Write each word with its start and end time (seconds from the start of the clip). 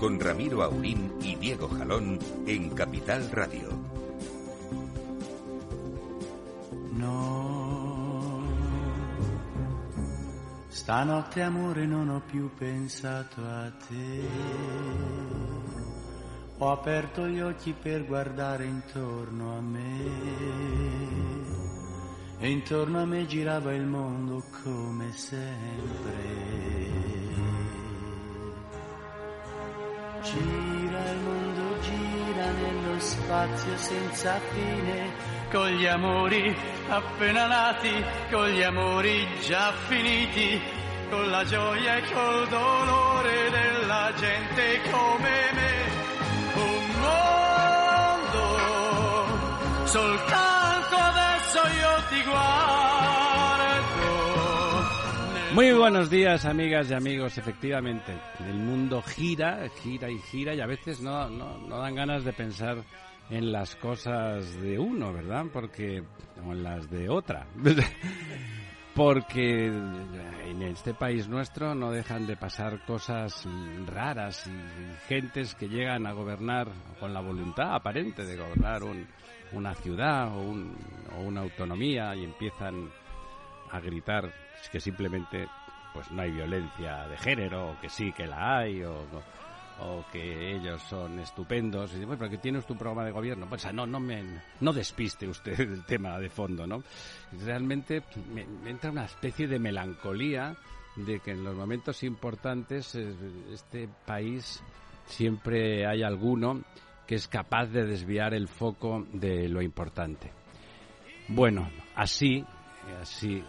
Con 0.00 0.18
Ramiro 0.18 0.62
Aurín 0.62 1.12
y 1.20 1.36
Diego 1.36 1.68
Jalón 1.68 2.18
en 2.46 2.70
Capital 2.70 3.30
Radio. 3.30 3.68
No, 6.92 8.42
stanotte 10.68 11.42
amore 11.42 11.84
non 11.84 12.08
ho 12.08 12.22
più 12.24 12.48
pensato 12.54 13.42
a 13.42 13.70
te. 13.70 14.22
Ho 16.56 16.70
aperto 16.70 17.28
gli 17.28 17.40
occhi 17.40 17.74
per 17.74 18.06
guardare 18.06 18.64
intorno 18.64 19.54
a 19.54 19.60
me. 19.60 20.08
E 22.38 22.50
intorno 22.50 23.02
a 23.02 23.04
me 23.04 23.26
girava 23.26 23.74
il 23.74 23.84
mondo 23.84 24.42
come 24.62 25.12
sempre. 25.12 26.39
Spazio 33.30 33.76
senza 33.76 34.40
fine, 34.52 35.12
con 35.52 35.68
gli 35.68 35.86
amori 35.86 36.52
appena 36.88 37.46
nati, 37.46 38.04
con 38.28 38.48
gli 38.48 38.60
amori 38.60 39.24
già 39.46 39.72
finiti, 39.86 40.60
con 41.08 41.30
la 41.30 41.44
gioia 41.44 41.94
e 41.98 42.02
col 42.12 42.48
dolore 42.48 43.50
della 43.50 44.12
gente 44.18 44.80
come 44.90 45.52
me. 45.52 45.70
Un 46.54 46.90
mondo, 47.04 48.42
soltanto 49.86 50.96
adesso 50.96 51.58
io 51.58 52.02
ti 52.08 52.22
guardo. 52.24 52.80
Muy 55.52 55.72
buenos 55.72 56.10
días, 56.10 56.44
amigas 56.46 56.90
y 56.90 56.94
amigos. 56.94 57.38
Efectivamente, 57.38 58.12
el 58.40 58.54
mundo 58.54 59.02
gira, 59.02 59.68
gira 59.80 60.10
y 60.10 60.18
gira 60.18 60.52
y 60.52 60.60
a 60.60 60.66
veces 60.66 61.00
no, 61.00 61.28
no, 61.28 61.58
no 61.58 61.78
dan 61.78 61.94
ganas 61.94 62.24
de 62.24 62.32
pensar 62.32 62.84
en 63.30 63.52
las 63.52 63.76
cosas 63.76 64.60
de 64.60 64.78
uno, 64.78 65.12
¿verdad? 65.12 65.46
Porque, 65.52 66.02
o 66.44 66.52
en 66.52 66.62
las 66.62 66.90
de 66.90 67.08
otra. 67.08 67.46
Porque 68.94 69.66
en 69.66 70.62
este 70.62 70.94
país 70.94 71.28
nuestro 71.28 71.74
no 71.76 71.92
dejan 71.92 72.26
de 72.26 72.36
pasar 72.36 72.84
cosas 72.84 73.46
raras 73.86 74.46
y 74.48 75.06
gentes 75.06 75.54
que 75.54 75.68
llegan 75.68 76.06
a 76.06 76.12
gobernar 76.12 76.68
con 76.98 77.14
la 77.14 77.20
voluntad 77.20 77.74
aparente 77.74 78.24
de 78.24 78.36
gobernar 78.36 78.82
un, 78.82 79.06
una 79.52 79.74
ciudad 79.74 80.36
o, 80.36 80.40
un, 80.40 80.76
o 81.16 81.20
una 81.22 81.42
autonomía 81.42 82.14
y 82.16 82.24
empiezan 82.24 82.90
a 83.70 83.78
gritar 83.78 84.32
que 84.72 84.80
simplemente 84.80 85.46
pues 85.94 86.10
no 86.10 86.22
hay 86.22 86.30
violencia 86.30 87.06
de 87.08 87.16
género, 87.16 87.70
o 87.70 87.80
que 87.80 87.88
sí 87.88 88.12
que 88.12 88.26
la 88.26 88.58
hay, 88.58 88.82
o, 88.82 88.92
o 88.92 89.22
que 90.12 90.56
ellos 90.56 90.82
son 90.82 91.18
estupendos. 91.18 91.90
Y 91.90 91.94
dice, 91.94 92.06
bueno, 92.06 92.18
pero 92.18 92.30
que 92.30 92.38
tiene 92.38 92.58
usted 92.58 92.72
un 92.72 92.78
programa 92.78 93.04
de 93.04 93.12
gobierno. 93.12 93.46
Pues 93.48 93.72
no, 93.72 93.86
no 93.86 94.00
me 94.00 94.22
no 94.60 94.72
despiste 94.72 95.28
usted 95.28 95.56
del 95.68 95.84
tema 95.84 96.18
de 96.18 96.28
fondo, 96.28 96.66
¿no? 96.66 96.82
Realmente 97.44 98.02
me, 98.32 98.44
me 98.46 98.70
entra 98.70 98.90
una 98.90 99.04
especie 99.04 99.46
de 99.46 99.58
melancolía 99.58 100.56
de 100.96 101.20
que 101.20 101.32
en 101.32 101.44
los 101.44 101.54
momentos 101.54 102.02
importantes 102.02 102.94
eh, 102.94 103.14
este 103.52 103.88
país 104.04 104.62
siempre 105.06 105.86
hay 105.86 106.02
alguno 106.02 106.62
que 107.06 107.16
es 107.16 107.26
capaz 107.26 107.66
de 107.66 107.84
desviar 107.84 108.34
el 108.34 108.48
foco 108.48 109.06
de 109.12 109.48
lo 109.48 109.62
importante. 109.62 110.32
Bueno, 111.28 111.70
así, 111.94 112.44
así 113.00 113.42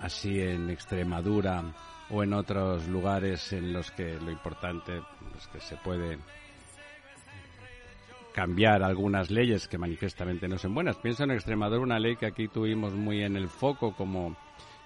así 0.00 0.40
en 0.40 0.70
Extremadura 0.70 1.64
o 2.10 2.22
en 2.22 2.32
otros 2.32 2.86
lugares 2.88 3.52
en 3.52 3.72
los 3.72 3.90
que 3.90 4.18
lo 4.20 4.30
importante 4.30 4.98
es 5.36 5.46
que 5.48 5.60
se 5.60 5.76
puede 5.76 6.18
cambiar 8.32 8.82
algunas 8.82 9.30
leyes 9.30 9.66
que 9.66 9.78
manifiestamente 9.78 10.46
no 10.46 10.58
son 10.58 10.74
buenas. 10.74 10.96
Pienso 10.96 11.24
en 11.24 11.30
Extremadura 11.30 11.80
una 11.80 11.98
ley 11.98 12.16
que 12.16 12.26
aquí 12.26 12.48
tuvimos 12.48 12.92
muy 12.92 13.22
en 13.22 13.36
el 13.36 13.48
foco 13.48 13.94
como 13.94 14.36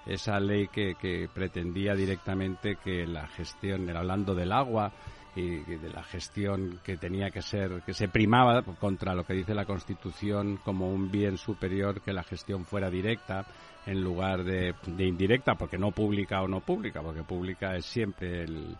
esa 0.06 0.38
ley 0.38 0.68
que, 0.68 0.94
que 0.94 1.28
pretendía 1.32 1.94
directamente 1.94 2.76
que 2.76 3.06
la 3.06 3.26
gestión, 3.26 3.90
hablando 3.94 4.34
del 4.34 4.52
agua, 4.52 4.92
y 5.36 5.60
de 5.60 5.90
la 5.90 6.02
gestión 6.02 6.80
que 6.82 6.96
tenía 6.96 7.30
que 7.30 7.42
ser, 7.42 7.82
que 7.82 7.94
se 7.94 8.08
primaba 8.08 8.62
contra 8.62 9.14
lo 9.14 9.24
que 9.24 9.34
dice 9.34 9.54
la 9.54 9.64
Constitución 9.64 10.58
como 10.64 10.90
un 10.90 11.10
bien 11.10 11.36
superior, 11.36 12.00
que 12.00 12.12
la 12.12 12.24
gestión 12.24 12.64
fuera 12.64 12.90
directa 12.90 13.46
en 13.86 14.00
lugar 14.02 14.44
de, 14.44 14.74
de 14.86 15.06
indirecta, 15.06 15.54
porque 15.54 15.78
no 15.78 15.90
pública 15.90 16.42
o 16.42 16.48
no 16.48 16.60
pública, 16.60 17.00
porque 17.02 17.22
pública 17.22 17.74
es 17.76 17.86
siempre 17.86 18.44
el, 18.44 18.76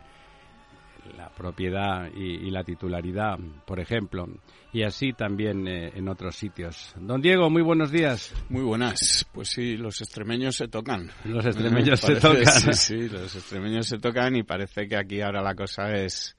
la 1.17 1.31
propiedad 1.31 2.09
y, 2.15 2.47
y, 2.47 2.51
la 2.51 2.63
titularidad, 2.63 3.39
por 3.67 3.81
ejemplo, 3.81 4.29
y 4.73 4.83
así 4.83 5.13
también 5.15 5.67
eh, 5.67 5.91
en 5.95 6.09
otros 6.09 6.37
sitios. 6.37 6.93
Don 6.97 7.21
Diego, 7.23 7.49
muy 7.51 7.63
buenos 7.63 7.91
días. 7.91 8.33
Muy 8.51 8.63
buenas. 8.63 9.27
Pues 9.33 9.49
sí, 9.49 9.77
los 9.77 10.01
extremeños 10.01 10.57
se 10.57 10.69
tocan. 10.69 11.11
Los 11.25 11.45
extremeños 11.47 11.99
se 12.01 12.17
Parece- 12.17 12.29
tocan. 12.29 12.75
Sí, 12.75 12.75
sí, 12.75 13.09
los 13.09 13.35
extremeños 13.35 13.87
se 13.87 13.99
tocan 13.99 14.37
y 14.37 14.43
parece 14.43 14.87
que 14.87 14.97
aquí 14.97 15.21
ahora 15.23 15.43
la 15.43 15.55
cosa 15.55 15.91
es 15.97 16.37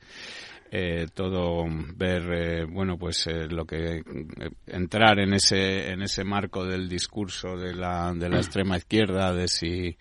eh, 0.73 1.07
todo 1.13 1.65
ver, 1.97 2.23
eh, 2.33 2.65
bueno, 2.65 2.97
pues 2.97 3.27
eh, 3.27 3.45
lo 3.49 3.65
que 3.65 3.97
eh, 3.97 4.03
entrar 4.67 5.19
en 5.19 5.33
ese 5.33 5.91
en 5.91 6.01
ese 6.01 6.23
marco 6.23 6.65
del 6.65 6.87
discurso 6.87 7.57
de 7.57 7.75
la 7.75 8.13
de 8.13 8.29
la 8.29 8.37
extrema 8.37 8.77
izquierda 8.77 9.33
de 9.33 9.49
si 9.49 9.97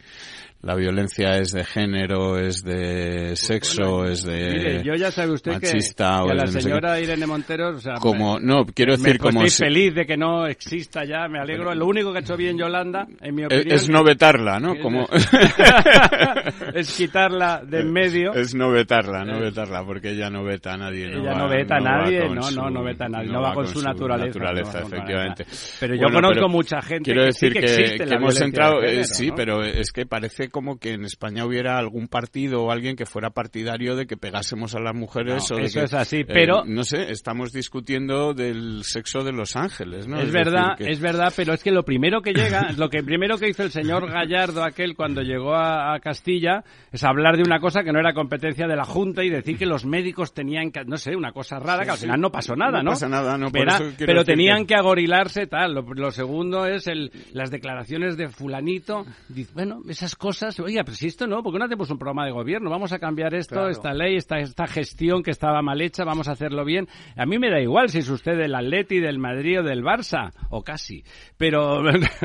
la 0.63 0.75
violencia 0.75 1.39
es 1.39 1.53
de 1.53 1.65
género, 1.65 2.39
es 2.39 2.63
de 2.63 3.35
sexo, 3.35 4.05
es 4.05 4.23
de 4.25 4.51
Mire, 4.51 4.83
yo 4.85 4.95
ya 4.95 5.11
sabe 5.11 5.33
usted 5.33 5.53
que, 5.59 5.67
machista 5.69 6.17
que 6.17 6.21
o 6.21 6.25
a 6.27 6.29
de 6.29 6.35
la 6.35 6.45
no 6.45 6.53
sé 6.53 6.61
señora 6.61 7.01
Irene 7.01 7.27
Montero, 7.27 7.69
o 7.71 7.81
sea, 7.81 7.95
como 7.95 8.39
me- 8.39 8.45
no 8.47 8.67
quiero 8.67 8.93
me- 8.93 8.99
decir 8.99 9.19
pues 9.19 9.35
como 9.35 9.45
estoy 9.47 9.51
si- 9.51 9.65
feliz 9.73 9.95
de 9.95 10.05
que 10.07 10.17
no 10.19 10.47
exista 10.47 11.05
ya, 11.05 11.29
me 11.29 11.39
alegro. 11.41 11.75
Lo 11.75 11.87
único 11.87 12.13
que 12.13 12.19
ha 12.19 12.21
hecho 12.21 12.37
bien 12.37 12.59
Yolanda, 12.59 13.07
en 13.23 13.35
mi 13.35 13.43
es, 13.43 13.47
opinión, 13.47 13.73
es 13.75 13.89
no 13.89 14.05
vetarla, 14.05 14.61
¿no? 14.61 14.77
Como 14.81 15.09
es 16.75 16.97
quitarla 16.97 17.63
de 17.65 17.81
en 17.81 17.93
medio. 17.93 18.33
Es 18.35 18.55
no 18.55 18.71
vetarla, 18.71 19.25
no 19.25 19.41
vetarla, 19.41 19.85
porque 19.85 20.11
ella 20.11 20.29
no 20.31 20.45
veta 20.45 20.75
a 20.75 20.77
nadie. 20.77 21.07
Ella 21.07 21.33
va- 21.33 21.39
no 21.39 21.49
veta 21.49 21.77
a 21.77 21.81
nadie, 21.81 22.29
no, 22.29 22.43
su- 22.43 22.55
no, 22.57 22.71
no 22.71 22.83
veta 22.85 23.07
a 23.07 23.09
nadie, 23.09 23.31
no 23.33 23.41
va 23.41 23.55
con 23.55 23.67
su 23.67 23.81
naturaleza, 23.83 24.39
naturaleza, 24.39 24.81
no 24.81 24.87
efectivamente. 24.89 25.47
Pero 25.81 25.95
yo 25.95 26.03
Bueno, 26.03 26.15
conozco 26.17 26.35
pero 26.35 26.49
mucha 26.51 26.83
gente 26.83 27.05
Quiero 27.05 27.25
que 27.25 27.33
sí 27.33 27.47
decir 27.49 27.53
que 27.55 27.61
que, 27.61 27.67
existe 27.83 28.05
que 28.05 28.07
la 28.11 28.17
hemos 28.17 28.41
entrado, 28.41 28.83
eh, 28.83 28.89
género, 28.89 29.05
sí, 29.05 29.29
¿no? 29.29 29.35
pero 29.35 29.65
es 29.65 29.93
que 29.93 30.07
parece 30.07 30.49
como 30.51 30.79
que 30.79 30.93
en 30.93 31.05
España 31.05 31.45
hubiera 31.45 31.79
algún 31.79 32.09
partido 32.09 32.63
o 32.63 32.71
alguien 32.71 32.97
que 32.97 33.07
fuera 33.07 33.31
partidario 33.31 33.97
de 33.97 34.07
que 34.07 34.17
pegásemos 34.17 34.75
a 34.75 34.81
las 34.81 34.95
mujeres 34.95 35.51
No, 35.51 35.57
o 35.57 35.59
de 35.59 35.65
eso 35.67 35.81
que, 35.81 35.85
es 35.87 35.95
así, 35.95 36.17
eh, 36.19 36.25
pero- 36.27 36.65
no 36.67 36.85
sé, 36.85 37.11
estamos 37.11 37.53
discutiendo 37.53 38.35
del 38.35 38.83
sexo 38.85 39.25
de 39.25 39.33
los 39.33 39.57
ángeles, 39.57 40.07
¿no? 40.07 40.17
Es 40.21 40.33
decir, 40.33 40.45
verdad, 40.45 40.77
que- 40.77 40.91
es 40.91 41.01
verdad, 41.01 41.33
pero 41.37 41.55
es 41.55 41.63
que 41.63 41.71
lo 41.71 41.85
primero 41.85 42.21
que 42.23 42.33
llega, 42.33 42.71
lo 42.77 42.89
que 42.91 43.03
primero 43.03 43.39
que 43.39 43.49
hizo 43.49 43.63
el 43.63 43.71
señor 43.71 44.11
Gallardo 44.11 44.63
aquel 44.65 44.97
cuando 44.97 45.23
llegó 45.23 45.55
a, 45.55 45.95
a 45.95 46.01
Castilla 46.01 46.65
es 46.93 47.05
hablar 47.05 47.37
de 47.37 47.43
una 47.43 47.61
cosa 47.61 47.83
que 47.83 47.93
no 47.93 48.01
era 48.01 48.13
competencia 48.13 48.67
de 48.67 48.77
la 48.77 48.85
Junta 48.85 49.25
y 49.25 49.31
decir 49.31 49.57
que 49.57 49.67
los 49.67 49.85
médicos 49.85 50.35
tenían 50.35 50.71
que, 50.73 50.85
no 50.85 50.97
sé, 50.97 51.15
una 51.17 51.33
cosa 51.33 51.59
rara, 51.59 51.85
que 51.85 51.91
al 51.91 51.97
sí. 51.97 52.03
final 52.07 52.21
no 52.21 52.31
pasó 52.31 52.57
nada, 52.57 52.79
No 52.79 52.85
¿no? 52.85 52.91
pasa 52.91 53.09
nada, 53.09 53.39
no, 53.39 53.51
Verá, 53.51 53.79
pero 53.99 54.25
tenían 54.25 54.63
que- 54.63 54.71
que 54.71 54.75
agorilarse 54.75 55.47
tal. 55.47 55.75
Lo, 55.75 55.83
lo 55.83 56.11
segundo 56.11 56.67
es 56.67 56.87
el, 56.87 57.11
las 57.33 57.51
declaraciones 57.51 58.17
de 58.17 58.29
fulanito. 58.29 59.05
Dice, 59.29 59.51
bueno, 59.55 59.81
esas 59.89 60.15
cosas 60.17 60.40
cosas. 60.41 60.61
Oiga, 60.61 60.85
pero 60.85 60.97
si 60.97 61.07
esto 61.07 61.27
no, 61.27 61.43
porque 61.43 61.59
no 61.59 61.65
hacemos 61.65 61.91
un 61.91 61.99
programa 61.99 62.25
de 62.25 62.33
gobierno? 62.33 62.71
Vamos 62.71 62.93
a 62.93 62.99
cambiar 62.99 63.35
esto, 63.35 63.69
esta 63.69 63.93
ley, 63.93 64.17
esta, 64.17 64.39
esta 64.39 64.67
gestión 64.67 65.23
que 65.23 65.31
estaba 65.31 65.61
mal 65.63 65.81
hecha, 65.81 66.05
vamos 66.05 66.29
a 66.29 66.33
hacerlo 66.33 66.65
bien. 66.65 66.89
A 67.17 67.27
mí 67.27 67.39
me 67.39 67.51
da 67.51 67.61
igual 67.61 67.91
si 67.91 67.99
es 67.99 68.09
usted 68.09 68.37
del 68.37 68.55
Atleti, 68.55 69.01
del 69.01 69.19
Madrid 69.19 69.61
o 69.61 69.63
del 69.63 69.83
Barça, 69.83 70.33
o 70.51 70.63
casi. 70.63 71.05
Pero, 71.37 71.83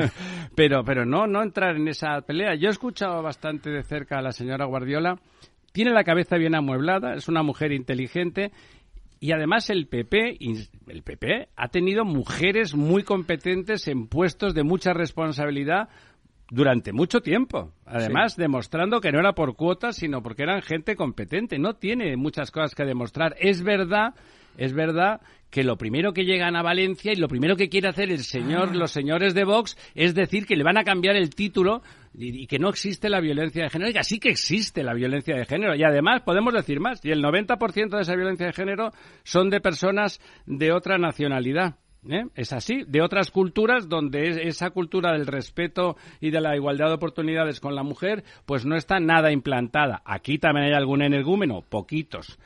pero, 0.56 0.84
pero 0.84 1.06
no, 1.06 1.28
no 1.28 1.44
entrar 1.44 1.76
en 1.76 1.88
esa 1.88 2.22
pelea. 2.22 2.56
Yo 2.56 2.70
he 2.70 2.72
escuchado 2.72 3.22
bastante 3.22 3.70
de 3.70 3.84
cerca 3.84 4.20
a 4.20 4.22
la 4.22 4.32
señora 4.32 4.66
Guardiola. 4.66 5.20
Tiene 5.74 5.92
la 5.92 6.06
cabeza 6.06 6.38
bien 6.38 6.56
amueblada, 6.56 7.16
es 7.16 7.28
una 7.28 7.44
mujer 7.44 7.74
inteligente 7.74 8.52
y 9.20 9.32
además 9.32 9.70
el 9.70 9.88
PP, 9.88 10.38
el 10.88 11.04
PP 11.04 11.50
ha 11.56 11.68
tenido 11.70 12.06
mujeres 12.06 12.76
muy 12.76 13.04
competentes 13.04 13.88
en 13.88 14.08
puestos 14.08 14.54
de 14.54 14.64
mucha 14.64 14.94
responsabilidad 14.94 15.90
durante 16.50 16.94
mucho 16.94 17.22
tiempo. 17.22 17.72
Además, 17.86 18.36
demostrando 18.36 19.02
que 19.02 19.12
no 19.12 19.20
era 19.20 19.34
por 19.34 19.56
cuotas, 19.56 19.96
sino 19.98 20.22
porque 20.22 20.44
eran 20.44 20.62
gente 20.62 20.96
competente. 20.96 21.58
No 21.60 21.74
tiene 21.76 22.16
muchas 22.18 22.52
cosas 22.52 22.76
que 22.76 22.86
demostrar. 22.86 23.36
Es 23.40 23.64
verdad, 23.64 24.14
es 24.58 24.74
verdad 24.74 25.22
que 25.50 25.64
lo 25.64 25.78
primero 25.78 26.12
que 26.14 26.26
llegan 26.26 26.56
a 26.56 26.62
Valencia 26.62 27.14
y 27.14 27.16
lo 27.16 27.28
primero 27.30 27.56
que 27.56 27.70
quiere 27.70 27.88
hacer 27.88 28.12
el 28.12 28.24
señor, 28.24 28.70
Ah. 28.72 28.76
los 28.76 28.92
señores 28.92 29.34
de 29.34 29.46
Vox 29.46 29.78
es 29.96 30.14
decir 30.14 30.46
que 30.46 30.56
le 30.58 30.64
van 30.64 30.78
a 30.78 30.84
cambiar 30.84 31.16
el 31.16 31.30
título 31.34 31.82
y, 32.14 32.44
y 32.44 32.48
que 32.48 32.60
no 32.60 32.68
existe 32.70 33.10
la 33.10 33.22
violencia 33.22 33.64
de 33.64 33.70
género. 33.70 33.88
Oiga, 33.88 34.04
sí 34.04 34.20
que 34.20 34.30
existe 34.30 34.84
la 34.84 34.94
violencia 34.94 35.36
de 35.36 35.46
género. 35.46 35.76
Y 35.76 35.84
además 35.84 36.22
podemos 36.24 36.54
decir 36.54 36.80
más. 36.80 37.04
Y 37.06 37.12
el 37.12 37.22
90% 37.24 37.96
de 37.96 38.02
esa 38.02 38.16
violencia 38.16 38.48
de 38.48 38.54
género 38.54 38.92
son 39.24 39.50
de 39.50 39.62
personas 39.62 40.20
de 40.46 40.74
otra 40.74 40.98
nacionalidad. 40.98 41.76
¿Eh? 42.10 42.26
Es 42.36 42.54
así, 42.54 42.84
de 42.88 43.02
otras 43.02 43.32
culturas 43.32 43.90
donde 43.90 44.30
es- 44.30 44.38
esa 44.38 44.70
cultura 44.72 45.12
del 45.14 45.28
respeto 45.28 45.96
y 46.22 46.32
de 46.32 46.42
la 46.42 46.56
igualdad 46.56 46.88
de 46.88 46.94
oportunidades 46.96 47.60
con 47.60 47.76
la 47.76 47.84
mujer, 47.84 48.24
pues 48.46 48.66
no 48.66 48.76
está 48.76 49.00
nada 49.00 49.32
implantada. 49.32 50.02
Aquí 50.06 50.38
también 50.38 50.68
hay 50.68 50.74
algún 50.74 51.02
energúmeno, 51.02 51.62
poquitos. 51.68 52.38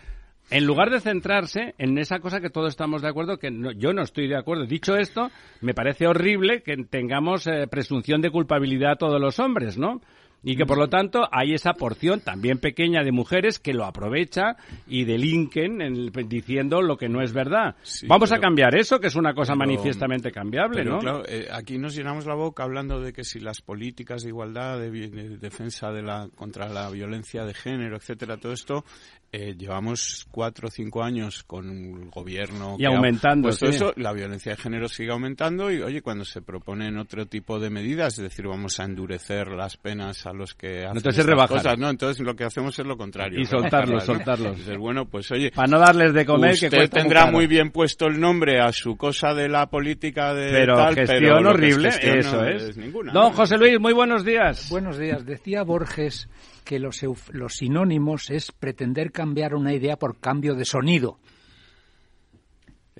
En 0.51 0.65
lugar 0.65 0.89
de 0.89 0.99
centrarse 0.99 1.75
en 1.77 1.97
esa 1.99 2.19
cosa 2.19 2.41
que 2.41 2.49
todos 2.49 2.69
estamos 2.69 3.03
de 3.03 3.07
acuerdo, 3.09 3.37
que 3.37 3.51
no- 3.51 3.71
yo 3.71 3.93
no 3.93 4.01
estoy 4.01 4.27
de 4.27 4.35
acuerdo. 4.37 4.65
Dicho 4.65 4.95
esto, 4.95 5.29
me 5.61 5.75
parece 5.75 6.07
horrible 6.07 6.63
que 6.63 6.75
tengamos 6.89 7.45
eh, 7.45 7.67
presunción 7.69 8.21
de 8.21 8.31
culpabilidad 8.31 8.93
a 8.93 8.95
todos 8.95 9.21
los 9.21 9.39
hombres, 9.39 9.77
¿no? 9.77 10.01
Y 10.41 10.55
que 10.55 10.65
por 10.65 10.77
lo 10.77 10.87
tanto 10.87 11.27
hay 11.31 11.53
esa 11.53 11.73
porción 11.73 12.21
también 12.21 12.59
pequeña 12.59 13.03
de 13.03 13.11
mujeres 13.11 13.59
que 13.59 13.73
lo 13.73 13.83
aprovecha 13.85 14.55
y 14.87 15.03
delinquen 15.03 15.81
en- 15.81 16.11
diciendo 16.29 16.81
lo 16.81 16.95
que 16.97 17.09
no 17.09 17.21
es 17.21 17.33
verdad. 17.33 17.75
Sí, 17.83 18.07
Vamos 18.07 18.31
a 18.31 18.39
cambiar 18.39 18.73
eso, 18.75 18.99
que 18.99 19.07
es 19.07 19.15
una 19.15 19.33
cosa 19.33 19.53
pero- 19.53 19.59
manifiestamente 19.67 20.31
cambiable, 20.31 20.77
Pero 20.83 20.93
¿no? 20.93 20.99
claro, 20.99 21.23
eh, 21.27 21.47
aquí 21.51 21.77
nos 21.77 21.93
llenamos 21.93 22.25
la 22.25 22.35
boca 22.35 22.63
hablando 22.63 23.01
de 23.01 23.11
que 23.11 23.23
si 23.25 23.39
las 23.41 23.61
políticas 23.61 24.23
de 24.23 24.29
igualdad, 24.29 24.79
de, 24.79 24.89
de 24.91 25.37
defensa 25.37 25.91
de 25.91 26.03
la 26.03 26.29
contra 26.35 26.69
la 26.69 26.89
violencia 26.89 27.43
de 27.43 27.53
género, 27.53 27.97
etcétera, 27.97 28.37
todo 28.37 28.53
esto, 28.53 28.85
eh, 29.31 29.55
llevamos 29.57 30.27
cuatro 30.31 30.67
o 30.67 30.71
cinco 30.71 31.03
años 31.03 31.43
con 31.43 31.69
el 31.69 32.09
gobierno 32.09 32.75
Y 32.77 32.81
que 32.81 32.87
ha 32.87 32.89
aumentando, 32.89 33.49
puesto 33.49 33.67
sí. 33.67 33.75
eso, 33.75 33.93
la 33.95 34.11
violencia 34.11 34.53
de 34.53 34.57
género 34.57 34.87
sigue 34.87 35.11
aumentando 35.11 35.71
y 35.71 35.81
oye, 35.81 36.01
cuando 36.01 36.25
se 36.25 36.41
proponen 36.41 36.97
otro 36.97 37.25
tipo 37.27 37.59
de 37.59 37.69
medidas, 37.69 38.17
es 38.17 38.23
decir, 38.23 38.47
vamos 38.47 38.79
a 38.79 38.85
endurecer 38.85 39.49
las 39.49 39.77
penas 39.77 40.25
a 40.25 40.33
los 40.33 40.55
que 40.55 40.85
hacen 40.85 40.97
Entonces 40.97 41.25
cosas, 41.47 41.77
no, 41.77 41.89
entonces 41.89 42.25
lo 42.25 42.35
que 42.35 42.43
hacemos 42.43 42.77
es 42.79 42.85
lo 42.85 42.97
contrario. 42.97 43.39
Y 43.39 43.45
soltarlos, 43.45 44.07
¿no? 44.07 44.15
soltarlos. 44.15 44.51
Entonces, 44.51 44.77
bueno, 44.77 45.05
pues 45.05 45.31
oye, 45.31 45.51
Para 45.51 45.67
no 45.67 45.79
darles 45.79 46.13
de 46.13 46.25
comer, 46.25 46.53
Usted 46.53 46.89
tendrá 46.89 47.31
muy 47.31 47.47
bien 47.47 47.71
puesto 47.71 48.07
el 48.07 48.19
nombre 48.19 48.59
a 48.59 48.71
su 48.71 48.97
cosa 48.97 49.33
de 49.33 49.47
la 49.47 49.67
política 49.69 50.33
de 50.33 50.51
Pero 50.51 50.75
tal, 50.75 50.95
gestión 50.95 51.19
pero 51.19 51.39
es 51.39 51.45
horrible, 51.45 51.91
gestión 51.91 52.17
eso 52.19 52.41
no 52.41 52.47
es. 52.47 52.77
ninguna. 52.77 53.13
Don 53.13 53.31
José 53.33 53.57
Luis, 53.57 53.79
muy 53.79 53.93
buenos 53.93 54.25
días. 54.25 54.69
Buenos 54.69 54.97
días. 54.97 55.25
Decía 55.25 55.63
Borges 55.63 56.27
que 56.65 56.79
los, 56.79 57.03
los 57.31 57.55
sinónimos 57.55 58.29
es 58.29 58.51
pretender 58.51 59.11
cambiar 59.19 59.53
una 59.53 59.73
idea 59.73 59.97
por 59.97 60.17
cambio 60.17 60.55
de 60.55 60.63
sonido. 60.63 61.17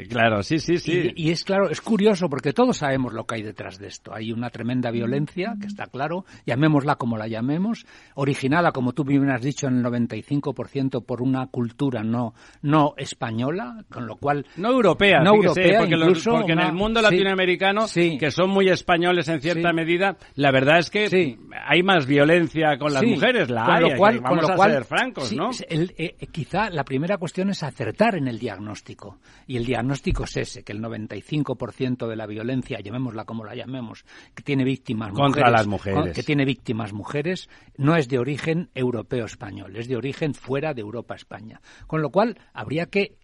Claro, 0.07 0.43
sí, 0.43 0.59
sí, 0.59 0.77
sí. 0.77 1.11
Y, 1.15 1.27
y 1.27 1.31
es 1.31 1.43
claro, 1.43 1.69
es 1.69 1.81
curioso 1.81 2.29
porque 2.29 2.53
todos 2.53 2.77
sabemos 2.77 3.13
lo 3.13 3.25
que 3.25 3.35
hay 3.35 3.41
detrás 3.43 3.77
de 3.79 3.87
esto. 3.87 4.13
Hay 4.13 4.31
una 4.31 4.49
tremenda 4.49 4.91
violencia, 4.91 5.55
que 5.59 5.67
está 5.67 5.87
claro, 5.87 6.25
llamémosla 6.45 6.95
como 6.95 7.17
la 7.17 7.27
llamemos, 7.27 7.85
originada, 8.15 8.71
como 8.71 8.93
tú 8.93 9.03
bien 9.03 9.29
has 9.29 9.41
dicho, 9.41 9.67
en 9.67 9.77
el 9.79 9.83
95% 9.83 11.03
por 11.05 11.21
una 11.21 11.47
cultura 11.47 12.03
no, 12.03 12.33
no 12.61 12.93
española, 12.97 13.83
con 13.91 14.07
lo 14.07 14.15
cual... 14.15 14.45
No 14.57 14.71
europea, 14.71 15.19
No 15.19 15.33
fíjese, 15.33 15.47
europea, 15.61 15.79
porque, 15.79 15.95
los- 15.97 16.07
incluso 16.09 16.31
porque 16.31 16.51
en 16.53 16.59
el 16.59 16.73
mundo 16.73 17.01
latinoamericano, 17.01 17.87
sí. 17.87 18.17
que 18.17 18.31
son 18.31 18.49
muy 18.49 18.69
españoles 18.69 19.27
en 19.27 19.41
cierta 19.41 19.69
Sí. 19.69 19.75
medida, 19.75 20.15
la 20.35 20.51
verdad 20.51 20.79
es 20.79 20.89
que 20.89 21.37
hay 21.67 21.83
más 21.83 22.05
violencia 22.05 22.77
con 22.77 22.93
las 22.93 23.03
mujeres, 23.03 23.49
la 23.49 23.65
con 23.65 23.73
hay, 23.75 23.89
lo 23.91 23.97
cual, 23.97 24.19
vamos 24.21 24.29
con 24.47 24.55
lo 24.55 24.63
a 24.63 24.69
ser 24.69 24.85
francos, 24.85 25.33
¿no? 25.33 25.49
el- 25.67 25.93
eh, 25.97 26.15
eh, 26.19 26.27
quizá 26.27 26.69
la 26.69 26.83
primera 26.83 27.17
cuestión 27.17 27.49
es 27.49 27.63
acertar 27.63 28.15
en 28.15 28.27
el 28.27 28.39
diagnóstico. 28.39 29.17
Y 29.45 29.57
el 29.57 29.65
diagnóstico 29.65 29.88
es 29.93 30.37
ese, 30.37 30.63
que 30.63 30.71
el 30.71 30.81
95% 30.81 32.07
de 32.07 32.15
la 32.15 32.25
violencia, 32.25 32.79
llamémosla 32.79 33.25
como 33.25 33.45
la 33.45 33.55
llamemos, 33.55 34.05
que 34.33 34.43
tiene 34.43 34.63
víctimas 34.63 35.09
Contra 35.09 35.27
mujeres, 35.27 35.51
las 35.51 35.67
mujeres. 35.67 36.15
que 36.15 36.23
tiene 36.23 36.45
víctimas 36.45 36.93
mujeres, 36.93 37.49
no 37.77 37.95
es 37.95 38.07
de 38.07 38.19
origen 38.19 38.69
europeo-español, 38.73 39.75
es 39.75 39.87
de 39.87 39.97
origen 39.97 40.33
fuera 40.33 40.73
de 40.73 40.81
Europa-España. 40.81 41.61
Con 41.87 42.01
lo 42.01 42.09
cual, 42.09 42.39
habría 42.53 42.87
que 42.87 43.18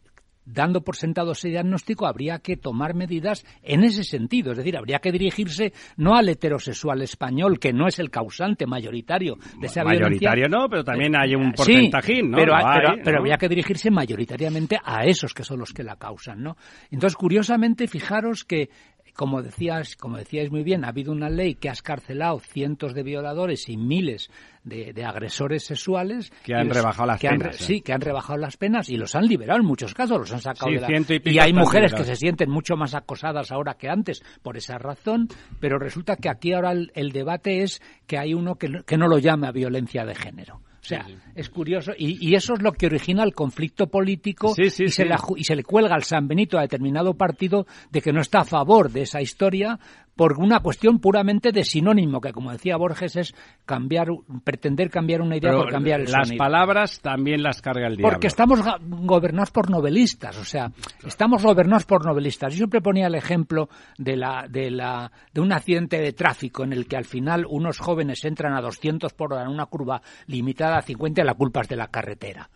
dando 0.46 0.84
por 0.84 0.96
sentado 0.96 1.32
ese 1.32 1.50
diagnóstico, 1.50 2.06
habría 2.08 2.40
que 2.40 2.56
tomar 2.58 2.94
medidas 2.94 3.46
en 3.64 3.84
ese 3.84 4.04
sentido. 4.04 4.52
Es 4.52 4.58
decir, 4.58 4.78
habría 4.78 5.00
que 5.00 5.12
dirigirse 5.12 5.74
no 5.98 6.16
al 6.16 6.30
heterosexual 6.30 7.02
español, 7.02 7.60
que 7.60 7.74
no 7.74 7.88
es 7.88 8.00
el 8.00 8.10
causante 8.12 8.66
mayoritario 8.68 9.38
de 9.60 9.68
esa 9.68 9.84
Mayoritario 9.84 10.20
violencia. 10.46 10.48
no, 10.60 10.70
pero 10.70 10.84
también 10.84 11.16
hay 11.16 11.36
un 11.36 11.48
Sí, 11.50 11.54
porcentajín, 11.58 12.32
¿no? 12.32 12.38
Pero, 12.38 12.54
Lo 12.58 12.64
pero- 12.74 12.90
hay, 12.92 12.98
pero 13.04 13.12
¿no? 13.14 13.18
habría 13.20 13.38
que 13.38 13.50
dirigirse 13.50 13.90
mayoritariamente 13.92 14.78
a 14.84 15.04
esos 15.06 15.34
que 15.34 15.44
son 15.44 15.60
los 15.60 15.74
que 15.74 15.84
la 15.84 15.96
causan, 15.98 16.42
¿no? 16.44 16.56
Entonces, 16.92 17.16
curiosamente, 17.18 17.88
fijaros 17.88 18.44
que 18.44 18.70
como 19.16 19.42
decías, 19.42 19.96
como 19.96 20.18
decíais 20.18 20.52
muy 20.52 20.64
bien, 20.64 20.86
ha 20.86 20.90
habido 20.90 21.12
una 21.12 21.30
ley 21.30 21.56
que 21.56 21.70
ha 21.70 21.74
escarcelado 21.74 22.40
cientos 22.40 22.94
de 22.94 23.04
violadores 23.04 23.70
y 23.70 23.78
miles 23.78 24.30
de, 24.64 24.94
de 24.94 25.06
agresores 25.06 25.64
sexuales 25.64 26.32
Que 26.44 26.54
han 26.56 26.66
y 26.66 26.68
los- 26.68 26.78
rebajado 26.78 27.08
las 27.08 27.20
que 27.22 27.30
penas, 27.30 27.56
¿eh? 27.62 27.64
Sí, 27.64 27.82
que 27.82 27.94
han 27.94 28.02
rebajado 28.02 28.38
las 28.40 28.58
penas 28.58 28.90
y 28.90 28.98
los 28.98 29.16
han 29.16 29.26
liberado 29.28 29.60
en 29.60 29.66
muchos 29.66 29.94
casos, 29.94 30.18
los 30.20 30.32
han 30.34 30.42
sacado 30.42 30.68
Sí, 30.68 30.76
de 30.76 30.82
la... 30.82 31.00
y 31.00 31.20
pico 31.20 31.42
hay 31.44 31.54
mujeres 31.54 31.94
que 31.94 32.04
se 32.04 32.16
sienten 32.16 32.50
mucho 32.50 32.76
más 32.76 32.94
acosadas 32.94 33.52
ahora 33.52 33.76
que 33.76 33.90
antes 33.90 34.22
por 34.42 34.58
esa 34.58 34.78
razón, 34.78 35.28
pero 35.60 35.78
resulta 35.80 36.16
que 36.18 36.30
aquí 36.30 36.54
ahora 36.54 36.72
el, 36.72 36.92
el 36.96 37.12
debate 37.12 37.64
es 37.64 37.82
que 38.08 38.18
hay 38.18 38.34
uno 38.34 38.56
que, 38.56 38.84
que 38.86 38.98
no 38.98 39.08
lo 39.08 39.18
llama 39.20 39.52
violencia 39.52 40.06
de 40.06 40.16
género. 40.16 40.62
O 40.86 40.88
sea, 40.88 41.08
es 41.34 41.50
curioso. 41.50 41.94
Y, 41.98 42.30
y 42.30 42.36
eso 42.36 42.54
es 42.54 42.62
lo 42.62 42.72
que 42.72 42.86
origina 42.86 43.24
el 43.24 43.34
conflicto 43.34 43.88
político 43.88 44.54
Sí, 44.54 44.64
y, 44.84 44.90
se 44.90 45.06
la 45.06 45.20
y 45.36 45.44
se 45.44 45.56
le 45.56 45.64
cuelga 45.64 45.96
al 45.96 46.04
San 46.04 46.28
Benito 46.28 46.60
a 46.60 46.62
determinado 46.62 47.16
partido 47.16 47.66
de 47.92 48.02
que 48.02 48.14
no 48.14 48.22
está 48.22 48.42
a 48.42 48.46
favor 48.46 48.92
de 48.92 49.02
esa 49.02 49.22
historia 49.22 49.80
por 50.16 50.40
una 50.40 50.62
cuestión 50.62 51.00
puramente 51.00 51.52
de 51.52 51.64
sinónimo, 51.64 52.22
que 52.22 52.32
como 52.32 52.52
decía 52.52 52.78
Borges 52.78 53.16
es 53.18 53.36
cambiar, 53.66 54.08
pretender 54.44 54.90
cambiar 54.90 55.22
una 55.22 55.36
idea 55.36 55.52
Pero 55.52 55.64
por 55.64 55.72
cambiar 55.72 56.00
el 56.02 56.12
las 56.12 56.28
sonido. 56.28 56.44
palabras 56.44 57.02
también 57.02 57.44
las 57.44 57.62
carga 57.62 57.88
el 57.88 57.98
diablo. 57.98 58.14
Porque 58.14 58.28
estamos 58.28 58.62
gobernados 58.82 59.52
por 59.52 59.70
novelistas, 59.70 60.38
o 60.38 60.46
sea, 60.46 60.72
estamos 61.06 61.44
gobernados 61.44 61.86
por 61.86 62.06
novelistas. 62.06 62.54
Yo 62.54 62.60
siempre 62.60 62.82
ponía 62.82 63.08
el 63.08 63.16
ejemplo 63.16 63.70
de, 63.98 64.16
la, 64.16 64.48
de, 64.50 64.72
la, 64.72 65.12
de 65.34 65.42
un 65.42 65.52
accidente 65.52 66.00
de 66.00 66.14
tráfico 66.14 66.64
en 66.64 66.72
el 66.72 66.88
que 66.88 66.98
al 66.98 67.06
final 67.06 67.46
unos 67.50 67.80
jóvenes 67.80 68.24
entran 68.24 68.54
a 68.54 68.62
200 68.62 69.14
por 69.14 69.34
hora 69.34 69.44
en 69.44 69.50
una 69.50 69.66
curva 69.66 70.02
limitada 70.28 70.78
a 70.78 70.82
50 70.82 71.22
y 71.22 71.26
la 71.26 71.34
culpa 71.34 71.62
es 71.62 71.68
de 71.68 71.76
la 71.76 71.88
carretera. 71.88 72.50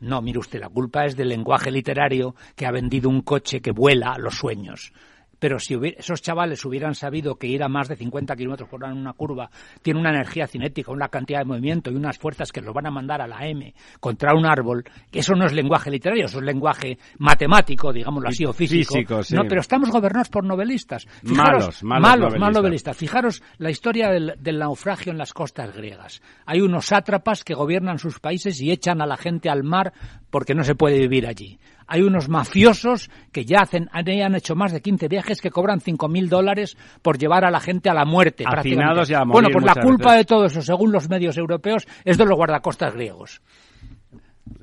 No, 0.00 0.22
mire 0.22 0.38
usted, 0.38 0.60
la 0.60 0.68
culpa 0.68 1.06
es 1.06 1.16
del 1.16 1.28
lenguaje 1.30 1.70
literario 1.70 2.34
que 2.54 2.66
ha 2.66 2.70
vendido 2.70 3.08
un 3.08 3.22
coche 3.22 3.60
que 3.60 3.72
vuela 3.72 4.12
a 4.12 4.18
los 4.18 4.36
sueños. 4.36 4.92
Pero 5.38 5.58
si 5.58 5.76
hubiera- 5.76 5.98
esos 6.00 6.20
chavales 6.22 6.64
hubieran 6.64 6.94
sabido 6.94 7.36
que 7.36 7.46
ir 7.46 7.62
a 7.62 7.68
más 7.68 7.88
de 7.88 7.96
50 7.96 8.34
kilómetros 8.36 8.68
por 8.68 8.82
hora 8.82 8.92
en 8.92 8.98
una 8.98 9.12
curva 9.12 9.50
tiene 9.82 10.00
una 10.00 10.10
energía 10.10 10.46
cinética, 10.46 10.90
una 10.92 11.08
cantidad 11.08 11.38
de 11.40 11.44
movimiento 11.44 11.90
y 11.90 11.94
unas 11.94 12.18
fuerzas 12.18 12.50
que 12.52 12.60
los 12.60 12.74
van 12.74 12.86
a 12.86 12.90
mandar 12.90 13.22
a 13.22 13.26
la 13.26 13.46
M 13.46 13.72
contra 14.00 14.34
un 14.34 14.46
árbol, 14.46 14.84
que 15.10 15.20
eso 15.20 15.34
no 15.34 15.46
es 15.46 15.52
lenguaje 15.52 15.90
literario, 15.90 16.26
eso 16.26 16.38
es 16.38 16.44
lenguaje 16.44 16.98
matemático, 17.18 17.92
digámoslo 17.92 18.28
así, 18.28 18.44
o 18.44 18.52
físico. 18.52 18.94
Físico, 18.94 19.22
sí. 19.22 19.34
No, 19.34 19.42
pero 19.48 19.60
estamos 19.60 19.90
gobernados 19.90 20.28
por 20.28 20.44
novelistas. 20.44 21.06
Malos, 21.22 21.82
malos 21.82 22.02
malos, 22.08 22.18
novelistas. 22.32 22.54
novelistas. 22.62 22.96
Fijaros 22.96 23.42
la 23.58 23.70
historia 23.70 24.10
del, 24.10 24.34
del 24.40 24.58
naufragio 24.58 25.12
en 25.12 25.18
las 25.18 25.32
costas 25.32 25.74
griegas. 25.74 26.20
Hay 26.46 26.60
unos 26.60 26.86
sátrapas 26.86 27.44
que 27.44 27.54
gobiernan 27.54 27.98
sus 27.98 28.18
países 28.18 28.60
y 28.60 28.70
echan 28.70 29.00
a 29.00 29.06
la 29.06 29.16
gente 29.16 29.48
al 29.50 29.62
mar 29.62 29.92
porque 30.30 30.54
no 30.54 30.64
se 30.64 30.74
puede 30.74 30.98
vivir 30.98 31.26
allí. 31.26 31.58
Hay 31.88 32.02
unos 32.02 32.28
mafiosos 32.28 33.10
que 33.32 33.44
ya 33.44 33.62
hacen, 33.62 33.88
han 33.92 34.08
han 34.08 34.34
hecho 34.34 34.54
más 34.54 34.72
de 34.72 34.82
15 34.82 35.08
viajes 35.08 35.40
que 35.40 35.50
cobran 35.50 35.80
5.000 35.80 36.28
dólares 36.28 36.76
por 37.00 37.18
llevar 37.18 37.44
a 37.44 37.50
la 37.50 37.60
gente 37.60 37.88
a 37.88 37.94
la 37.94 38.04
muerte. 38.04 38.44
Y 38.44 38.46
a 39.14 39.24
morir 39.24 39.32
bueno, 39.32 39.48
pues 39.50 39.64
la 39.64 39.74
culpa 39.82 40.10
veces. 40.10 40.18
de 40.18 40.24
todo 40.24 40.44
eso, 40.44 40.62
según 40.62 40.92
los 40.92 41.08
medios 41.08 41.36
europeos, 41.38 41.88
es 42.04 42.18
de 42.18 42.26
los 42.26 42.36
guardacostas 42.36 42.94
griegos. 42.94 43.40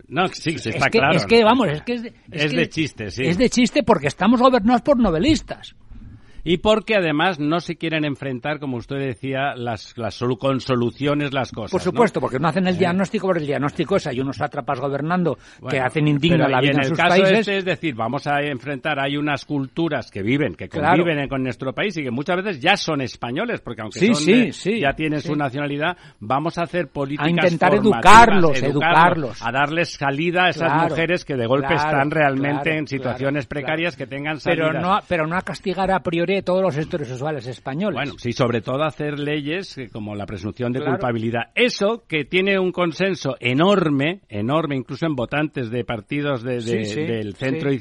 No, 0.07 0.27
sí, 0.27 0.57
sí, 0.59 0.69
está 0.69 0.85
es, 0.85 0.91
que, 0.91 0.99
claro. 0.99 1.15
es 1.17 1.25
que, 1.25 1.43
vamos, 1.43 1.67
es 1.67 1.81
que 1.81 1.93
es 1.93 2.03
de, 2.03 2.13
Es 2.31 2.51
que 2.51 2.57
de 2.57 2.69
chiste, 2.69 3.11
sí. 3.11 3.23
Es 3.25 3.37
de 3.37 3.49
chiste 3.49 3.83
porque 3.83 4.07
estamos 4.07 4.39
gobernados 4.39 4.81
por 4.81 4.99
novelistas. 4.99 5.75
Y 6.45 6.59
porque 6.59 6.95
además 6.95 7.39
no 7.39 7.59
se 7.59 7.75
quieren 7.75 8.05
enfrentar, 8.05 8.59
como 8.59 8.77
usted 8.77 8.97
decía, 8.97 9.55
las, 9.55 9.97
las 9.97 10.23
con 10.39 10.59
soluciones 10.61 11.33
las 11.33 11.51
cosas. 11.51 11.71
Por 11.71 11.81
supuesto, 11.81 12.21
porque 12.21 12.39
no 12.39 12.47
hacen 12.47 12.67
el 12.67 12.77
diagnóstico, 12.77 13.27
porque 13.27 13.41
el 13.41 13.47
diagnóstico 13.47 13.97
es 13.97 14.07
hay 14.07 14.19
unos 14.21 14.37
sátrapas 14.37 14.79
gobernando 14.79 15.37
que 15.69 15.79
hacen 15.79 16.07
indigna 16.07 16.47
la 16.47 16.61
vida 16.61 16.71
en, 16.73 16.79
en 16.81 16.85
sus 16.85 16.97
caso 16.97 17.09
países. 17.09 17.39
Este, 17.39 17.57
es 17.57 17.65
decir, 17.65 17.95
vamos 17.95 18.27
a 18.27 18.41
enfrentar, 18.41 18.99
hay 18.99 19.17
unas 19.17 19.43
culturas 19.43 20.09
que 20.11 20.21
viven, 20.21 20.53
que 20.55 20.69
Claro. 20.69 20.97
conviven 21.03 21.27
con 21.27 21.41
nuestro 21.43 21.73
país 21.73 21.97
y 21.97 22.03
que 22.03 22.11
muchas 22.11 22.37
veces 22.37 22.61
ya 22.61 22.77
son 22.77 23.01
españoles, 23.01 23.61
porque 23.61 23.81
aunque 23.81 23.99
Sí, 23.99 24.07
son 24.07 24.15
sí, 24.15 24.31
de- 24.45 24.53
sí, 24.53 24.79
ya 24.79 24.93
tienen 24.93 25.21
su 25.21 25.35
nacionalidad, 25.35 25.97
vamos 26.19 26.59
a 26.59 26.63
hacer 26.63 26.89
políticas 26.89 27.25
A 27.27 27.29
intentar 27.31 27.73
educarlos, 27.73 28.61
educarlos. 28.61 29.41
a 29.41 29.51
darles 29.51 29.93
salida 29.93 30.45
a 30.45 30.49
esas 30.49 30.71
Claro, 30.71 30.89
mujeres 30.89 31.25
que 31.25 31.35
de 31.35 31.47
golpe 31.47 31.67
claro, 31.67 31.81
están 31.89 32.11
realmente 32.11 32.77
en 32.77 32.85
situaciones 32.87 33.47
precarias 33.47 33.95
que 33.97 34.05
tengan 34.05 34.39
salidas. 34.39 34.69
Pero 34.73 34.81
no, 34.81 34.99
pero 35.07 35.25
no 35.27 35.35
a 35.37 35.41
castigar 35.41 35.89
a 35.91 35.99
priori 36.01 36.34
todos 36.43 36.61
los 36.61 36.77
españoles. 37.47 37.95
Bueno, 37.95 38.13
sí, 38.17 38.31
sobre 38.33 38.61
todo 38.61 38.83
hacer 38.83 39.19
leyes 39.19 39.77
eh, 39.77 39.89
como 39.91 40.15
la 40.15 40.25
presunción 40.25 40.71
de 40.71 40.79
Claro. 40.79 40.93
culpabilidad. 40.93 41.51
Eso 41.55 42.03
que 42.07 42.25
tiene 42.25 42.57
un 42.59 42.71
consenso 42.71 43.35
enorme, 43.39 44.21
enorme, 44.29 44.75
incluso 44.75 45.05
en 45.05 45.15
votantes 45.15 45.69
de 45.69 45.83
partidos 45.83 46.43
de- 46.43 46.55
de- 46.55 46.61
Sí, 46.61 46.85
sí, 46.85 47.01
del 47.01 47.35
centro 47.35 47.69
sí. 47.69 47.75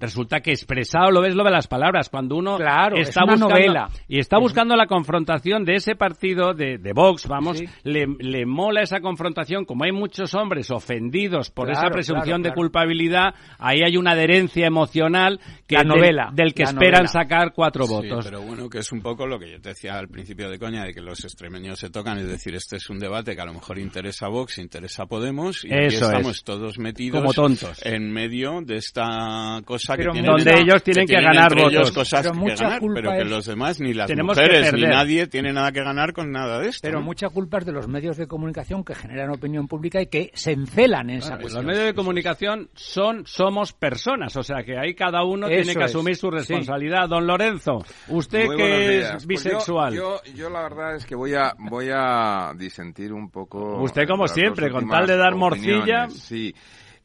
Resulta 0.00 0.40
que 0.40 0.50
expresado 0.50 1.10
lo 1.10 1.20
ves 1.22 1.34
lo 1.34 1.44
de 1.44 1.50
las 1.50 1.66
palabras 1.68 2.08
cuando 2.08 2.36
uno 2.36 2.56
Claro, 2.56 2.96
es 2.96 3.08
está 3.08 3.24
una 3.24 3.34
buscando 3.34 3.54
novela. 3.54 3.88
y 4.08 4.18
está 4.18 4.38
buscando 4.38 4.76
la 4.76 4.86
confrontación 4.86 5.64
de 5.64 5.74
ese 5.76 5.94
partido 5.96 6.52
de, 6.52 6.78
de 6.78 6.92
Vox, 6.92 7.26
vamos, 7.28 7.58
Sí. 7.58 7.66
le, 7.84 8.06
le 8.18 8.44
mola 8.44 8.82
esa 8.82 9.00
confrontación 9.00 9.64
como 9.64 9.84
hay 9.84 9.92
muchos 9.92 10.34
hombres 10.34 10.70
ofendidos 10.70 11.50
por 11.50 11.66
Claro, 11.68 11.80
esa 11.86 11.90
presunción 11.92 12.42
claro, 12.42 12.42
de 12.42 12.52
culpabilidad, 12.54 13.34
ahí 13.58 13.82
hay 13.84 13.96
una 13.96 14.12
adherencia 14.12 14.66
emocional 14.66 15.40
que 15.66 15.76
La 15.76 15.84
novela, 15.84 16.30
del, 16.32 16.52
que 16.54 16.64
esperan 16.64 17.04
novela. 17.04 17.08
sacar 17.08 17.52
cuatro 17.54 17.84
Sí, 17.86 17.92
votos. 17.92 18.24
pero 18.24 18.42
bueno, 18.42 18.68
que 18.68 18.78
es 18.78 18.90
un 18.92 19.00
poco 19.00 19.26
lo 19.26 19.38
que 19.38 19.50
yo 19.52 19.60
te 19.60 19.70
decía 19.70 19.96
al 19.98 20.08
principio 20.08 20.50
de 20.50 20.58
coña, 20.58 20.84
de 20.84 20.92
que 20.92 21.00
los 21.00 21.22
extremeños 21.24 21.78
se 21.78 21.90
tocan, 21.90 22.18
es 22.18 22.26
decir, 22.26 22.54
este 22.54 22.76
es 22.76 22.90
un 22.90 22.98
debate 22.98 23.34
que 23.36 23.40
a 23.42 23.46
lo 23.46 23.54
mejor 23.54 23.78
interesa 23.78 24.26
a 24.26 24.28
Vox, 24.30 24.58
interesa 24.58 25.04
a 25.04 25.06
Podemos, 25.06 25.64
y 25.64 25.72
aquí 25.72 25.94
estamos 25.94 26.36
es. 26.38 26.44
todos 26.44 26.78
metidos 26.78 27.20
Como 27.20 27.32
tontos. 27.32 27.80
en 27.84 28.10
medio 28.12 28.60
de 28.62 28.76
esta 28.76 29.60
cosa 29.64 29.83
Pero 29.96 30.12
que 30.12 30.20
tienen, 30.20 30.30
donde 30.36 30.60
ellos 30.60 30.82
tienen 30.82 31.06
que 31.06 31.14
ganar 31.20 31.52
entre 31.52 31.60
ellos 31.68 31.90
votos. 31.90 31.92
cosas 31.92 32.22
Pero 32.22 32.32
que 32.32 32.38
mucha 32.40 32.64
ganar, 32.64 32.80
culpa 32.80 33.00
pero 33.00 33.10
que 33.12 33.18
es- 33.22 33.30
los 33.30 33.46
demás, 33.46 33.80
ni 33.80 33.92
las 33.94 34.10
mujeres, 34.16 34.72
ni 34.72 34.82
nadie 34.82 35.26
tiene 35.26 35.52
nada 35.52 35.70
que 35.72 35.82
ganar 35.82 36.12
con 36.12 36.30
nada 36.30 36.58
de 36.60 36.68
esto. 36.68 36.80
Pero 36.82 37.00
¿no? 37.00 37.04
mucha 37.06 37.28
culpa 37.28 37.58
es 37.58 37.66
de 37.66 37.72
los 37.72 37.88
medios 37.88 38.16
de 38.16 38.26
comunicación 38.26 38.84
que 38.84 38.94
generan 38.94 39.30
opinión 39.30 39.68
pública 39.68 40.00
y 40.00 40.06
que 40.06 40.30
se 40.34 40.52
encelan 40.52 41.10
en 41.10 41.18
esa 41.18 41.28
Claro, 41.28 41.42
cuestión. 41.42 41.66
los 41.66 41.72
medios 41.74 41.86
de 41.88 41.94
comunicación 41.94 42.68
son 42.74 43.26
somos 43.26 43.72
personas, 43.72 44.36
o 44.36 44.42
sea 44.42 44.62
que 44.64 44.78
ahí 44.78 44.94
cada 44.94 45.24
uno 45.24 45.46
Eso 45.46 45.56
tiene 45.62 45.74
que 45.78 45.84
es, 45.84 45.90
asumir 45.90 46.16
su 46.16 46.28
sí. 46.30 46.36
responsabilidad. 46.36 47.08
Don 47.08 47.26
Lorenzo, 47.26 47.78
usted 48.08 48.46
Muy 48.46 48.56
que 48.56 48.84
es 48.84 48.90
días. 48.98 49.10
Pues 49.12 49.22
yo- 49.22 49.28
bisexual. 49.28 49.94
yo, 49.94 50.20
yo 50.34 50.50
la 50.50 50.62
verdad 50.62 50.96
es 50.96 51.04
que 51.06 51.14
voy 51.14 51.34
a 51.34 51.54
voy 51.58 51.88
a 51.92 52.52
disentir 52.56 53.12
un 53.12 53.30
poco. 53.30 53.82
Usted, 53.82 54.06
como 54.06 54.26
siempre, 54.28 54.70
con 54.70 54.88
tal 54.88 55.06
de 55.06 55.16
dar 55.16 55.34
opiniones. 55.34 55.38
morcilla. 55.84 56.08
Sí. 56.10 56.54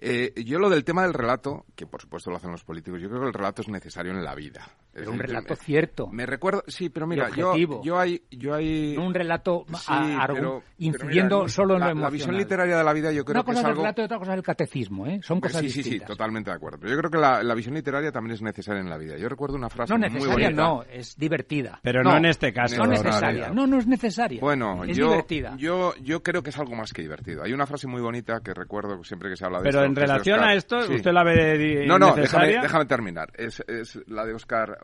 Eh, 0.02 0.34
yo 0.46 0.60
lo 0.60 0.70
del 0.70 0.84
tema 0.84 1.04
del 1.04 1.14
relato, 1.14 1.66
que 1.76 1.86
por 1.86 2.02
supuesto 2.02 2.30
lo 2.30 2.38
hacen 2.38 2.52
los 2.52 2.64
políticos, 2.64 3.02
yo 3.02 3.10
creo 3.10 3.22
que 3.22 3.28
el 3.28 3.34
relato 3.34 3.62
es 3.62 3.68
necesario 3.68 4.12
en 4.12 4.24
la 4.24 4.36
vida. 4.36 4.68
Es 5.00 5.06
Pero 5.06 5.12
un 5.12 5.20
relato 5.20 5.54
me- 5.54 5.56
cierto. 5.56 6.08
Me 6.08 6.26
recuerdo, 6.26 6.64
sí, 6.68 6.90
pero 6.90 7.08
mira, 7.08 7.30
yo, 7.36 7.54
hay, 7.98 8.22
yo 8.32 8.54
hay, 8.54 8.96
No 8.96 9.06
un 9.06 9.14
relato 9.14 9.66
Sí, 9.68 9.74
a- 9.88 10.26
argu- 10.28 10.34
pero- 10.34 10.60
pero 10.60 10.64
incidiendo 10.80 11.38
mira, 11.40 11.50
solo 11.50 11.74
en 11.76 11.80
la, 11.80 11.94
lo 11.94 12.02
la 12.02 12.10
visión 12.10 12.36
literaria 12.36 12.78
de 12.78 12.84
la 12.84 12.94
vida 12.94 13.12
yo 13.12 13.24
creo 13.24 13.36
Una 13.36 13.42
que 13.42 13.46
cosa 13.48 13.60
es 13.60 13.60
es 13.60 13.64
el 13.66 13.70
algo 13.72 13.82
relato 13.84 14.02
y 14.02 14.06
otra 14.06 14.18
cosa 14.20 14.32
es 14.34 14.38
el 14.38 14.44
catecismo, 14.44 15.08
¿eh? 15.08 15.20
Son 15.24 15.40
cosas 15.40 15.62
sí, 15.62 15.68
sí, 15.70 15.74
sí, 15.74 15.78
distintas. 15.90 16.08
totalmente 16.10 16.50
de 16.50 16.56
acuerdo. 16.56 16.78
Pero 16.80 16.92
yo 16.92 16.98
creo 17.00 17.12
que 17.12 17.18
la, 17.18 17.44
la 17.44 17.56
visión 17.56 17.76
literaria 17.76 18.12
también 18.12 18.34
es 18.36 18.42
necesaria 18.42 18.82
en 18.82 18.90
la 18.90 18.98
vida. 18.98 19.18
Yo 19.18 19.30
recuerdo 19.30 19.56
una 19.56 19.70
frase 19.70 19.94
No 19.94 20.00
muy 20.00 20.10
necesaria, 20.10 20.48
bonita. 20.48 20.62
no, 20.64 20.84
es 20.84 21.16
divertida. 21.18 21.80
Pero 21.84 22.04
no, 22.04 22.18
en 22.18 22.26
este 22.26 22.52
caso. 22.54 22.78
No 22.78 22.88
necesaria. 22.88 23.50
no, 23.50 23.68
No, 23.68 23.78
es 23.78 23.88
necesaria. 23.88 24.40
Bueno, 24.42 24.84
es 24.84 24.98
yo, 24.98 25.06
divertida. 25.10 25.56
yo, 25.58 25.94
yo 26.02 26.22
creo 26.24 26.44
que 26.44 26.50
es 26.50 26.58
algo 26.60 26.76
más 26.76 26.92
que 26.94 27.02
divertido. 27.02 27.44
Hay 27.44 27.54
una 27.54 27.66
frase 27.66 27.88
muy 27.88 28.02
bonita 28.02 28.42
que 28.44 28.54
recuerdo 28.54 29.04
siempre 29.04 29.30
que 29.30 29.36
se 29.36 29.46
habla 29.46 29.60
de 29.60 29.64
Pero 29.64 29.80
esto, 29.80 29.86
en 29.90 29.96
relación 29.96 30.40
a 30.42 30.54
esto, 30.54 30.82
Sí. 30.82 30.96
¿usted 30.96 31.12
la 31.12 31.24
ve 31.24 31.86
No, 31.88 32.00
no, 32.00 32.16
déjame, 32.16 32.86
terminar. 32.86 33.30
Es, 33.36 33.64
es 33.68 34.00
la 34.08 34.26
de 34.26 34.34
Oscar, 34.34 34.78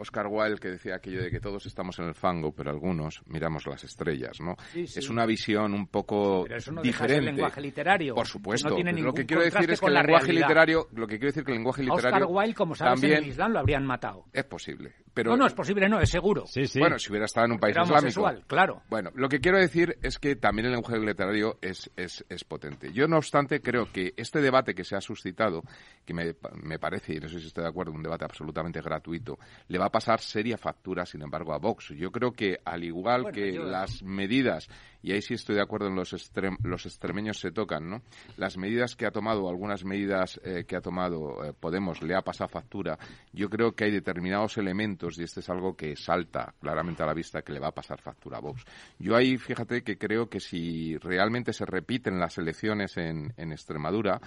Oscar 0.00 0.26
Wilde 0.28 0.58
que 0.58 0.68
decía 0.68 0.96
aquello 0.96 1.22
de 1.22 1.30
que 1.30 1.40
todos 1.40 1.66
estamos 1.66 1.98
en 1.98 2.06
el 2.06 2.14
fango, 2.14 2.52
pero 2.52 2.70
algunos 2.70 3.22
miramos 3.26 3.66
las 3.66 3.84
estrellas, 3.84 4.40
¿no? 4.40 4.56
Sí, 4.72 4.86
sí. 4.86 4.98
Es 4.98 5.10
una 5.10 5.26
visión 5.26 5.74
un 5.74 5.86
poco 5.86 6.44
Pero 6.44 6.56
eso 6.56 6.72
no 6.72 6.82
deja 6.82 7.04
diferente. 7.04 7.32
lenguaje 7.32 7.60
literario. 7.60 8.14
Por 8.14 8.26
supuesto. 8.26 8.70
No 8.70 8.74
tiene 8.74 8.92
lo 9.00 9.12
que 9.12 9.26
quiero 9.26 9.42
decir 9.42 9.70
es 9.70 9.80
que 9.80 9.86
el 9.86 9.94
lenguaje 9.94 10.26
realidad. 10.26 10.48
literario, 10.48 10.88
lo 10.92 11.06
que 11.06 11.18
quiero 11.18 11.26
decir 11.28 11.44
que 11.44 11.52
el 11.52 11.58
lenguaje 11.58 11.82
A 11.82 11.84
literario 11.84 12.26
Oscar 12.26 12.36
Wilde, 12.36 12.54
como 12.54 12.74
sabes, 12.74 12.94
también 12.94 13.18
en 13.18 13.24
el 13.24 13.30
Islam 13.30 13.52
lo 13.52 13.58
habrían 13.60 13.86
matado. 13.86 14.24
es 14.32 14.44
posible. 14.44 14.94
Pero 15.12 15.30
no, 15.32 15.36
no, 15.38 15.46
es 15.46 15.54
posible, 15.54 15.88
no, 15.88 16.00
es 16.00 16.08
seguro. 16.08 16.46
Sí, 16.46 16.66
sí. 16.66 16.78
Bueno, 16.78 16.98
si 16.98 17.10
hubiera 17.10 17.26
estado 17.26 17.46
en 17.46 17.52
un 17.52 17.58
país 17.58 17.76
islámico. 17.76 18.46
claro. 18.46 18.82
Bueno, 18.88 19.10
lo 19.14 19.28
que 19.28 19.40
quiero 19.40 19.58
decir 19.58 19.98
es 20.02 20.18
que 20.18 20.36
también 20.36 20.66
el 20.66 20.72
lenguaje 20.72 20.98
literario 20.98 21.58
es, 21.60 21.90
es, 21.96 22.24
es 22.28 22.44
potente. 22.44 22.92
Yo, 22.92 23.08
no 23.08 23.16
obstante, 23.16 23.60
creo 23.60 23.90
que 23.92 24.14
este 24.16 24.40
debate 24.40 24.74
que 24.74 24.84
se 24.84 24.96
ha 24.96 25.00
suscitado, 25.00 25.62
que 26.04 26.14
me, 26.14 26.34
me 26.62 26.78
parece, 26.78 27.14
y 27.14 27.18
no 27.18 27.28
sé 27.28 27.40
si 27.40 27.48
estoy 27.48 27.64
de 27.64 27.70
acuerdo, 27.70 27.92
un 27.92 28.02
debate 28.02 28.24
absolutamente 28.24 28.80
gratuito, 28.80 29.38
le 29.68 29.78
va 29.78 29.89
a 29.90 29.92
pasar 29.92 30.20
seria 30.20 30.56
factura, 30.56 31.04
sin 31.04 31.22
embargo, 31.22 31.52
a 31.52 31.58
Vox. 31.58 31.88
Yo 31.88 32.10
creo 32.10 32.32
que, 32.32 32.58
al 32.64 32.82
igual 32.84 33.22
Bueno, 33.22 33.34
que 33.34 33.52
yo- 33.54 33.64
las 33.64 34.02
medidas, 34.02 34.68
y 35.02 35.12
ahí 35.12 35.20
sí 35.22 35.34
estoy 35.34 35.56
de 35.56 35.62
acuerdo 35.62 35.88
en 35.88 35.94
los, 35.96 36.12
extrem- 36.12 36.58
los 36.62 36.86
extremeños 36.86 37.38
se 37.40 37.52
tocan, 37.52 37.88
¿no? 37.88 38.02
Las 38.36 38.56
medidas 38.56 38.96
que 38.96 39.06
ha 39.06 39.10
tomado, 39.10 39.48
algunas 39.48 39.84
medidas 39.84 40.40
eh, 40.44 40.64
que 40.66 40.76
ha 40.76 40.80
tomado 40.80 41.44
eh, 41.44 41.52
Podemos, 41.58 42.02
le 42.02 42.14
ha 42.14 42.22
pasado 42.22 42.48
factura. 42.48 42.98
Yo 43.32 43.48
creo 43.50 43.72
que 43.72 43.84
hay 43.84 43.90
determinados 43.90 44.56
elementos, 44.58 45.18
y 45.18 45.22
este 45.24 45.40
es 45.40 45.48
algo 45.50 45.76
que 45.76 45.96
salta 45.96 46.54
claramente 46.60 47.02
a 47.02 47.06
la 47.06 47.14
vista, 47.14 47.42
que 47.42 47.52
le 47.52 47.60
va 47.60 47.68
a 47.68 47.72
pasar 47.74 48.00
factura 48.00 48.38
a 48.38 48.40
Vox. 48.40 48.64
Yo 48.98 49.16
ahí, 49.16 49.36
fíjate 49.38 49.82
que 49.82 49.98
creo 49.98 50.28
que 50.28 50.40
si 50.40 50.96
realmente 50.98 51.52
se 51.52 51.66
repiten 51.66 52.18
las 52.18 52.38
elecciones 52.38 52.96
en, 52.96 53.32
en 53.36 53.52
Extremadura, 53.52 54.20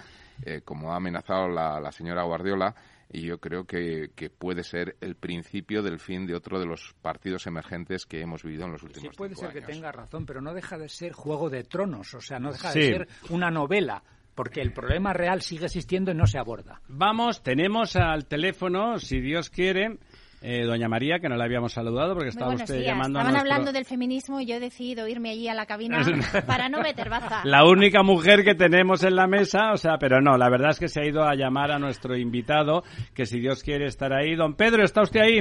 eh, 0.44 0.60
como 0.64 0.92
ha 0.92 0.96
amenazado 0.96 1.48
la, 1.48 1.80
la 1.80 1.92
señora 1.92 2.24
Guardiola, 2.24 2.74
y 3.12 3.22
yo 3.22 3.38
creo 3.38 3.64
que, 3.64 4.10
que 4.14 4.30
puede 4.30 4.62
ser 4.64 4.96
el 5.00 5.14
principio 5.16 5.82
del 5.82 5.98
fin 5.98 6.26
de 6.26 6.34
otro 6.34 6.58
de 6.58 6.66
los 6.66 6.94
partidos 7.02 7.46
emergentes 7.46 8.06
que 8.06 8.20
hemos 8.20 8.42
vivido 8.42 8.64
en 8.66 8.72
los 8.72 8.80
Sí, 8.80 8.86
últimos 8.86 9.16
puede 9.16 9.34
cinco 9.34 9.42
ser 9.46 9.52
que 9.52 9.58
años. 9.64 9.70
tenga 9.70 9.92
razón, 9.92 10.26
pero 10.26 10.40
no 10.40 10.52
deja 10.54 10.78
de 10.78 10.88
ser 10.88 11.12
Juego 11.12 11.50
de 11.50 11.64
Tronos, 11.64 12.14
o 12.14 12.20
sea, 12.20 12.38
no 12.38 12.52
deja 12.52 12.70
Sí. 12.72 12.80
de 12.80 12.86
ser 12.86 13.08
una 13.30 13.50
novela, 13.50 14.02
porque 14.34 14.60
el 14.60 14.72
problema 14.72 15.12
real 15.12 15.42
sigue 15.42 15.66
existiendo 15.66 16.10
y 16.10 16.14
no 16.14 16.26
se 16.26 16.38
aborda. 16.38 16.80
Vamos, 16.88 17.42
tenemos 17.42 17.94
al 17.96 18.26
teléfono, 18.26 18.98
si 18.98 19.20
Dios 19.20 19.48
quiere, 19.48 19.98
eh, 20.46 20.64
doña 20.66 20.88
María, 20.88 21.18
que 21.20 21.28
no 21.28 21.36
la 21.36 21.44
habíamos 21.44 21.72
saludado 21.72 22.12
porque 22.14 22.28
estaba 22.28 22.52
usted 22.54 22.74
días. 22.74 22.86
llamando 22.88 23.18
Estaban 23.18 23.26
a 23.28 23.30
nuestro... 23.38 23.52
hablando 23.52 23.72
del 23.72 23.84
feminismo 23.86 24.40
y 24.40 24.46
yo 24.46 24.56
he 24.56 24.60
decidido 24.60 25.08
irme 25.08 25.30
allí 25.30 25.48
a 25.48 25.54
la 25.54 25.64
cabina 25.64 26.02
para 26.46 26.68
no 26.68 26.80
meter 26.82 27.08
baza. 27.08 27.40
La 27.44 27.64
única 27.64 28.02
mujer 28.02 28.44
que 28.44 28.54
tenemos 28.54 29.02
en 29.04 29.16
la 29.16 29.26
mesa, 29.26 29.72
o 29.72 29.78
sea, 29.78 29.96
pero 29.98 30.20
no, 30.20 30.36
la 30.36 30.50
verdad 30.50 30.70
es 30.72 30.78
que 30.78 30.88
se 30.88 31.00
ha 31.00 31.06
ido 31.06 31.24
a 31.24 31.34
llamar 31.34 31.70
a 31.70 31.78
nuestro 31.78 32.14
invitado, 32.16 32.82
que 33.14 33.24
si 33.24 33.40
Dios 33.40 33.62
quiere 33.62 33.86
estar 33.86 34.12
ahí. 34.12 34.34
Don 34.34 34.54
Pedro, 34.54 34.84
¿está 34.84 35.00
usted 35.02 35.20
ahí? 35.20 35.40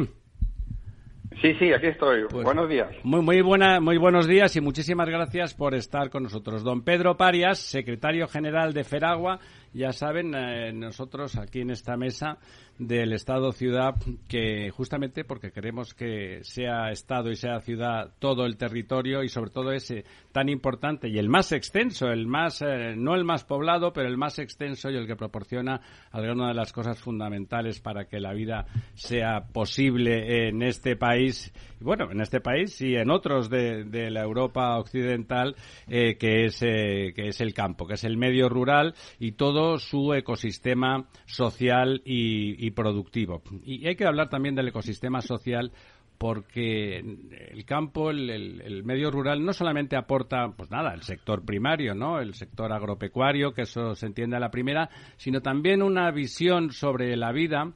Sí, 1.42 1.54
sí, 1.60 1.74
aquí 1.74 1.88
estoy. 1.88 2.26
Pues- 2.30 2.44
Buenos 2.46 2.70
días. 2.70 2.88
Muy, 3.04 3.22
muy, 3.22 3.42
buena, 3.42 3.80
muy 3.82 3.98
buenos 3.98 4.28
días 4.28 4.56
y 4.56 4.62
muchísimas 4.62 5.10
gracias 5.10 5.54
por 5.54 5.74
estar 5.74 6.10
con 6.10 6.24
nosotros. 6.24 6.64
Don 6.64 6.84
Pedro 6.84 7.18
Parias, 7.18 7.60
secretario 7.60 8.28
general 8.28 8.74
de 8.74 8.84
Feragua, 8.84 9.40
ya 9.74 9.92
saben, 9.92 10.34
eh, 10.36 10.72
nosotros 10.74 11.38
aquí 11.38 11.62
en 11.62 11.72
esta 11.72 11.98
mesa 11.98 12.38
del 12.78 13.14
Estado-Ciudad, 13.14 13.96
que 14.28 14.72
justamente 14.72 15.24
porque 15.24 15.52
queremos 15.52 15.94
que 15.94 16.40
sea 16.44 16.92
Estado 16.92 17.30
y 17.30 17.36
sea 17.36 17.60
ciudad 17.60 18.14
todo 18.20 18.46
el 18.46 18.58
territorio 18.58 19.24
y 19.24 19.30
sobre 19.30 19.52
todo 19.52 19.72
ese 19.72 20.06
tan 20.32 20.50
importante 20.50 21.08
y 21.08 21.20
el 21.20 21.30
más 21.30 21.52
extenso, 21.52 22.08
el 22.08 22.26
más, 22.26 22.62
eh, 22.62 22.96
no 22.98 23.14
el 23.16 23.24
más 23.24 23.44
poblado, 23.44 23.94
pero 23.94 24.10
el 24.10 24.18
más 24.18 24.40
extenso 24.40 24.90
y 24.90 24.96
el 24.96 25.06
que 25.06 25.16
proporciona 25.16 25.82
alguna 26.12 26.48
de 26.48 26.56
las 26.56 26.74
cosas 26.74 27.00
fundamentales 27.00 27.80
para 27.80 28.06
que 28.06 28.20
la 28.20 28.34
vida 28.34 28.66
sea 28.96 29.46
posible 29.54 30.48
en 30.48 30.64
este 30.64 30.96
país, 30.96 31.54
bueno, 31.80 32.12
en 32.12 32.22
este 32.22 32.42
país 32.42 32.82
y 32.82 32.96
en 32.96 33.12
otros 33.12 33.50
de, 33.50 33.84
de 33.84 34.10
la 34.10 34.22
Europa 34.22 34.78
occidental, 34.78 35.56
eh, 35.88 36.18
que, 36.18 36.46
es, 36.46 36.62
eh, 36.64 37.14
que 37.16 37.28
es 37.28 37.42
el 37.42 37.54
campo, 37.54 37.86
que 37.86 37.94
es 37.94 38.04
el 38.04 38.18
medio 38.18 38.50
rural 38.50 38.96
y 39.20 39.34
todo 39.34 39.63
su 39.80 40.14
ecosistema 40.14 41.06
social 41.26 42.02
y, 42.06 42.70
productivo. 42.72 43.42
Y 43.64 43.88
hay 43.88 43.96
que 43.96 44.06
hablar 44.06 44.30
también 44.30 44.56
del 44.56 44.68
ecosistema 44.70 45.22
social 45.22 45.72
porque 46.18 47.00
el 47.00 47.66
campo, 47.66 48.10
el, 48.12 48.30
el- 48.30 48.62
el 48.62 48.84
medio 48.84 49.12
rural, 49.12 49.44
no 49.44 49.52
solamente 49.52 49.96
aporta, 49.98 50.48
pues 50.56 50.72
nada, 50.72 50.94
el 50.94 51.02
sector 51.02 51.44
primario, 51.44 51.96
¿no? 51.96 52.20
El 52.20 52.34
sector 52.34 52.72
agropecuario, 52.72 53.52
que 53.54 53.64
eso 53.64 53.96
se 53.96 54.06
entiende 54.06 54.38
a 54.38 54.40
la 54.40 54.52
primera, 54.52 54.90
sino 55.18 55.42
también 55.42 55.82
una 55.82 56.10
visión 56.12 56.72
sobre 56.72 57.18
la 57.18 57.32
vida, 57.32 57.74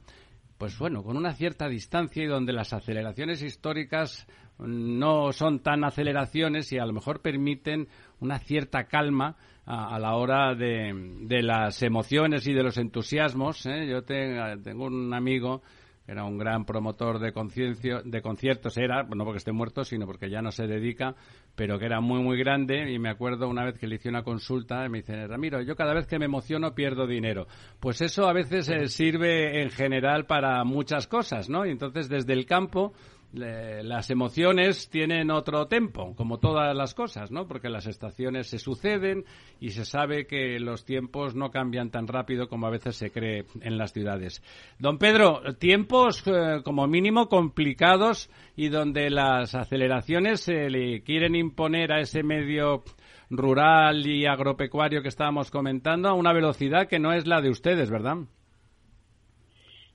pues 0.56 0.78
bueno, 0.78 1.02
con 1.02 1.16
una 1.16 1.34
cierta 1.34 1.68
distancia 1.68 2.22
y 2.22 2.26
donde 2.26 2.52
las 2.52 2.72
aceleraciones 2.72 3.42
históricas 3.42 4.26
no 4.58 5.32
son 5.32 5.60
tan 5.60 5.84
aceleraciones 5.84 6.72
y 6.72 6.78
a 6.78 6.86
lo 6.86 6.92
mejor 6.92 7.20
permiten 7.20 7.86
una 8.20 8.38
cierta 8.38 8.84
calma 8.84 9.36
a, 9.68 9.94
a 9.94 9.98
la 9.98 10.14
hora 10.16 10.54
de, 10.54 10.92
de 11.20 11.42
las 11.42 11.82
emociones 11.82 12.46
y 12.48 12.54
de 12.54 12.62
los 12.62 12.78
entusiasmos. 12.78 13.66
¿eh? 13.66 13.86
Yo 13.88 14.02
te- 14.02 14.56
tengo 14.64 14.86
un 14.86 15.12
amigo 15.12 15.60
era 16.10 16.24
un 16.24 16.38
gran 16.38 16.64
promotor 16.64 17.18
de, 17.18 17.32
de 18.02 18.22
conciertos, 18.22 18.78
era, 18.78 19.02
no 19.02 19.24
porque 19.26 19.36
esté 19.36 19.52
muerto, 19.52 19.84
sino 19.84 20.06
porque 20.06 20.30
ya 20.30 20.40
no 20.40 20.50
se 20.50 20.66
dedica, 20.66 21.14
pero 21.54 21.78
que 21.78 21.84
era 21.84 22.00
muy, 22.00 22.22
muy 22.22 22.38
grande. 22.38 22.90
Y 22.90 22.98
me 22.98 23.10
acuerdo 23.10 23.46
una 23.46 23.62
vez 23.66 23.78
que 23.78 23.86
le 23.86 23.96
hice 23.96 24.08
una 24.08 24.22
consulta, 24.22 24.86
y 24.86 24.88
me 24.88 24.98
dice, 25.00 25.26
Ramiro, 25.26 25.60
yo 25.60 25.76
cada 25.76 25.92
vez 25.92 26.06
que 26.06 26.18
me 26.18 26.24
emociono 26.24 26.74
pierdo 26.74 27.06
dinero. 27.06 27.46
Pues 27.78 28.00
eso 28.00 28.26
a 28.26 28.32
veces 28.32 28.70
eh, 28.70 28.88
sirve 28.88 29.60
en 29.60 29.68
general 29.68 30.24
para 30.24 30.64
muchas 30.64 31.06
cosas, 31.06 31.50
¿no? 31.50 31.66
Y 31.66 31.72
entonces 31.72 32.08
desde 32.08 32.32
el 32.32 32.46
campo 32.46 32.94
las 33.32 34.08
emociones 34.10 34.88
tienen 34.88 35.30
otro 35.30 35.66
tempo, 35.66 36.14
como 36.16 36.38
todas 36.38 36.74
las 36.74 36.94
cosas, 36.94 37.30
¿no? 37.30 37.46
Porque 37.46 37.68
las 37.68 37.86
estaciones 37.86 38.48
se 38.48 38.58
suceden 38.58 39.24
y 39.60 39.70
se 39.70 39.84
sabe 39.84 40.26
que 40.26 40.58
los 40.58 40.84
tiempos 40.84 41.34
no 41.34 41.50
cambian 41.50 41.90
tan 41.90 42.06
rápido 42.06 42.48
como 42.48 42.66
a 42.66 42.70
veces 42.70 42.96
se 42.96 43.10
cree 43.10 43.44
en 43.60 43.76
las 43.76 43.92
ciudades. 43.92 44.42
Don 44.78 44.98
Pedro, 44.98 45.42
tiempos 45.58 46.22
eh, 46.26 46.62
como 46.64 46.86
mínimo 46.86 47.28
complicados 47.28 48.30
y 48.56 48.68
donde 48.68 49.10
las 49.10 49.54
aceleraciones 49.54 50.40
se 50.40 50.70
le 50.70 51.02
quieren 51.02 51.34
imponer 51.34 51.92
a 51.92 52.00
ese 52.00 52.22
medio 52.22 52.82
rural 53.30 54.06
y 54.06 54.26
agropecuario 54.26 55.02
que 55.02 55.08
estábamos 55.08 55.50
comentando 55.50 56.08
a 56.08 56.14
una 56.14 56.32
velocidad 56.32 56.88
que 56.88 56.98
no 56.98 57.12
es 57.12 57.26
la 57.26 57.42
de 57.42 57.50
ustedes, 57.50 57.90
¿verdad? 57.90 58.16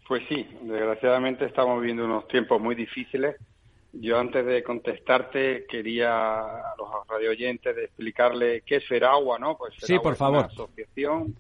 Pues 0.07 0.23
sí, 0.27 0.47
desgraciadamente 0.61 1.45
estamos 1.45 1.79
viviendo 1.79 2.05
unos 2.05 2.27
tiempos 2.27 2.61
muy 2.61 2.75
difíciles. 2.75 3.37
Yo 3.93 4.19
antes 4.19 4.45
de 4.45 4.61
contestarte 4.63 5.65
quería 5.67 6.39
a 6.39 6.75
los 6.77 6.89
radioyentes 7.07 7.73
de 7.75 7.85
explicarle 7.85 8.61
qué 8.65 8.75
es 8.77 8.87
Feragua, 8.87 9.37
¿no? 9.39 9.55
Pues 9.55 9.75
sí, 9.77 9.99
por 9.99 10.15
favor. 10.15 10.39
una 10.39 10.47
asociación 10.47 11.35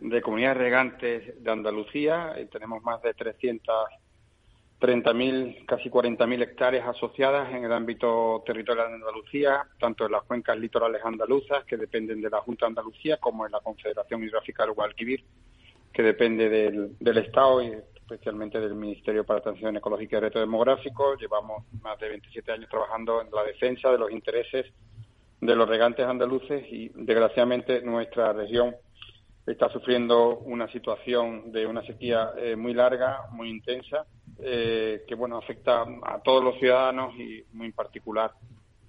de 0.00 0.22
comunidades 0.22 0.56
regantes 0.56 1.42
de 1.42 1.50
Andalucía. 1.50 2.34
Y 2.40 2.46
tenemos 2.46 2.82
más 2.82 3.02
de 3.02 3.14
330.000, 3.14 5.66
casi 5.66 5.90
40.000 5.90 6.42
hectáreas 6.42 6.88
asociadas 6.88 7.52
en 7.52 7.64
el 7.64 7.72
ámbito 7.72 8.42
territorial 8.46 8.88
de 8.88 8.94
Andalucía, 8.94 9.66
tanto 9.78 10.06
en 10.06 10.12
las 10.12 10.22
cuencas 10.24 10.56
litorales 10.58 11.04
andaluzas, 11.04 11.64
que 11.64 11.76
dependen 11.76 12.22
de 12.22 12.30
la 12.30 12.40
Junta 12.40 12.64
de 12.66 12.70
Andalucía, 12.70 13.18
como 13.18 13.46
en 13.46 13.52
la 13.52 13.60
Confederación 13.60 14.22
Hidrográfica 14.22 14.64
del 14.64 14.72
Guadalquivir 14.72 15.22
que 15.96 16.02
depende 16.02 16.50
del, 16.50 17.16
Estado 17.16 17.62
y 17.62 17.72
especialmente 17.94 18.60
del 18.60 18.74
Ministerio 18.74 19.24
para 19.24 19.38
la 19.38 19.44
Transición 19.44 19.78
Ecológica 19.78 20.18
y 20.18 20.20
Reto 20.20 20.38
Demográfico. 20.38 21.16
Llevamos 21.16 21.64
más 21.80 21.98
de 21.98 22.10
27 22.10 22.52
años 22.52 22.68
trabajando 22.68 23.22
en 23.22 23.30
la 23.30 23.42
defensa 23.42 23.90
de 23.90 23.96
los 23.96 24.10
intereses 24.10 24.66
de 25.40 25.56
los 25.56 25.66
regantes 25.66 26.04
andaluces 26.04 26.66
y, 26.70 26.90
desgraciadamente, 26.94 27.80
nuestra 27.80 28.34
región 28.34 28.76
está 29.46 29.70
sufriendo 29.70 30.40
una 30.40 30.70
situación 30.70 31.50
de 31.50 31.64
una 31.64 31.82
sequía 31.86 32.32
eh, 32.36 32.56
muy 32.56 32.74
larga, 32.74 33.22
muy 33.32 33.48
intensa, 33.48 34.04
eh, 34.38 35.02
que 35.08 35.14
bueno 35.14 35.38
afecta 35.38 35.86
a 36.02 36.20
todos 36.22 36.44
los 36.44 36.58
ciudadanos 36.58 37.14
y 37.14 37.42
muy 37.54 37.68
en 37.68 37.72
particular 37.72 38.32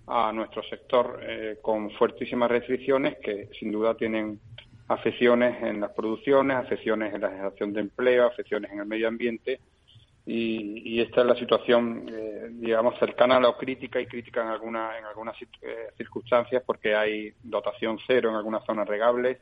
a 0.08 0.34
nuestro 0.34 0.62
sector 0.64 1.22
eh, 1.24 1.60
con 1.62 1.90
fuertísimas 1.92 2.52
restricciones 2.52 3.18
que 3.24 3.48
sin 3.58 3.72
duda 3.72 3.96
tienen 3.96 4.42
afecciones 4.88 5.62
en 5.64 5.82
las 5.82 5.92
producciones, 5.92 6.58
afecciones 6.58 7.14
en 7.14 7.22
la 7.22 7.30
generación 7.30 7.74
de 7.74 7.82
empleo, 7.82 8.28
afecciones 8.28 8.72
en 8.72 8.80
el 8.80 8.86
medio 8.86 9.08
ambiente. 9.08 9.60
Y, 10.26 11.00
esta 11.00 11.22
es 11.22 11.28
la 11.28 11.36
situación, 11.36 12.06
eh, 12.10 12.48
digamos, 12.52 13.00
cercana 13.00 13.38
a 13.38 13.40
la 13.40 13.56
crítica 13.56 14.02
y 14.02 14.08
crítica 14.08 14.42
en, 14.42 14.50
alguna, 14.50 14.98
en 14.98 15.06
algunas 15.06 15.36
eh, 15.42 15.92
circunstancias 15.96 16.64
porque 16.66 16.96
hay 16.96 17.34
dotación 17.44 17.98
cero 18.06 18.30
en 18.30 18.36
algunas 18.36 18.66
zonas 18.66 18.88
regables 18.88 19.38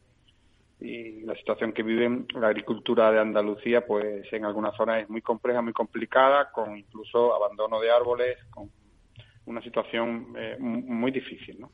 y 0.80 1.22
la 1.22 1.36
situación 1.36 1.72
que 1.72 1.82
vive 1.82 2.26
la 2.36 2.48
agricultura 2.48 3.12
de 3.12 3.20
Andalucía, 3.20 3.86
pues 3.86 4.32
en 4.32 4.46
algunas 4.46 4.76
zonas 4.76 5.04
es 5.04 5.10
muy 5.10 5.22
compleja, 5.22 5.62
muy 5.62 5.74
complicada, 5.74 6.52
con 6.52 6.78
incluso 6.78 7.34
abandono 7.34 7.80
de 7.80 7.92
árboles, 7.92 8.38
con 8.52 8.70
una 9.46 9.62
situación 9.62 10.34
eh, 10.38 10.58
muy 10.60 11.12
difícil, 11.12 11.60
¿no? 11.60 11.72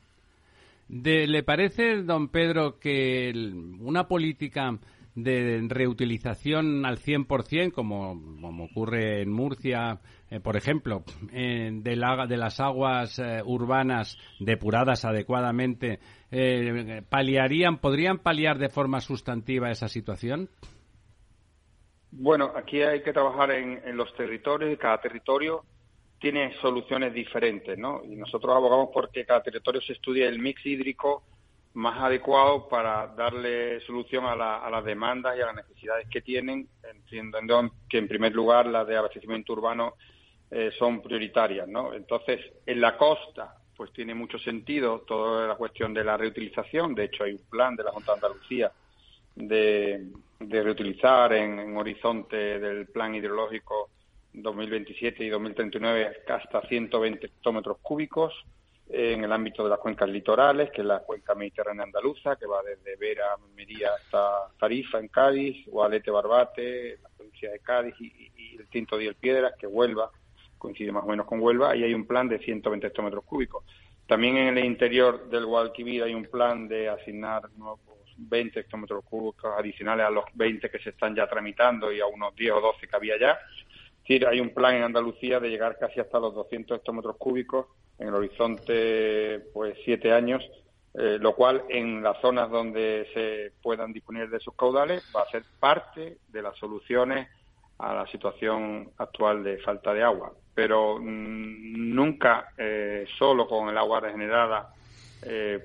¿Le 0.92 1.42
parece, 1.42 2.02
don 2.02 2.28
Pedro, 2.28 2.78
que 2.78 3.32
una 3.80 4.08
política 4.08 4.78
de 5.14 5.64
reutilización 5.66 6.84
al 6.84 6.98
100%, 6.98 7.72
como, 7.72 8.20
como 8.42 8.64
ocurre 8.64 9.22
en 9.22 9.32
Murcia, 9.32 10.00
eh, 10.30 10.40
por 10.40 10.56
ejemplo, 10.56 11.02
de, 11.32 11.80
de, 11.82 12.36
las 12.36 12.60
aguas 12.60 13.18
eh, 13.18 13.40
urbanas 13.42 14.18
depuradas 14.38 15.06
adecuadamente, 15.06 15.98
eh, 16.30 17.02
paliarían, 17.08 17.78
podrían 17.78 18.18
paliar 18.18 18.58
de 18.58 18.68
forma 18.68 19.00
sustantiva 19.00 19.70
esa 19.70 19.88
situación? 19.88 20.50
Bueno, 22.10 22.52
aquí 22.54 22.82
hay 22.82 23.02
que 23.02 23.14
trabajar 23.14 23.50
en, 23.52 23.80
en 23.86 23.96
los 23.96 24.14
territorios, 24.14 24.78
cada 24.78 25.00
territorio 25.00 25.64
tiene 26.22 26.54
soluciones 26.60 27.12
diferentes, 27.12 27.76
¿no? 27.76 28.00
Y 28.04 28.14
nosotros 28.14 28.54
abogamos 28.54 28.90
porque 28.94 29.26
cada 29.26 29.42
territorio 29.42 29.80
se 29.80 29.94
estudie 29.94 30.24
el 30.28 30.38
mix 30.38 30.64
hídrico 30.64 31.24
más 31.74 32.00
adecuado 32.00 32.68
para 32.68 33.08
darle 33.08 33.80
solución 33.80 34.26
a, 34.26 34.36
las 34.36 34.84
demandas 34.84 35.36
y 35.36 35.40
a 35.40 35.46
las 35.46 35.56
necesidades 35.56 36.06
que 36.08 36.20
tienen, 36.20 36.68
entendiendo 36.84 37.72
que 37.88 37.98
en 37.98 38.06
primer 38.06 38.32
lugar 38.32 38.66
las 38.66 38.86
de 38.86 38.96
abastecimiento 38.96 39.52
urbano 39.52 39.94
eh, 40.48 40.70
son 40.78 41.02
prioritarias, 41.02 41.66
¿no? 41.66 41.92
Entonces, 41.92 42.40
en 42.66 42.80
la 42.80 42.96
costa, 42.96 43.56
pues 43.76 43.92
tiene 43.92 44.14
mucho 44.14 44.38
sentido 44.38 45.00
toda 45.00 45.48
la 45.48 45.56
cuestión 45.56 45.92
de 45.92 46.04
la 46.04 46.16
reutilización. 46.16 46.94
De 46.94 47.06
hecho, 47.06 47.24
hay 47.24 47.32
un 47.32 47.50
plan 47.50 47.74
de 47.74 47.82
la 47.82 47.90
Junta 47.90 48.12
de 48.12 48.16
Andalucía 48.16 48.70
de, 49.34 50.06
reutilizar 50.38 51.32
en 51.32 51.76
horizonte 51.76 52.60
del 52.60 52.86
plan 52.86 53.12
hidrológico 53.12 53.90
2027 54.32 55.24
y 55.24 55.28
2039 55.28 56.22
hasta 56.28 56.62
120 56.62 57.26
hectómetros 57.26 57.78
cúbicos 57.82 58.32
en 58.88 59.24
el 59.24 59.32
ámbito 59.32 59.64
de 59.64 59.70
las 59.70 59.78
cuencas 59.78 60.08
litorales, 60.08 60.70
que 60.70 60.82
es 60.82 60.86
la 60.86 61.00
cuenca 61.00 61.34
mediterránea 61.34 61.84
andaluza, 61.84 62.36
que 62.36 62.46
va 62.46 62.62
desde 62.62 62.96
Vera, 62.96 63.34
Almería 63.34 63.90
hasta 63.94 64.48
Tarifa 64.58 64.98
en 64.98 65.08
Cádiz, 65.08 65.66
Guadalete, 65.66 66.10
Barbate, 66.10 66.98
la 67.02 67.08
provincia 67.08 67.50
de 67.50 67.60
Cádiz 67.60 67.94
y, 68.00 68.30
el 68.58 68.68
Tinto 68.68 68.98
de 68.98 69.06
El 69.06 69.14
Piedras, 69.14 69.54
que 69.58 69.66
Huelva, 69.66 70.10
coincide 70.58 70.92
más 70.92 71.04
o 71.04 71.06
menos 71.06 71.26
con 71.26 71.40
Huelva, 71.40 71.74
y 71.74 71.84
hay 71.84 71.94
un 71.94 72.06
plan 72.06 72.28
de 72.28 72.38
120 72.38 72.86
hectómetros 72.86 73.24
cúbicos. 73.24 73.64
También 74.06 74.36
en 74.36 74.58
el 74.58 74.64
interior 74.64 75.28
del 75.30 75.46
Guadalquivir 75.46 76.02
hay 76.02 76.14
un 76.14 76.26
plan 76.26 76.68
de 76.68 76.88
asignar 76.88 77.50
nuevos 77.56 77.80
20 78.18 78.60
hectómetros 78.60 79.04
cúbicos 79.04 79.52
adicionales 79.56 80.06
a 80.06 80.10
los 80.10 80.24
20 80.34 80.68
que 80.70 80.78
se 80.80 80.90
están 80.90 81.14
ya 81.14 81.26
tramitando 81.26 81.90
y 81.90 82.00
a 82.00 82.06
unos 82.06 82.34
10 82.36 82.52
o 82.52 82.60
12 82.60 82.86
que 82.86 82.96
había 82.96 83.18
ya 83.18 83.38
hay 84.08 84.40
un 84.40 84.50
plan 84.50 84.74
en 84.74 84.82
Andalucía 84.82 85.40
de 85.40 85.48
llegar 85.48 85.78
casi 85.78 86.00
hasta 86.00 86.18
los 86.18 86.34
200 86.34 86.78
hectómetros 86.78 87.16
cúbicos 87.16 87.66
en 87.98 88.08
el 88.08 88.14
horizonte, 88.14 89.40
pues, 89.52 89.76
siete 89.84 90.12
años, 90.12 90.42
eh, 90.94 91.18
lo 91.20 91.34
cual 91.34 91.62
en 91.68 92.02
las 92.02 92.20
zonas 92.20 92.50
donde 92.50 93.06
se 93.14 93.52
puedan 93.62 93.92
disponer 93.92 94.28
de 94.28 94.40
sus 94.40 94.54
caudales 94.54 95.02
va 95.16 95.22
a 95.22 95.30
ser 95.30 95.42
parte 95.58 96.18
de 96.28 96.42
las 96.42 96.56
soluciones 96.58 97.28
a 97.78 97.94
la 97.94 98.06
situación 98.08 98.90
actual 98.98 99.42
de 99.42 99.58
falta 99.58 99.94
de 99.94 100.02
agua. 100.02 100.32
Pero 100.54 100.98
mm, 100.98 101.94
nunca 101.94 102.52
eh, 102.58 103.06
solo 103.18 103.46
con 103.46 103.68
el 103.68 103.78
agua 103.78 104.00
regenerada 104.00 104.74
eh, 105.24 105.60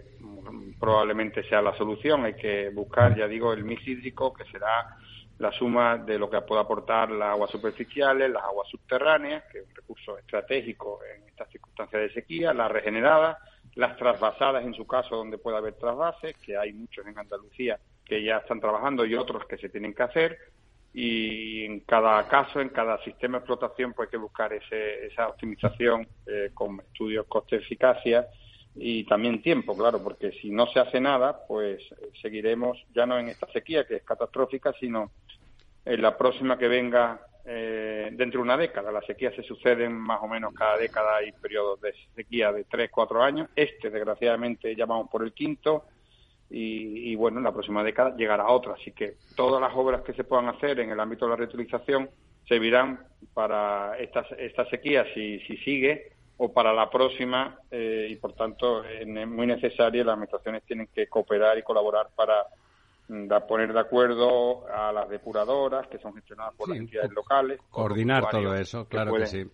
probablemente 0.80 1.43
sea 1.43 1.62
la 1.62 1.76
solución. 1.76 2.23
Hay 2.26 2.36
que 2.36 2.69
buscar, 2.69 3.15
ya 3.15 3.28
digo, 3.28 3.52
el 3.52 3.63
mix 3.63 3.86
hídrico 3.88 4.34
que 4.34 4.45
será 4.45 4.97
la 5.39 5.52
suma 5.52 5.97
de 5.97 6.17
lo 6.17 6.30
que 6.30 6.41
puede 6.41 6.62
aportar 6.62 7.12
las 7.12 7.30
aguas 7.30 7.52
superficiales, 7.52 8.30
las 8.30 8.43
aguas 8.43 8.67
subterráneas, 8.69 9.43
que 9.52 9.60
es 9.60 9.67
un 9.67 9.76
recurso 9.76 10.17
estratégico 10.17 11.00
en 11.04 11.28
estas 11.28 11.50
circunstancias 11.50 12.02
de 12.02 12.13
sequía, 12.13 12.54
las 12.54 12.71
regeneradas, 12.71 13.38
las 13.76 13.95
trasvasadas 13.97 14.65
en 14.65 14.73
su 14.73 14.88
caso 14.88 15.15
donde 15.15 15.38
puede 15.38 15.58
haber 15.58 15.76
trasvases, 15.76 16.36
que 16.38 16.58
hay 16.58 16.73
muchos 16.73 17.06
en 17.06 17.17
Andalucía 17.17 17.80
que 18.04 18.23
ya 18.23 18.38
están 18.38 18.60
trabajando 18.60 19.06
y 19.06 19.15
otros 19.15 19.45
que 19.45 19.58
se 19.58 19.69
tienen 19.69 19.93
que 19.93 20.04
hacer, 20.04 20.38
y 20.93 21.65
en 21.65 21.82
cada 21.82 22.28
caso, 22.28 22.60
en 22.60 22.69
cada 22.69 22.97
sistema 23.04 23.38
de 23.38 23.43
explotación, 23.43 23.93
pues 23.93 24.08
hay 24.08 24.12
que 24.12 24.17
buscar 24.17 24.52
ese, 24.54 25.06
esa 25.06 25.28
optimización 25.28 26.08
eh, 26.26 26.50
con 26.54 26.80
estudios 26.80 27.28
coste-eficacia 27.28 28.28
y 28.73 29.04
también 29.04 29.41
tiempo, 29.41 29.78
claro, 29.78 30.02
porque 30.02 30.32
si 30.32 30.50
no 30.50 30.65
se 30.67 30.80
hace 30.80 31.00
nada, 31.00 31.45
pues 31.47 31.84
seguiremos 32.21 32.84
ya 32.95 33.06
no 33.06 33.19
en 33.19 33.30
esta 33.30 33.45
sequía 33.52 33.86
que 33.86 33.97
es 33.97 34.04
catastrófica, 34.04 34.73
sino 34.80 35.12
en 35.88 36.02
la 36.02 36.17
próxima 36.17 36.58
que 36.58 36.67
venga 36.67 37.21
eh, 37.45 38.10
dentro 38.12 38.39
de 38.39 38.43
una 38.43 38.58
década. 38.58 38.91
Las 38.91 39.06
sequías 39.06 39.34
se 39.36 39.43
suceden 39.43 39.93
más 39.93 40.19
o 40.21 40.28
menos 40.28 40.54
cada 40.54 40.78
década, 40.78 41.17
hay 41.17 41.32
periodos 41.32 41.80
de 41.80 41.93
sequía 42.13 42.52
de 42.52 42.65
tres, 42.65 42.89
cuatro 42.91 43.23
años. 43.23 43.50
Este, 43.56 43.89
desgraciadamente, 43.89 44.76
ya 44.76 44.86
vamos 44.86 45.10
por 45.10 45.23
el 45.23 45.32
quinto. 45.34 45.86
Y, 46.50 47.13
bueno, 47.15 47.39
en 47.39 47.43
la 47.43 47.52
próxima 47.52 47.84
década 47.84 48.15
llegará 48.15 48.47
otra. 48.47 48.73
Así 48.73 48.91
que 48.91 49.15
todas 49.36 49.62
las 49.62 49.76
obras 49.76 50.02
que 50.02 50.13
se 50.13 50.23
puedan 50.23 50.47
hacer 50.47 50.80
en 50.80 50.91
el 50.91 51.00
ámbito 51.00 51.26
de 51.26 51.32
la 51.32 51.36
reutilización 51.36 52.10
servirán 52.47 53.06
para 53.34 53.97
esta, 53.97 54.26
esta 54.38 54.65
sequía, 54.69 55.06
si, 55.13 55.39
si 55.41 55.58
sigue, 55.58 56.13
o 56.38 56.54
para 56.54 56.73
la 56.73 56.89
próxima 56.89 57.60
eh, 57.69 58.08
y 58.10 58.15
por 58.15 58.34
tanto 58.34 58.84
es 58.86 59.06
muy 59.08 59.47
necesario 59.47 60.04
las 60.04 60.13
administraciones 60.13 60.63
tienen 60.63 60.88
que 60.93 61.08
cooperar 61.08 61.58
y 61.58 61.63
colaborar 61.63 62.08
para 62.15 62.45
da 63.08 63.46
poner 63.48 63.72
de 63.74 63.80
acuerdo 63.80 64.67
a 64.67 64.91
las 64.91 65.10
depuradoras 65.10 65.88
que 65.88 65.98
son 65.98 66.13
gestionadas 66.13 66.54
por 66.56 66.70
las 66.70 66.78
entidades 66.78 67.12
locales. 67.12 67.60
Coordinar 67.70 68.30
todo 68.30 68.54
eso, 68.54 68.86
claro 68.86 69.13
que 69.13 69.26
sí. 69.28 69.46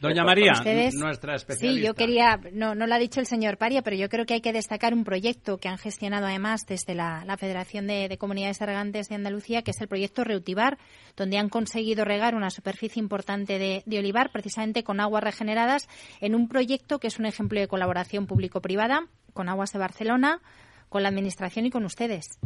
Doña 0.00 0.24
María, 0.24 0.52
nuestra 1.00 1.34
especialista. 1.34 1.80
Sí, 1.80 1.86
yo 1.86 1.94
quería, 1.94 2.38
no, 2.52 2.74
no 2.74 2.86
lo 2.86 2.94
ha 2.94 2.98
dicho 2.98 3.20
el 3.20 3.26
señor 3.26 3.56
Paria, 3.56 3.80
pero 3.80 3.96
yo 3.96 4.08
creo 4.08 4.26
que 4.26 4.34
hay 4.34 4.40
que 4.40 4.52
destacar 4.52 4.92
un 4.92 5.04
proyecto 5.04 5.56
que 5.56 5.68
han 5.68 5.78
gestionado 5.78 6.26
además 6.26 6.66
desde 6.66 6.94
la, 6.94 7.24
Federación 7.38 7.86
de, 7.86 8.14
Comunidades 8.18 8.60
Regantes 8.60 9.08
de 9.08 9.14
Andalucía, 9.14 9.62
que 9.62 9.70
es 9.70 9.80
el 9.80 9.88
proyecto 9.88 10.22
Reutivar, 10.22 10.78
donde 11.16 11.38
han 11.38 11.48
conseguido 11.48 12.04
regar 12.04 12.34
una 12.34 12.50
superficie 12.50 13.00
importante 13.00 13.58
de, 13.58 13.82
de 13.86 13.98
olivar, 13.98 14.30
precisamente 14.30 14.84
con 14.84 15.00
aguas 15.00 15.24
regeneradas, 15.24 15.88
en 16.20 16.34
un 16.34 16.48
proyecto 16.48 16.98
que 16.98 17.06
es 17.06 17.18
un 17.18 17.26
ejemplo 17.26 17.58
de 17.58 17.68
colaboración 17.68 18.26
público-privada 18.26 19.06
con 19.32 19.48
Aguas 19.48 19.72
de 19.72 19.78
Barcelona, 19.78 20.40
con 20.88 21.02
la 21.02 21.08
Administración 21.08 21.66
y 21.66 21.70
con 21.70 21.84
ustedes. 21.84 22.38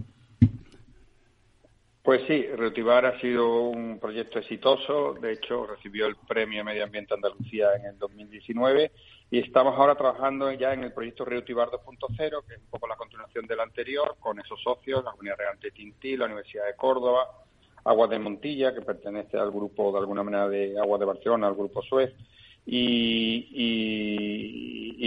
Pues 2.08 2.22
sí, 2.26 2.40
Reutivar 2.56 3.04
ha 3.04 3.20
sido 3.20 3.64
un 3.68 3.98
proyecto 4.00 4.38
exitoso. 4.38 5.12
De 5.20 5.32
hecho, 5.32 5.66
recibió 5.66 6.06
el 6.06 6.16
Premio 6.16 6.64
Medio 6.64 6.84
Ambiente 6.84 7.12
Andalucía 7.12 7.74
en 7.78 7.84
el 7.84 7.98
2019 7.98 8.92
y 9.30 9.40
estamos 9.40 9.78
ahora 9.78 9.94
trabajando 9.94 10.50
ya 10.52 10.72
en 10.72 10.84
el 10.84 10.94
proyecto 10.94 11.26
Reutivar 11.26 11.68
2.0, 11.68 12.46
que 12.46 12.54
es 12.54 12.60
un 12.60 12.70
poco 12.70 12.88
la 12.88 12.96
continuación 12.96 13.46
del 13.46 13.60
anterior, 13.60 14.16
con 14.20 14.40
esos 14.40 14.58
socios, 14.62 15.04
la 15.04 15.12
Unidad 15.20 15.36
Regante 15.36 15.70
Tintí, 15.70 16.16
la 16.16 16.24
Universidad 16.24 16.64
de 16.64 16.76
Córdoba, 16.76 17.28
Aguas 17.84 18.08
de 18.08 18.18
Montilla, 18.18 18.72
que 18.72 18.80
pertenece 18.80 19.36
al 19.36 19.50
grupo, 19.50 19.92
de 19.92 19.98
alguna 19.98 20.22
manera, 20.22 20.48
de 20.48 20.80
Aguas 20.80 21.00
de 21.00 21.06
Barcelona, 21.06 21.48
al 21.48 21.56
grupo 21.56 21.82
Suez, 21.82 22.14
y 22.64 23.50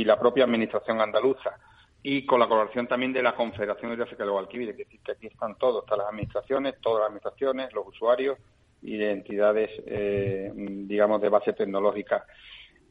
la 0.05 0.19
propia 0.19 0.43
Administración 0.43 1.01
andaluza 1.01 1.57
y 2.03 2.25
con 2.25 2.39
la 2.39 2.47
colaboración 2.47 2.87
también 2.87 3.13
de 3.13 3.21
la 3.21 3.35
Confederación 3.35 3.91
Hidrográfica 3.91 4.23
de 4.23 4.31
Guadalquivir, 4.31 4.75
que, 4.75 4.85
que 4.85 5.11
aquí 5.11 5.27
están 5.27 5.55
todos, 5.55 5.83
están 5.83 5.99
las 5.99 6.07
administraciones, 6.07 6.75
todas 6.81 6.99
las 6.99 7.07
administraciones, 7.07 7.73
los 7.73 7.87
usuarios 7.87 8.37
y 8.81 8.97
de 8.97 9.11
entidades, 9.11 9.69
eh, 9.85 10.51
digamos, 10.55 11.21
de 11.21 11.29
base 11.29 11.53
tecnológica. 11.53 12.25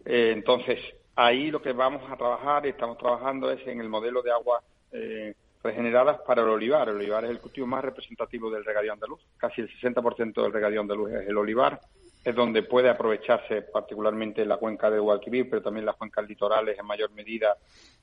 Eh, 0.05 0.33
entonces, 0.35 0.79
ahí 1.16 1.51
lo 1.51 1.61
que 1.61 1.73
vamos 1.73 2.03
a 2.11 2.16
trabajar, 2.16 2.66
estamos 2.66 2.96
trabajando 2.99 3.51
es 3.51 3.66
en 3.66 3.81
el 3.81 3.88
modelo 3.88 4.23
de 4.23 4.31
aguas 4.31 4.62
eh, 4.92 5.35
regeneradas 5.62 6.20
para 6.27 6.42
el 6.42 6.49
olivar. 6.49 6.88
El 6.88 6.96
olivar 6.96 7.25
es 7.25 7.31
el 7.31 7.40
cultivo 7.40 7.66
más 7.66 7.85
representativo 7.85 8.51
del 8.51 8.64
regadío 8.64 8.92
andaluz. 8.92 9.20
Casi 9.37 9.61
el 9.61 9.68
60% 9.81 10.42
del 10.42 10.53
regadío 10.53 10.81
andaluz 10.81 11.11
es 11.12 11.29
el 11.29 11.37
olivar 11.37 11.81
es 12.25 12.35
donde 12.35 12.63
puede 12.63 12.91
aprovecharse 12.91 13.63
particularmente 13.63 14.45
la 14.45 14.59
cuenca 14.59 14.91
de 14.91 14.99
Guadalquivir, 14.99 15.49
pero 15.49 15.63
también 15.63 15.87
las 15.87 15.97
cuencas 15.97 16.29
litorales 16.29 16.79
en 16.79 16.87
mayor 16.87 17.11
medida 17.13 17.57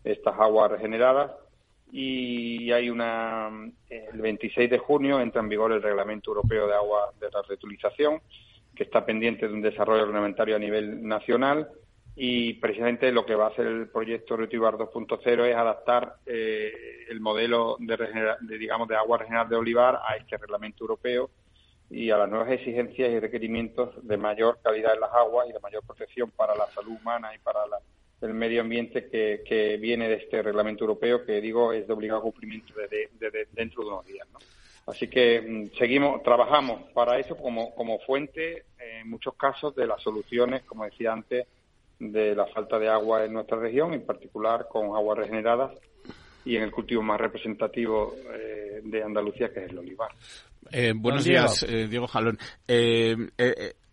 estas 0.04 0.40
aguas 0.40 0.72
regeneradas. 0.72 1.32
Y 1.92 2.72
hay 2.72 2.90
una, 2.90 3.50
el 3.90 4.22
26 4.22 4.70
de 4.70 4.78
junio 4.80 5.22
entra 5.22 5.42
en 5.42 5.50
vigor 5.50 5.72
el 5.72 5.82
Reglamento 5.82 6.32
Europeo 6.32 6.68
de 6.68 6.74
Agua 6.74 7.14
de 7.20 7.30
la 7.32 7.42
Reutilización, 7.44 8.22
que 8.76 8.84
está 8.84 9.06
pendiente 9.06 9.48
de 9.48 9.54
un 9.54 9.62
desarrollo 9.62 10.06
reglamentario 10.06 10.56
a 10.56 10.60
nivel 10.60 11.08
nacional 11.08 11.70
y 12.20 12.54
precisamente 12.54 13.12
lo 13.12 13.26
que 13.26 13.36
va 13.36 13.46
a 13.46 13.50
hacer 13.50 13.68
el 13.68 13.90
proyecto 13.90 14.36
Reutivar 14.36 14.74
2.0 14.74 15.46
es 15.46 15.56
adaptar 15.56 16.16
eh, 16.26 17.06
el 17.10 17.22
modelo 17.22 17.78
de, 17.80 17.96
de, 18.42 18.58
digamos 18.58 18.88
de 18.88 18.96
agua 18.96 19.20
regenerada 19.20 19.50
de 19.50 19.56
olivar 19.56 20.02
a 20.04 20.16
este 20.16 20.36
reglamento 20.36 20.84
europeo 20.84 21.30
y 21.90 22.12
a 22.12 22.18
las 22.18 22.30
nuevas 22.30 22.52
exigencias 22.52 23.10
y 23.10 23.20
requerimientos 23.20 23.96
de 24.06 24.18
mayor 24.18 24.60
calidad 24.62 24.94
en 24.94 25.02
las 25.02 25.14
aguas 25.14 25.48
y 25.50 25.54
de 25.54 25.60
mayor 25.60 25.84
protección 25.86 26.32
para 26.32 26.56
la 26.56 26.68
salud 26.68 26.98
humana 27.02 27.34
y 27.34 27.40
para 27.40 27.60
el 28.22 28.34
medio 28.34 28.62
ambiente 28.62 29.08
que, 29.10 29.44
que, 29.46 29.78
viene 29.78 30.10
de 30.10 30.16
este 30.16 30.42
reglamento 30.42 30.84
europeo 30.84 31.26
que 31.26 31.40
digo 31.40 31.72
es 31.72 31.88
de 31.88 31.94
obligado 31.94 32.22
cumplimiento 32.22 32.74
de, 32.74 33.48
dentro 33.54 33.84
de 33.84 33.90
unos 33.90 34.06
días. 34.06 34.28
¿no? 34.34 34.40
Así 34.88 35.08
que 35.08 35.42
mm, 35.42 35.78
seguimos, 35.78 36.24
trabajamos 36.24 36.82
para 36.94 37.20
eso 37.20 37.38
como, 37.38 37.74
como 37.76 38.00
fuente 38.00 38.66
en 38.80 39.10
muchos 39.10 39.36
casos 39.36 39.76
de 39.76 39.86
las 39.86 40.02
soluciones, 40.02 40.64
como 40.64 40.86
decía 40.86 41.14
antes, 41.14 41.46
de 42.00 42.36
la 42.36 42.46
falta 42.48 42.80
de 42.80 42.90
agua 42.90 43.26
en 43.26 43.34
nuestra 43.34 43.58
región, 43.58 43.94
en 43.94 44.06
particular 44.06 44.68
con 44.70 44.96
aguas 44.96 45.18
regeneradas 45.18 45.72
y 46.46 46.56
en 46.56 46.64
el 46.64 46.72
cultivo 46.72 47.02
más 47.02 47.20
representativo 47.20 48.16
eh, 48.34 48.82
de 48.84 49.04
Andalucía, 49.04 49.52
que 49.52 49.66
es 49.66 49.72
el 49.72 49.78
olivar. 49.78 50.12
Eh, 50.72 50.94
buenos 50.96 51.24
días, 51.24 51.64
eh, 51.64 51.88
Diego 51.88 52.08
Jalón. 52.08 52.38
Eh, 52.68 53.16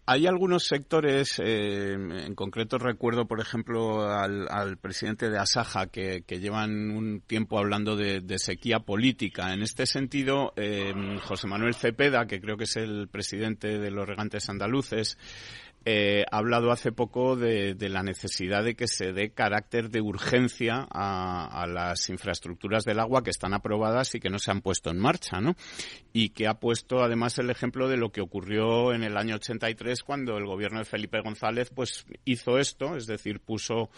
hay 0.07 0.27
algunos 0.27 0.65
sectores, 0.65 1.39
en 1.39 2.35
concreto 2.35 2.77
recuerdo, 2.77 3.27
por 3.27 3.41
ejemplo, 3.41 4.07
al, 4.07 4.77
presidente 4.77 5.31
de 5.31 5.39
Asaja, 5.39 5.87
que, 5.87 6.23
llevan 6.29 6.91
un 6.91 7.23
tiempo 7.23 7.59
hablando 7.59 7.97
de, 7.97 8.39
sequía 8.39 8.81
política. 8.81 9.55
En 9.55 9.63
este 9.63 9.87
sentido, 9.87 10.53
José 11.23 11.47
Manuel 11.47 11.75
Cepeda, 11.75 12.27
que 12.27 12.39
creo 12.39 12.59
que 12.59 12.65
es 12.65 12.77
el 12.77 13.09
presidente 13.09 13.79
de 13.79 13.91
los 13.91 14.07
regantes 14.07 14.51
andaluces, 14.51 15.17
eh, 15.87 16.25
ha 16.31 16.39
hablado 16.39 16.71
hace 16.71 16.93
poco 16.93 17.37
de, 17.37 17.77
la 17.79 18.03
necesidad 18.03 18.65
de 18.65 18.75
que 18.75 18.87
se 18.87 19.13
dé 19.13 19.31
carácter 19.31 19.91
de 19.91 20.01
urgencia 20.01 20.87
a, 20.91 21.67
las 21.69 22.09
infraestructuras 22.09 22.85
del 22.85 23.01
agua 23.01 23.23
que 23.23 23.31
están 23.31 23.53
aprobadas 23.53 24.15
y 24.15 24.21
que 24.21 24.31
no 24.31 24.39
se 24.39 24.51
han 24.51 24.63
puesto 24.63 24.91
en 24.91 24.99
marcha, 24.99 25.41
¿no? 25.41 25.57
Y 26.13 26.31
que 26.31 26.47
ha 26.47 26.55
puesto 26.55 27.03
además 27.03 27.39
el 27.39 27.51
ejemplo 27.51 27.89
de 27.89 27.99
lo 27.99 28.11
que 28.11 28.23
ocurrió 28.23 28.95
en 28.95 29.03
el 29.03 29.17
año 29.17 29.37
83 29.37 30.03
cuando 30.03 30.39
el 30.39 30.47
gobierno 30.47 30.79
de 30.79 30.85
Felipe 30.85 31.21
González 31.21 31.71
pues 31.75 32.07
hizo 32.25 32.59
esto, 32.59 32.97
es 32.97 33.07
decir, 33.07 33.41
puso 33.41 33.91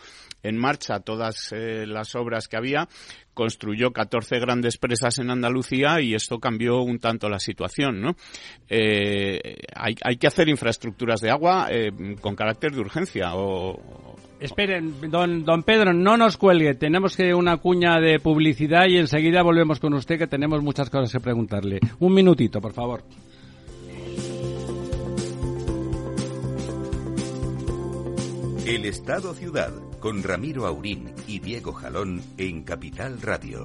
en 0.42 0.57
marcha 0.57 1.01
todas 1.01 1.53
eh, 1.53 1.87
las 1.87 2.14
obras 2.16 2.49
que 2.49 2.57
había 2.57 2.88
construyó 3.37 3.92
14 3.92 4.38
grandes 4.38 4.79
presas 4.79 5.18
en 5.18 5.31
Andalucía 5.31 6.01
y 6.01 6.14
esto 6.14 6.40
cambió 6.40 6.81
un 6.81 6.99
tanto 6.99 7.29
la 7.29 7.38
situación, 7.38 8.01
¿no? 8.01 8.16
Eh, 8.66 9.59
hay, 9.75 9.94
hay, 10.03 10.16
que 10.16 10.27
hacer 10.27 10.49
infraestructuras 10.49 11.20
de 11.20 11.31
agua 11.31 11.68
eh, 11.77 12.17
con 12.21 12.35
carácter 12.35 12.73
de 12.73 12.81
urgencia 12.81 13.35
o, 13.35 14.17
Esperen, 14.39 14.95
don, 15.11 15.45
don 15.45 15.62
Pedro, 15.62 15.95
no 15.95 16.17
nos 16.17 16.37
cuelgue. 16.37 16.75
Tenemos 16.75 17.17
que 17.17 17.33
una 17.33 17.57
cuña 17.57 17.99
de 18.01 18.21
publicidad 18.21 18.87
y 18.87 18.99
enseguida 18.99 19.43
volvemos 19.43 19.81
con 19.81 19.95
usted 19.95 20.19
que 20.19 20.27
tenemos 20.27 20.62
muchas 20.62 20.91
cosas 20.91 21.11
que 21.11 21.21
preguntarle. 21.21 21.81
Un 22.01 22.12
minutito, 22.12 22.61
por 22.61 22.75
favor. 22.75 23.03
El 28.67 28.85
Estado 28.85 29.33
Ciudad 29.33 29.73
con 30.01 30.23
Ramiro 30.23 30.67
Aurín 30.67 31.12
y 31.27 31.39
Diego 31.39 31.73
Jalón 31.73 32.21
en 32.37 32.62
Capital 32.65 33.23
Radio. 33.23 33.65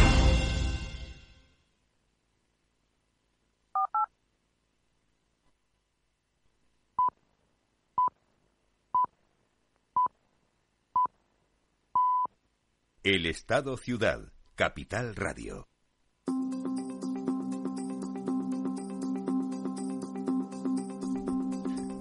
El 13.03 13.25
Estado 13.25 13.77
Ciudad, 13.77 14.19
Capital 14.53 15.15
Radio. 15.15 15.67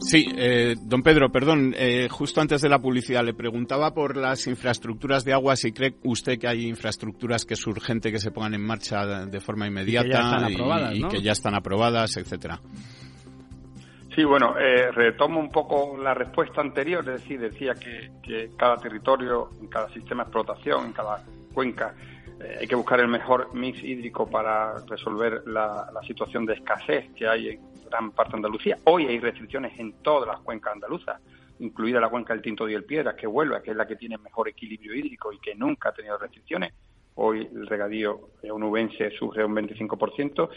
Sí, 0.01 0.27
eh, 0.37 0.77
don 0.79 1.03
Pedro, 1.03 1.33
perdón, 1.33 1.75
eh, 1.75 2.07
justo 2.11 2.43
antes 2.43 2.61
de 2.61 2.69
la 2.69 2.81
publicidad 2.81 3.25
le 3.25 3.33
preguntaba 3.33 3.95
por 3.95 4.15
las 4.15 4.47
infraestructuras 4.47 5.25
de 5.25 5.33
agua, 5.33 5.57
si 5.57 5.73
cree 5.73 5.95
usted 6.05 6.39
que 6.39 6.49
hay 6.49 6.67
infraestructuras 6.67 7.47
que 7.47 7.55
es 7.55 7.67
urgente 7.67 8.13
que 8.13 8.19
se 8.19 8.31
pongan 8.31 8.53
en 8.53 8.63
marcha 8.63 9.25
de 9.25 9.41
forma 9.41 9.67
inmediata 9.69 10.07
y 10.07 10.11
que 10.11 10.13
ya 10.13 10.21
están 10.21 10.45
aprobadas, 10.53 10.95
y 10.97 11.01
¿no? 11.01 11.09
que 11.09 11.23
ya 11.23 11.33
están 11.33 11.55
aprobadas, 11.55 12.17
etcétera. 12.19 12.61
Sí, 14.21 14.25
bueno, 14.27 14.55
eh, 14.59 14.93
retomo 14.93 15.41
un 15.41 15.51
poco 15.51 15.97
la 15.97 16.13
respuesta 16.13 16.61
anterior, 16.61 17.01
es 17.09 17.23
decir, 17.23 17.41
decía 17.41 17.75
que, 17.75 18.11
que 18.23 18.51
cada 18.55 18.77
territorio, 18.77 19.49
en 19.59 19.69
cada 19.69 19.89
sistema 19.95 20.25
de 20.25 20.29
explotación, 20.29 20.85
en 20.85 20.93
cada 20.93 21.25
cuenca, 21.55 21.95
eh, 22.39 22.59
hay 22.61 22.67
que 22.67 22.75
buscar 22.75 23.01
el 23.01 23.09
mejor 23.09 23.55
mix 23.55 23.83
hídrico 23.83 24.29
para 24.29 24.75
resolver 24.87 25.45
la, 25.47 25.89
la 25.91 26.03
situación 26.03 26.45
de 26.45 26.53
escasez 26.53 27.11
que 27.15 27.27
hay 27.27 27.49
en 27.49 27.61
gran 27.89 28.11
parte 28.11 28.33
de 28.33 28.37
Andalucía. 28.37 28.77
Hoy 28.85 29.07
hay 29.07 29.19
restricciones 29.21 29.73
en 29.81 30.03
todas 30.03 30.29
las 30.29 30.41
cuencas 30.41 30.75
andaluzas, 30.75 31.19
incluida 31.59 31.99
la 31.99 32.11
cuenca 32.11 32.35
del 32.35 32.43
Tinto 32.43 32.69
y 32.69 32.75
el 32.75 32.85
Piedra, 32.85 33.17
que 33.17 33.27
vuelve, 33.27 33.63
que 33.63 33.71
es 33.71 33.77
la 33.79 33.87
que 33.87 33.97
tiene 33.97 34.19
mejor 34.19 34.51
equilibrio 34.51 34.95
hídrico 34.95 35.33
y 35.33 35.39
que 35.39 35.55
nunca 35.55 35.89
ha 35.89 35.93
tenido 35.95 36.19
restricciones. 36.19 36.75
Hoy 37.15 37.49
el 37.51 37.67
regadío 37.67 38.29
onubense 38.51 39.13
sufre 39.13 39.47
un 39.47 39.55
25%. 39.57 40.51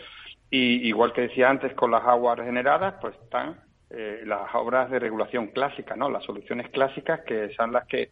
Y 0.54 0.88
igual 0.88 1.14
que 1.14 1.22
decía 1.22 1.50
antes, 1.50 1.74
con 1.74 1.90
las 1.90 2.04
aguas 2.04 2.38
regeneradas, 2.38 2.94
pues 3.02 3.16
están 3.24 3.60
eh, 3.90 4.22
las 4.24 4.54
obras 4.54 4.88
de 4.92 5.00
regulación 5.00 5.48
clásica, 5.48 5.96
¿no? 5.96 6.12
Las 6.12 6.24
soluciones 6.26 6.70
clásicas 6.70 7.22
que 7.22 7.52
son 7.56 7.72
las 7.72 7.88
que, 7.88 8.12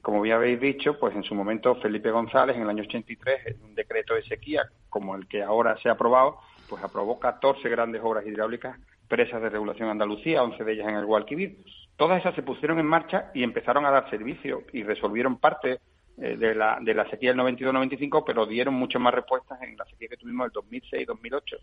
como 0.00 0.24
ya 0.24 0.36
habéis 0.36 0.58
dicho, 0.58 0.98
pues 0.98 1.14
en 1.14 1.22
su 1.22 1.34
momento 1.34 1.74
Felipe 1.82 2.10
González, 2.10 2.56
en 2.56 2.62
el 2.62 2.70
año 2.70 2.84
83, 2.84 3.46
en 3.48 3.62
un 3.62 3.74
decreto 3.74 4.14
de 4.14 4.22
sequía 4.22 4.62
como 4.88 5.14
el 5.14 5.28
que 5.28 5.42
ahora 5.42 5.76
se 5.82 5.90
ha 5.90 5.92
aprobado, 5.92 6.38
pues 6.66 6.82
aprobó 6.82 7.20
14 7.20 7.68
grandes 7.68 8.00
obras 8.02 8.26
hidráulicas, 8.26 8.78
presas 9.06 9.42
de 9.42 9.50
regulación 9.50 9.90
Andalucía, 9.90 10.42
11 10.42 10.64
de 10.64 10.72
ellas 10.72 10.88
en 10.88 10.94
el 10.94 11.04
Guadalquivir. 11.04 11.58
Todas 11.98 12.20
esas 12.20 12.34
se 12.34 12.42
pusieron 12.42 12.78
en 12.78 12.86
marcha 12.86 13.30
y 13.34 13.42
empezaron 13.42 13.84
a 13.84 13.90
dar 13.90 14.08
servicio 14.08 14.62
y 14.72 14.82
resolvieron 14.82 15.36
parte 15.36 15.78
eh, 16.18 16.36
de, 16.36 16.54
la, 16.54 16.78
de 16.80 16.94
la 16.94 17.08
sequía 17.08 17.32
del 17.32 17.40
92-95, 17.40 18.22
pero 18.26 18.46
dieron 18.46 18.74
muchas 18.74 19.00
más 19.00 19.14
respuestas 19.14 19.60
en 19.62 19.76
la 19.76 19.84
sequía 19.86 20.08
que 20.08 20.16
tuvimos 20.16 20.46
el 20.46 20.52
2006-2008. 20.52 21.58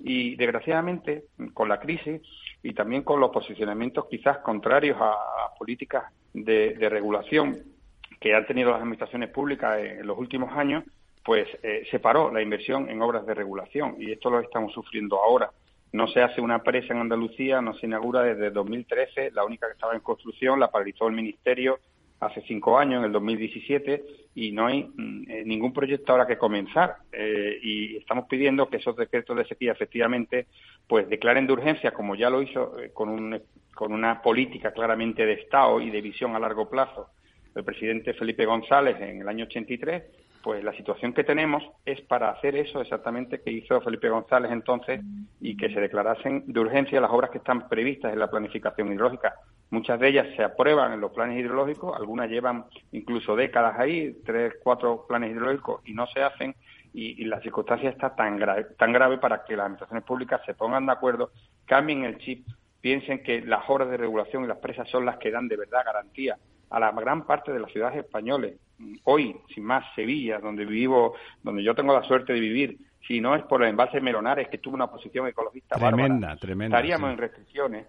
Y 0.00 0.36
desgraciadamente, 0.36 1.26
con 1.54 1.68
la 1.68 1.80
crisis 1.80 2.20
y 2.62 2.74
también 2.74 3.02
con 3.02 3.20
los 3.20 3.30
posicionamientos 3.30 4.06
quizás 4.10 4.38
contrarios 4.38 5.00
a, 5.00 5.10
a 5.12 5.54
políticas 5.58 6.12
de, 6.34 6.74
de, 6.74 6.88
regulación 6.88 7.56
que 8.20 8.34
han 8.34 8.46
tenido 8.46 8.70
las 8.70 8.80
administraciones 8.80 9.30
públicas 9.30 9.78
en 9.80 10.06
los 10.06 10.18
últimos 10.18 10.52
años, 10.52 10.84
pues 11.24 11.48
eh, 11.62 11.84
se 11.90 11.98
paró 11.98 12.32
la 12.32 12.40
inversión 12.40 12.88
en 12.88 13.02
obras 13.02 13.26
de 13.26 13.34
regulación 13.34 13.96
y 13.98 14.12
esto 14.12 14.30
lo 14.30 14.40
estamos 14.40 14.72
sufriendo 14.72 15.22
ahora. 15.22 15.50
No 15.92 16.06
se 16.08 16.22
hace 16.22 16.40
una 16.40 16.62
presa 16.62 16.92
en 16.92 17.00
Andalucía, 17.00 17.60
no 17.60 17.74
se 17.74 17.86
inaugura 17.86 18.22
desde 18.22 18.50
2013, 18.50 19.32
la 19.32 19.44
única 19.44 19.66
que 19.66 19.72
estaba 19.72 19.94
en 19.94 20.00
construcción 20.00 20.60
la 20.60 20.70
paralizó 20.70 21.08
el 21.08 21.14
Ministerio 21.14 21.80
hace 22.20 22.42
cinco 22.42 22.78
años, 22.78 23.00
en 23.00 23.04
el 23.04 23.12
2017, 23.12 24.04
y 24.34 24.52
no 24.52 24.66
hay 24.66 24.84
mm, 24.84 25.30
eh, 25.30 25.42
ningún 25.44 25.72
proyecto 25.72 26.12
ahora 26.12 26.26
que 26.26 26.38
comenzar. 26.38 26.96
Eh, 27.12 27.58
y 27.62 27.96
estamos 27.96 28.26
pidiendo 28.28 28.68
que 28.68 28.78
esos 28.78 28.96
decretos 28.96 29.36
de 29.36 29.44
sequía 29.44 29.72
efectivamente 29.72 30.46
pues 30.86 31.08
declaren 31.08 31.46
de 31.46 31.52
urgencia, 31.52 31.92
como 31.92 32.14
ya 32.14 32.30
lo 32.30 32.42
hizo 32.42 32.78
eh, 32.78 32.90
con, 32.92 33.08
un, 33.08 33.40
con 33.74 33.92
una 33.92 34.22
política 34.22 34.72
claramente 34.72 35.26
de 35.26 35.34
Estado 35.34 35.80
y 35.80 35.90
de 35.90 36.00
visión 36.00 36.34
a 36.36 36.38
largo 36.38 36.68
plazo 36.68 37.10
el 37.56 37.64
presidente 37.64 38.12
Felipe 38.12 38.44
González 38.44 39.00
en 39.00 39.22
el 39.22 39.28
año 39.28 39.46
83, 39.46 40.02
pues 40.42 40.62
la 40.62 40.74
situación 40.74 41.12
que 41.12 41.24
tenemos 41.24 41.64
es 41.84 42.00
para 42.02 42.30
hacer 42.30 42.54
eso 42.54 42.80
exactamente 42.80 43.40
que 43.40 43.50
hizo 43.50 43.80
Felipe 43.80 44.08
González 44.08 44.52
entonces 44.52 45.00
y 45.40 45.56
que 45.56 45.72
se 45.72 45.80
declarasen 45.80 46.44
de 46.46 46.60
urgencia 46.60 47.00
las 47.00 47.10
obras 47.10 47.30
que 47.30 47.38
están 47.38 47.68
previstas 47.68 48.12
en 48.12 48.20
la 48.20 48.30
planificación 48.30 48.92
hidrológica. 48.92 49.34
Muchas 49.70 49.98
de 49.98 50.08
ellas 50.08 50.28
se 50.36 50.44
aprueban 50.44 50.92
en 50.92 51.00
los 51.00 51.12
planes 51.12 51.38
hidrológicos, 51.38 51.96
algunas 51.96 52.30
llevan 52.30 52.66
incluso 52.92 53.34
décadas 53.34 53.78
ahí, 53.78 54.16
tres, 54.24 54.54
cuatro 54.62 55.04
planes 55.08 55.32
hidrológicos 55.32 55.82
y 55.84 55.92
no 55.92 56.06
se 56.06 56.22
hacen 56.22 56.54
y, 56.94 57.20
y 57.20 57.24
la 57.24 57.40
circunstancia 57.40 57.90
está 57.90 58.14
tan 58.14 58.38
grave, 58.38 58.66
tan 58.78 58.92
grave 58.92 59.18
para 59.18 59.44
que 59.44 59.56
las 59.56 59.64
administraciones 59.64 60.04
públicas 60.04 60.40
se 60.46 60.54
pongan 60.54 60.86
de 60.86 60.92
acuerdo, 60.92 61.30
cambien 61.64 62.04
el 62.04 62.18
chip, 62.18 62.46
piensen 62.80 63.22
que 63.22 63.40
las 63.40 63.68
obras 63.68 63.90
de 63.90 63.96
regulación 63.96 64.44
y 64.44 64.46
las 64.46 64.58
presas 64.58 64.88
son 64.88 65.04
las 65.04 65.16
que 65.18 65.32
dan 65.32 65.48
de 65.48 65.56
verdad 65.56 65.84
garantía 65.84 66.36
a 66.70 66.80
la 66.80 66.92
gran 66.92 67.26
parte 67.26 67.52
de 67.52 67.60
las 67.60 67.72
ciudades 67.72 67.98
españolas. 67.98 68.52
Hoy, 69.04 69.36
sin 69.54 69.64
más, 69.64 69.84
Sevilla, 69.94 70.38
donde 70.38 70.64
vivo, 70.64 71.14
donde 71.42 71.62
yo 71.62 71.74
tengo 71.74 71.92
la 71.92 72.02
suerte 72.02 72.32
de 72.32 72.40
vivir, 72.40 72.78
si 73.06 73.20
no 73.20 73.34
es 73.34 73.42
por 73.44 73.62
el 73.62 73.70
embalse 73.70 74.00
Melonares, 74.00 74.48
que 74.48 74.58
tuvo 74.58 74.74
una 74.74 74.88
posición 74.88 75.26
ecologista 75.26 75.76
tremenda, 75.76 76.28
bárbara, 76.28 76.36
tremenda, 76.36 76.76
estaríamos 76.76 77.08
sí. 77.08 77.12
en 77.12 77.18
restricciones. 77.18 77.86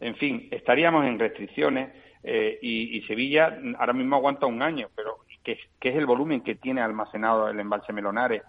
En 0.00 0.16
fin, 0.16 0.48
estaríamos 0.50 1.04
en 1.06 1.18
restricciones 1.18 1.90
eh, 2.22 2.58
y, 2.60 2.98
y, 2.98 3.02
Sevilla 3.02 3.58
ahora 3.78 3.92
mismo 3.92 4.16
aguanta 4.16 4.46
un 4.46 4.62
año, 4.62 4.88
pero 4.94 5.18
¿qué, 5.42 5.58
¿qué, 5.78 5.90
es 5.90 5.96
el 5.96 6.06
volumen 6.06 6.42
que 6.42 6.54
tiene 6.54 6.80
almacenado 6.80 7.48
el 7.48 7.60
embalse 7.60 7.92
Melonares? 7.92 8.42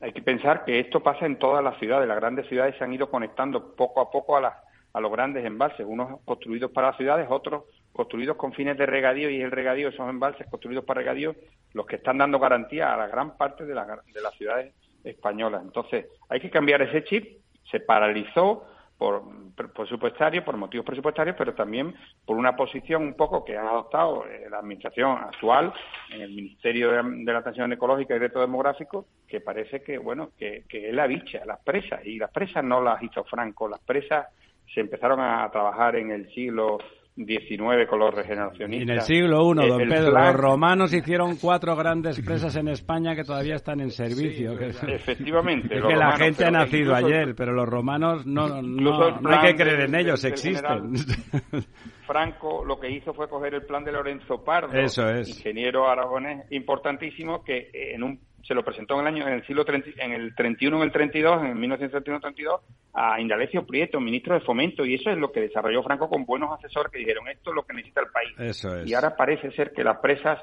Hay 0.00 0.12
que 0.12 0.22
pensar 0.22 0.64
que 0.64 0.78
esto 0.78 1.02
pasa 1.02 1.26
en 1.26 1.38
todas 1.38 1.62
las 1.62 1.78
ciudades. 1.78 2.06
Las 2.06 2.18
grandes 2.18 2.46
ciudades 2.46 2.76
se 2.78 2.84
han 2.84 2.92
ido 2.92 3.10
conectando 3.10 3.74
poco 3.74 4.00
a 4.00 4.10
poco 4.10 4.36
a, 4.36 4.62
a 4.92 5.00
los 5.00 5.12
grandes 5.12 5.44
embalses, 5.44 5.86
unos 5.86 6.20
construidos 6.24 6.70
para 6.70 6.88
las 6.88 6.96
ciudades, 6.96 7.26
otros 7.30 7.64
construidos 7.92 8.36
con 8.36 8.52
fines 8.52 8.78
de 8.78 8.86
regadío 8.86 9.28
y 9.28 9.40
el 9.40 9.50
regadío, 9.50 9.88
esos 9.88 10.08
embalses 10.08 10.46
construidos 10.48 10.84
para 10.84 11.00
regadío, 11.00 11.34
los 11.72 11.86
que 11.86 11.96
están 11.96 12.18
dando 12.18 12.38
garantía 12.38 12.94
a 12.94 12.96
la 12.96 13.08
gran 13.08 13.36
parte 13.36 13.64
de, 13.64 13.74
la, 13.74 13.84
de 13.84 14.20
las 14.20 14.34
ciudades 14.34 14.72
españolas. 15.04 15.62
Entonces, 15.62 16.06
hay 16.28 16.40
que 16.40 16.50
cambiar 16.50 16.82
ese 16.82 17.02
chip. 17.04 17.40
Se 17.70 17.80
paralizó 17.80 18.64
por 18.98 19.22
presupuestario, 19.74 20.44
por 20.44 20.56
motivos 20.56 20.84
presupuestarios, 20.84 21.36
pero 21.38 21.54
también 21.54 21.94
por 22.26 22.36
una 22.36 22.56
posición 22.56 23.02
un 23.02 23.14
poco 23.14 23.44
que 23.44 23.56
ha 23.56 23.62
adoptado 23.62 24.26
eh, 24.26 24.48
la 24.50 24.58
administración 24.58 25.16
actual 25.18 25.72
en 26.10 26.20
el 26.20 26.30
Ministerio 26.30 26.90
de, 26.90 27.32
la 27.32 27.38
Atención 27.38 27.72
Ecológica 27.72 28.16
y 28.16 28.18
Reto 28.18 28.40
Demográfico, 28.40 29.06
que 29.26 29.40
parece 29.40 29.82
que, 29.82 29.98
bueno, 29.98 30.30
que, 30.36 30.64
que 30.68 30.88
es 30.88 30.94
la 30.94 31.06
bicha, 31.06 31.44
las 31.46 31.60
presas, 31.60 32.04
y 32.04 32.18
las 32.18 32.30
presas 32.30 32.64
no 32.64 32.82
las 32.82 33.00
hizo 33.02 33.22
Franco, 33.24 33.68
las 33.68 33.80
presas 33.80 34.26
se 34.74 34.80
empezaron 34.80 35.20
a 35.20 35.48
trabajar 35.50 35.96
en 35.96 36.10
el 36.10 36.28
siglo 36.34 36.78
19 37.24 37.86
con 37.86 37.98
los 37.98 38.14
regeneracionistas. 38.14 38.88
En 38.88 38.94
el 38.94 39.00
siglo 39.02 39.52
I, 39.52 39.68
don 39.68 39.88
Pedro, 39.88 40.10
plan... 40.12 40.26
los 40.26 40.36
romanos 40.36 40.94
hicieron 40.94 41.36
cuatro 41.36 41.74
grandes 41.74 42.20
presas 42.20 42.54
en 42.56 42.68
España 42.68 43.16
que 43.16 43.24
todavía 43.24 43.56
están 43.56 43.80
en 43.80 43.90
servicio. 43.90 44.56
Sí, 44.56 44.58
que... 44.58 44.94
Efectivamente. 44.94 45.76
Es 45.76 45.82
que 45.82 45.96
la 45.96 46.12
romanos, 46.12 46.18
gente 46.20 46.44
ha 46.44 46.50
nacido 46.50 46.96
incluso, 46.96 47.06
ayer, 47.06 47.34
pero 47.34 47.52
los 47.52 47.68
romanos 47.68 48.26
no, 48.26 48.62
no, 48.62 49.20
no 49.20 49.30
hay 49.30 49.50
que 49.50 49.62
creer 49.62 49.80
en 49.80 49.94
ellos, 49.96 50.22
del, 50.22 50.32
existen. 50.32 50.92
Del 50.92 51.64
Franco 52.06 52.64
lo 52.64 52.78
que 52.78 52.90
hizo 52.90 53.12
fue 53.12 53.28
coger 53.28 53.54
el 53.54 53.62
plan 53.62 53.84
de 53.84 53.92
Lorenzo 53.92 54.42
Pardo, 54.42 54.78
Eso 54.78 55.08
es. 55.10 55.28
ingeniero 55.28 55.88
aragonés 55.88 56.46
importantísimo, 56.50 57.42
que 57.42 57.70
en 57.72 58.02
un 58.02 58.27
se 58.48 58.54
lo 58.54 58.64
presentó 58.64 58.94
en 58.94 59.00
el 59.00 59.06
año 59.06 59.28
en 59.28 59.34
el 59.34 59.46
siglo 59.46 59.64
30, 59.64 60.02
en 60.02 60.12
el 60.12 60.34
31 60.34 60.78
en 60.78 60.82
el 60.82 60.90
32 60.90 61.42
en 61.42 61.46
el 61.50 61.56
1931-32 61.78 62.60
a 62.94 63.20
Indalecio 63.20 63.66
Prieto 63.66 64.00
ministro 64.00 64.34
de 64.34 64.40
fomento 64.40 64.86
y 64.86 64.94
eso 64.94 65.10
es 65.10 65.18
lo 65.18 65.30
que 65.30 65.42
desarrolló 65.42 65.82
Franco 65.82 66.08
con 66.08 66.24
buenos 66.24 66.58
asesores 66.58 66.90
que 66.90 66.98
dijeron 66.98 67.28
esto 67.28 67.50
es 67.50 67.54
lo 67.56 67.62
que 67.64 67.74
necesita 67.74 68.00
el 68.00 68.08
país 68.08 68.32
eso 68.38 68.74
es. 68.74 68.88
y 68.88 68.94
ahora 68.94 69.14
parece 69.14 69.50
ser 69.52 69.72
que 69.72 69.84
las 69.84 69.98
presas 69.98 70.40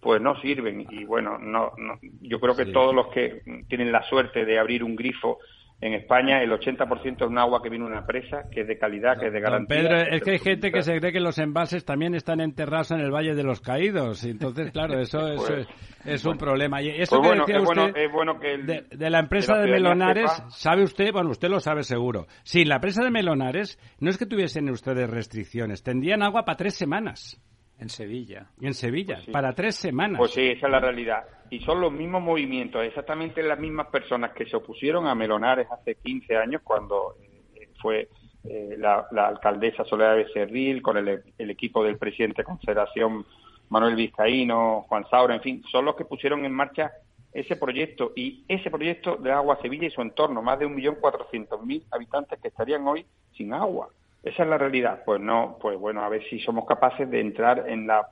pues 0.00 0.22
no 0.22 0.40
sirven 0.40 0.86
y 0.88 1.04
bueno 1.04 1.36
no, 1.38 1.72
no 1.76 1.98
yo 2.22 2.38
creo 2.38 2.54
que 2.54 2.66
sí. 2.66 2.72
todos 2.72 2.94
los 2.94 3.08
que 3.08 3.42
tienen 3.68 3.90
la 3.90 4.04
suerte 4.04 4.44
de 4.44 4.58
abrir 4.58 4.84
un 4.84 4.94
grifo 4.94 5.40
en 5.80 5.94
España 5.94 6.42
el 6.42 6.50
80% 6.50 7.16
es 7.22 7.28
un 7.28 7.38
agua 7.38 7.62
que 7.62 7.68
viene 7.68 7.84
de 7.84 7.92
una 7.92 8.04
presa, 8.04 8.48
que 8.50 8.62
es 8.62 8.66
de 8.66 8.78
calidad, 8.78 9.18
que 9.18 9.28
es 9.28 9.32
de 9.32 9.40
garantía. 9.40 9.76
Pedro, 9.76 9.96
es 10.10 10.22
que 10.22 10.30
hay 10.32 10.38
gente 10.40 10.72
que 10.72 10.82
se 10.82 10.98
cree 10.98 11.12
que 11.12 11.20
los 11.20 11.38
envases 11.38 11.84
también 11.84 12.14
están 12.16 12.40
enterrados 12.40 12.90
en 12.90 12.98
el 13.00 13.12
Valle 13.12 13.34
de 13.36 13.44
los 13.44 13.60
Caídos. 13.60 14.24
Entonces, 14.24 14.70
claro, 14.72 14.98
eso, 14.98 15.20
Pues, 15.36 15.68
es, 16.04 16.24
un 16.24 16.36
problema. 16.36 16.82
Y 16.82 16.88
eso 16.88 17.16
Pues 17.16 17.20
que 17.22 17.28
bueno, 17.28 17.44
decía 17.46 17.58
es 17.58 17.64
bueno- 17.64 17.84
usted 17.86 18.00
es 18.02 18.12
bueno 18.12 18.40
que 18.40 18.54
el- 18.54 18.66
de, 18.66 18.84
de 18.90 19.10
la 19.10 19.20
empresa 19.20 19.54
la 19.54 19.62
de 19.62 19.70
Melonares, 19.70 20.30
sepa- 20.30 20.50
¿sabe 20.50 20.82
usted? 20.82 21.12
Bueno, 21.12 21.30
usted 21.30 21.48
lo 21.48 21.60
sabe 21.60 21.84
seguro. 21.84 22.26
Sí, 22.42 22.64
la 22.64 22.80
presa 22.80 23.04
de 23.04 23.10
Melonares 23.12 23.78
no 24.00 24.10
es 24.10 24.18
que 24.18 24.26
tuviesen 24.26 24.68
ustedes 24.70 25.08
restricciones, 25.08 25.84
tendrían 25.84 26.22
agua 26.24 26.44
para 26.44 26.56
tres 26.56 26.74
semanas. 26.74 27.40
En 27.78 27.88
Sevilla. 27.88 28.46
En 28.60 28.74
Sevilla, 28.74 29.14
Pues 29.16 29.26
sí. 29.26 29.30
para 29.30 29.52
tres 29.54 29.76
semanas. 29.76 30.18
Pues 30.18 30.32
sí, 30.32 30.48
esa 30.48 30.66
es 30.66 30.72
la 30.72 30.80
realidad. 30.80 31.24
Y 31.50 31.60
son 31.60 31.80
los 31.80 31.92
mismos 31.92 32.22
movimientos, 32.22 32.82
exactamente 32.84 33.42
las 33.42 33.58
mismas 33.58 33.86
personas 33.86 34.32
que 34.32 34.46
se 34.46 34.56
opusieron 34.56 35.06
a 35.06 35.14
Melonares 35.14 35.66
hace 35.70 35.94
15 35.94 36.36
años 36.36 36.60
cuando 36.62 37.14
eh, 37.54 37.68
fue 37.80 38.08
eh, 38.44 38.74
la, 38.78 39.06
la 39.12 39.28
alcaldesa 39.28 39.84
Soledad 39.84 40.16
Becerril 40.16 40.82
con 40.82 40.96
el, 40.98 41.22
el 41.38 41.50
equipo 41.50 41.82
del 41.84 41.96
presidente 41.98 42.42
de 42.42 42.46
Confederación 42.46 43.24
Manuel 43.70 43.96
Vizcaíno, 43.96 44.84
Juan 44.88 45.04
Saura, 45.10 45.34
en 45.34 45.42
fin, 45.42 45.62
son 45.70 45.84
los 45.84 45.94
que 45.96 46.04
pusieron 46.04 46.44
en 46.44 46.52
marcha 46.52 46.90
ese 47.32 47.56
proyecto 47.56 48.12
y 48.16 48.44
ese 48.48 48.70
proyecto 48.70 49.16
de 49.16 49.30
agua 49.30 49.54
a 49.54 49.62
Sevilla 49.62 49.86
y 49.86 49.90
su 49.90 50.00
entorno, 50.02 50.42
más 50.42 50.58
de 50.58 50.66
1.400.000 50.66 51.84
habitantes 51.90 52.38
que 52.40 52.48
estarían 52.48 52.86
hoy 52.86 53.04
sin 53.36 53.52
agua. 53.52 53.88
Esa 54.22 54.42
es 54.42 54.48
la 54.48 54.58
realidad. 54.58 55.02
Pues 55.04 55.20
no, 55.20 55.58
pues 55.60 55.78
bueno, 55.78 56.02
a 56.02 56.08
ver 56.08 56.22
si 56.28 56.40
somos 56.40 56.66
capaces 56.66 57.08
de 57.10 57.20
entrar 57.20 57.64
en 57.68 57.86
la 57.86 58.08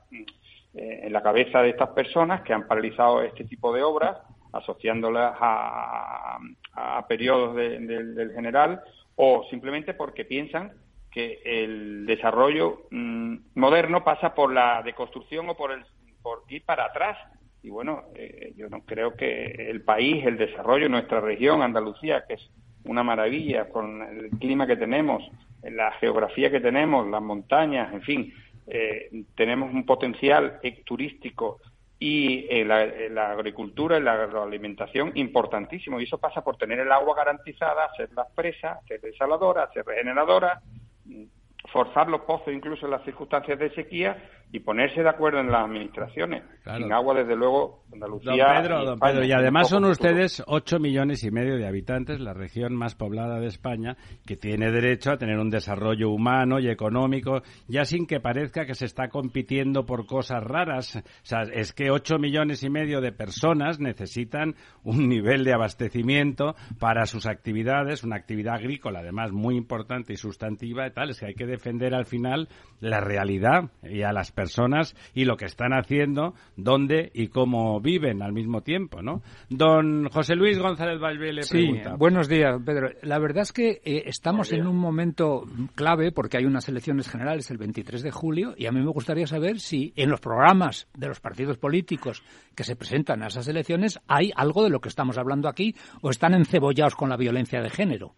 eh, 0.75 1.01
en 1.05 1.13
la 1.13 1.23
cabeza 1.23 1.63
de 1.63 1.71
estas 1.71 1.89
personas 1.91 2.43
que 2.43 2.53
han 2.53 2.67
paralizado 2.67 3.23
este 3.23 3.45
tipo 3.45 3.73
de 3.73 3.83
obras, 3.83 4.19
asociándolas 4.53 5.35
a, 5.41 6.39
a 6.75 7.07
periodos 7.07 7.57
de- 7.57 7.79
de- 7.81 8.05
del 8.15 8.33
general, 8.33 8.83
o 9.17 9.45
simplemente 9.51 9.95
porque 9.95 10.25
piensan 10.27 10.73
que 11.11 11.41
el 11.45 12.05
desarrollo 12.05 12.83
mm, 12.91 13.37
moderno 13.55 14.05
pasa 14.05 14.35
por 14.35 14.53
la 14.53 14.83
deconstrucción 14.83 15.49
o 15.49 15.55
por, 15.57 15.73
el, 15.73 15.83
por 16.23 16.43
ir 16.49 16.63
para 16.65 16.85
atrás. 16.87 17.17
Y 17.63 17.71
bueno, 17.71 18.03
eh, 18.15 18.53
yo 18.57 18.69
no 18.69 18.83
creo 18.83 19.17
que 19.17 19.47
el 19.71 19.81
país, 19.83 20.27
el 20.27 20.37
desarrollo, 20.37 20.91
nuestra 20.91 21.21
región, 21.21 21.63
Andalucía, 21.63 22.25
que 22.29 22.35
es 22.35 22.51
una 22.85 23.03
maravilla 23.03 23.71
con 23.71 24.03
el 24.03 24.29
clima 24.39 24.67
que 24.67 24.77
tenemos, 24.77 25.23
la 25.63 25.93
geografía 25.93 26.51
que 26.51 26.61
tenemos, 26.61 27.07
las 27.09 27.23
montañas, 27.23 27.93
en 27.93 28.03
fin, 28.03 28.35
eh, 28.67 29.11
tenemos 29.35 29.73
un 29.73 29.85
potencial 29.87 30.59
eh, 30.63 30.83
turístico 30.85 31.59
y 31.99 32.47
eh, 32.51 32.65
la, 32.65 32.85
eh, 32.85 33.09
la 33.09 33.31
agricultura 33.33 33.99
y 33.99 34.03
la 34.03 34.13
agroalimentación 34.13 35.13
importantísimo. 35.15 36.01
Y 36.01 36.05
eso 36.05 36.19
pasa 36.19 36.43
por 36.43 36.57
tener 36.57 36.81
el 36.81 36.93
agua 36.93 37.17
garantizada, 37.17 37.87
hacer 37.87 38.11
las 38.15 38.31
presas, 38.33 38.79
hacer 38.85 39.01
desaladoras, 39.01 39.71
hacer 39.71 39.87
regeneradoras, 39.87 40.63
mm, 41.07 41.25
forzar 41.73 42.09
los 42.09 42.21
pozos 42.23 42.53
incluso 42.53 42.85
en 42.87 42.93
las 42.93 43.05
circunstancias 43.05 43.59
de 43.59 43.71
sequía 43.71 44.17
y 44.53 44.61
ponerse 44.61 45.03
de 45.03 45.09
acuerdo 45.09 45.41
en 45.41 45.51
las 45.51 45.65
administraciones. 45.65 46.45
Claro. 46.63 46.83
Sin 46.83 46.93
agua, 46.93 47.15
desde 47.15 47.37
luego, 47.37 47.85
Don 47.89 48.03
Andalucía. 48.03 48.61
Pedro, 48.61 48.83
y 48.83 48.87
don 48.87 48.99
Pedro, 48.99 49.25
y 49.25 49.33
además 49.33 49.69
son 49.69 49.85
ustedes 49.85 50.43
ocho 50.47 50.79
millones 50.79 51.23
y 51.25 51.31
medio 51.31 51.57
de 51.57 51.67
habitantes, 51.67 52.21
la 52.21 52.33
región 52.33 52.75
más 52.75 52.95
poblada 52.95 53.39
de 53.39 53.47
España, 53.47 53.97
que 54.27 54.37
tiene 54.37 54.71
derecho 54.71 55.13
a 55.13 55.19
tener 55.19 55.39
un 55.39 55.51
desarrollo 55.51 56.11
humano 56.11 56.59
y 56.59 56.69
económico, 56.69 57.43
ya 57.69 57.85
sin 57.85 58.07
que 58.07 58.21
parezca 58.21 58.67
que 58.67 58.75
se 58.75 58.87
está 58.87 59.09
compitiendo 59.09 59.87
por 59.87 60.07
cosas 60.07 60.43
raras. 60.43 60.97
O 60.97 61.01
sea, 61.23 61.43
es 61.53 61.73
que 61.73 61.91
ocho 61.91 62.19
millones 62.19 62.63
y 62.63 62.71
medio 62.71 63.01
de 63.01 63.13
personas 63.13 63.79
necesitan 63.79 64.55
un 64.83 65.09
nivel 65.09 65.45
de 65.45 65.55
abastecimiento 65.55 66.55
para 66.79 67.07
sus 67.07 67.27
actividades, 67.27 68.05
una 68.05 68.17
actividad 68.17 68.55
agrícola 68.55 69.01
además 69.01 69.33
muy 69.33 69.57
importante 69.57 70.13
y 70.13 70.17
sustantiva 70.17 70.87
y 70.87 70.91
tal. 70.91 71.11
Es 71.11 71.21
que 71.21 71.27
hay 71.27 71.35
que 71.35 71.47
defender 71.47 71.95
al 71.95 72.07
final 72.07 72.49
la 72.81 73.01
realidad 73.01 73.71
y 73.83 74.03
a 74.03 74.13
las 74.13 74.33
personas 74.37 74.95
y 75.15 75.25
lo 75.25 75.37
que 75.37 75.47
están 75.47 75.73
haciendo, 75.73 76.35
dónde 76.57 77.11
y 77.15 77.29
cómo 77.29 77.81
viven 77.81 78.23
al 78.23 78.33
mismo 78.33 78.61
tiempo, 78.61 79.03
¿no? 79.03 79.23
Don 79.49 80.09
José 80.11 80.37
Luis 80.37 80.59
González 80.59 81.01
Valvé 81.01 81.33
le 81.33 81.43
Sí, 81.43 81.67
pregunta. 81.67 81.97
buenos 81.97 82.29
días, 82.29 82.61
Pedro. 82.65 82.91
La 83.03 83.19
verdad 83.19 83.43
es 83.43 83.53
que 83.53 83.81
eh, 83.85 84.03
estamos 84.07 84.53
en 84.53 84.67
un 84.67 84.77
momento 84.77 85.45
clave 85.75 86.13
porque 86.13 86.37
hay 86.37 86.45
unas 86.45 86.69
elecciones 86.69 87.09
generales 87.09 87.51
el 87.51 87.57
23 87.57 88.03
de 88.03 88.11
julio 88.11 88.55
y 88.57 88.67
a 88.67 88.73
mí 88.73 88.81
me 88.81 88.91
gustaría 88.93 89.27
saber 89.27 89.59
si 89.59 89.93
en 89.97 90.11
los 90.11 90.21
programas 90.21 90.87
de 90.95 91.09
los 91.09 91.19
partidos 91.19 91.57
políticos 91.57 92.23
que 92.55 92.65
se 92.65 92.77
presentan 92.77 93.23
a 93.23 93.29
esas 93.29 93.49
elecciones 93.49 93.99
hay 94.07 94.31
algo 94.37 94.63
de 94.63 94.71
lo 94.71 94.81
que 94.81 94.91
estamos 94.91 95.17
hablando 95.19 95.49
aquí 95.49 95.75
o 96.03 96.11
están 96.11 96.35
encebollados 96.35 96.95
con 96.95 97.09
la 97.09 97.17
violencia 97.17 97.63
de 97.63 97.71
género. 97.71 98.15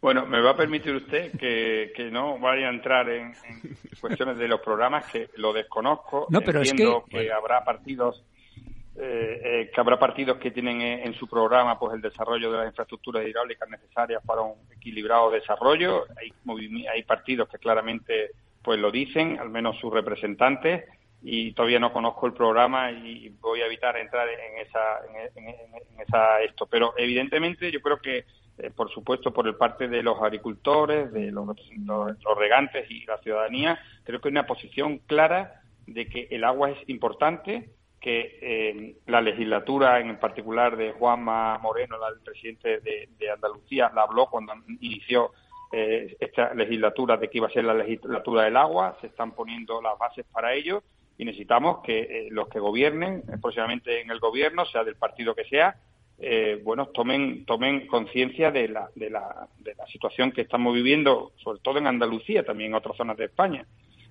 Bueno, 0.00 0.26
me 0.26 0.40
va 0.40 0.50
a 0.50 0.56
permitir 0.56 0.94
usted 0.94 1.32
que, 1.38 1.92
que 1.94 2.10
no 2.10 2.38
vaya 2.38 2.68
a 2.68 2.70
entrar 2.70 3.08
en, 3.08 3.32
en 3.44 3.76
cuestiones 4.00 4.36
de 4.38 4.46
los 4.46 4.60
programas 4.60 5.06
que 5.10 5.28
lo 5.36 5.52
desconozco. 5.52 6.26
No, 6.30 6.40
pero 6.40 6.60
es 6.62 6.70
Entiendo 6.70 7.04
que- 7.08 7.18
que 7.22 7.32
habrá 7.32 7.64
partidos 7.64 8.24
eh, 9.00 9.40
eh, 9.44 9.70
que 9.72 9.80
habrá 9.80 9.96
partidos 9.96 10.38
que 10.38 10.50
tienen 10.50 10.80
eh, 10.80 11.04
en 11.04 11.14
su 11.14 11.28
programa 11.28 11.78
pues 11.78 11.94
el 11.94 12.00
desarrollo 12.00 12.50
de 12.50 12.58
las 12.58 12.66
infraestructuras 12.68 13.24
hidráulicas 13.26 13.68
necesarias 13.68 14.20
para 14.26 14.40
un 14.42 14.54
equilibrado 14.72 15.30
desarrollo. 15.30 16.04
Hay, 16.16 16.32
hay 16.92 17.02
partidos 17.04 17.48
que 17.48 17.58
claramente 17.58 18.30
pues 18.62 18.78
lo 18.80 18.90
dicen, 18.90 19.38
al 19.38 19.50
menos 19.50 19.78
sus 19.78 19.92
representantes, 19.92 20.84
y 21.22 21.52
todavía 21.52 21.80
no 21.80 21.92
conozco 21.92 22.26
el 22.26 22.32
programa 22.32 22.90
y 22.92 23.28
voy 23.40 23.60
a 23.60 23.66
evitar 23.66 23.96
entrar 23.96 24.28
en 24.28 24.66
esa, 24.66 25.00
en, 25.34 26.00
esa 26.00 26.40
esto. 26.42 26.66
Pero 26.66 26.94
evidentemente 26.96 27.70
yo 27.72 27.80
creo 27.80 27.98
que 27.98 28.24
eh, 28.58 28.70
por 28.74 28.90
supuesto, 28.90 29.32
por 29.32 29.46
el 29.46 29.54
parte 29.54 29.86
de 29.88 30.02
los 30.02 30.20
agricultores, 30.20 31.12
de 31.12 31.30
los, 31.30 31.46
los- 31.46 32.22
los 32.24 32.38
regantes 32.38 32.90
y 32.90 33.04
la 33.04 33.18
ciudadanía, 33.18 33.78
creo 34.04 34.20
que 34.20 34.28
hay 34.28 34.32
una 34.32 34.46
posición 34.46 34.98
clara 35.06 35.62
de 35.86 36.06
que 36.08 36.26
el 36.30 36.42
agua 36.44 36.70
es 36.70 36.78
importante, 36.88 37.70
que 38.00 38.38
eh, 38.42 38.96
la 39.06 39.20
legislatura, 39.20 40.00
en 40.00 40.18
particular 40.18 40.76
de 40.76 40.92
Juanma 40.92 41.58
Moreno, 41.58 41.98
la 41.98 42.10
del 42.10 42.20
presidente 42.20 42.80
de, 42.80 43.08
de 43.18 43.30
Andalucía, 43.30 43.90
la 43.94 44.02
habló 44.02 44.26
cuando 44.26 44.52
inició 44.80 45.30
eh, 45.72 46.16
esta 46.18 46.52
legislatura 46.54 47.16
de 47.16 47.28
que 47.28 47.38
iba 47.38 47.46
a 47.46 47.50
ser 47.52 47.64
la 47.64 47.74
legislatura 47.74 48.42
del 48.44 48.56
agua, 48.56 48.96
se 49.00 49.06
están 49.08 49.32
poniendo 49.32 49.80
las 49.82 49.96
bases 49.98 50.24
para 50.32 50.52
ello 50.54 50.82
y 51.18 51.24
necesitamos 51.24 51.80
que 51.82 52.00
eh, 52.00 52.28
los 52.30 52.48
que 52.48 52.60
gobiernen, 52.60 53.24
eh, 53.28 53.36
próximamente 53.42 54.00
en 54.00 54.10
el 54.10 54.20
gobierno, 54.20 54.64
sea 54.66 54.84
del 54.84 54.96
partido 54.96 55.34
que 55.34 55.44
sea, 55.44 55.76
eh, 56.20 56.60
bueno, 56.64 56.86
tomen, 56.86 57.44
tomen 57.44 57.86
conciencia 57.86 58.50
de 58.50 58.68
la, 58.68 58.88
de, 58.94 59.10
la, 59.10 59.48
de 59.58 59.74
la 59.74 59.86
situación 59.86 60.32
que 60.32 60.42
estamos 60.42 60.74
viviendo, 60.74 61.32
sobre 61.36 61.60
todo 61.60 61.78
en 61.78 61.86
Andalucía, 61.86 62.44
también 62.44 62.70
en 62.70 62.76
otras 62.76 62.96
zonas 62.96 63.16
de 63.16 63.26
España, 63.26 63.64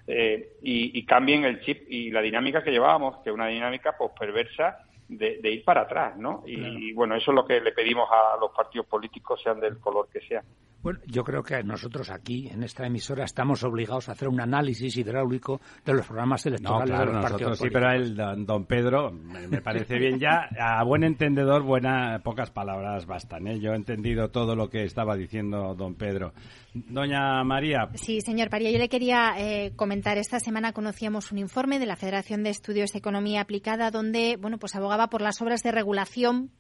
eh, 0.08 0.54
y, 0.62 0.98
y 0.98 1.06
cambien 1.06 1.44
el 1.44 1.60
chip 1.62 1.84
y 1.90 2.12
la 2.12 2.22
dinámica 2.22 2.64
que 2.64 2.72
llevábamos, 2.72 3.18
que 3.24 3.30
es 3.30 3.34
una 3.34 3.48
dinámica 3.48 3.96
pues 3.98 4.12
perversa 4.18 4.86
de, 5.10 5.40
de 5.40 5.52
ir 5.52 5.66
para 5.66 5.82
atrás, 5.82 6.18
¿no? 6.18 6.44
Y, 6.46 6.90
y, 6.90 6.94
bueno, 6.94 7.16
eso 7.16 7.32
es 7.32 7.36
lo 7.36 7.46
que 7.46 7.60
le 7.60 7.74
pedimos 7.74 8.10
a 8.10 8.38
los 8.40 8.52
partidos 8.52 8.88
políticos, 8.88 9.42
sean 9.42 9.60
del 9.60 9.78
color 9.80 10.08
que 10.12 10.22
sean. 10.22 10.46
Bueno, 10.88 11.02
yo 11.06 11.26
creo 11.26 11.44
que 11.44 11.62
nosotros 11.66 12.10
aquí, 12.10 12.48
en 12.48 12.64
esta 12.64 12.88
emisora, 12.88 13.26
estamos 13.26 13.62
obligados 13.66 14.08
a 14.08 14.14
hacer 14.14 14.30
un 14.30 14.40
análisis 14.40 14.96
hidráulico 14.96 15.60
de 15.84 15.94
los 15.94 16.06
programas 16.06 16.46
No, 16.46 16.50
electorales 16.50 16.90
claro, 16.96 17.06
de 17.08 17.12
los 17.14 17.22
partidos 17.24 17.42
nosotros 17.52 17.58
sí, 17.58 17.62
políticos. 17.74 17.92
pero 17.92 18.04
el 18.04 18.16
don, 18.16 18.46
don 18.46 18.66
Pedro, 18.66 19.12
me, 19.12 19.48
me 19.50 19.62
parece 19.62 20.00
bien 20.00 20.18
ya, 20.18 20.48
a 20.58 20.82
buen 20.86 21.04
entendedor, 21.04 21.64
buena, 21.64 22.22
pocas 22.24 22.52
palabras 22.52 23.06
bastan, 23.06 23.48
¿eh? 23.50 23.60
Yo 23.60 23.74
he 23.74 23.76
entendido 23.76 24.30
todo 24.30 24.56
lo 24.56 24.70
que 24.70 24.86
estaba 24.86 25.18
diciendo 25.18 25.76
don 25.76 25.96
Pedro. 25.96 26.32
Doña 26.74 27.44
María, 27.44 27.90
Sí, 27.96 28.22
señor 28.22 28.50
Paría, 28.50 28.72
yo 28.72 28.78
le 28.78 28.88
quería 28.88 29.34
eh, 29.38 29.74
comentar. 29.76 30.18
Esta 30.18 30.40
semana 30.40 30.72
conocíamos 30.72 31.34
un 31.34 31.40
informe 31.40 31.80
de 31.80 31.86
la 31.86 31.98
Federación 31.98 32.44
de 32.44 32.52
Estudios 32.52 32.94
de 32.94 33.00
Economía 33.00 33.42
Aplicada 33.42 33.92
donde, 33.92 34.38
bueno, 34.40 34.58
pues 34.58 34.74
abogaba 34.74 35.08
por 35.10 35.22
las 35.22 35.42
obras 35.42 35.64
de 35.64 35.74
regulación 35.74 36.52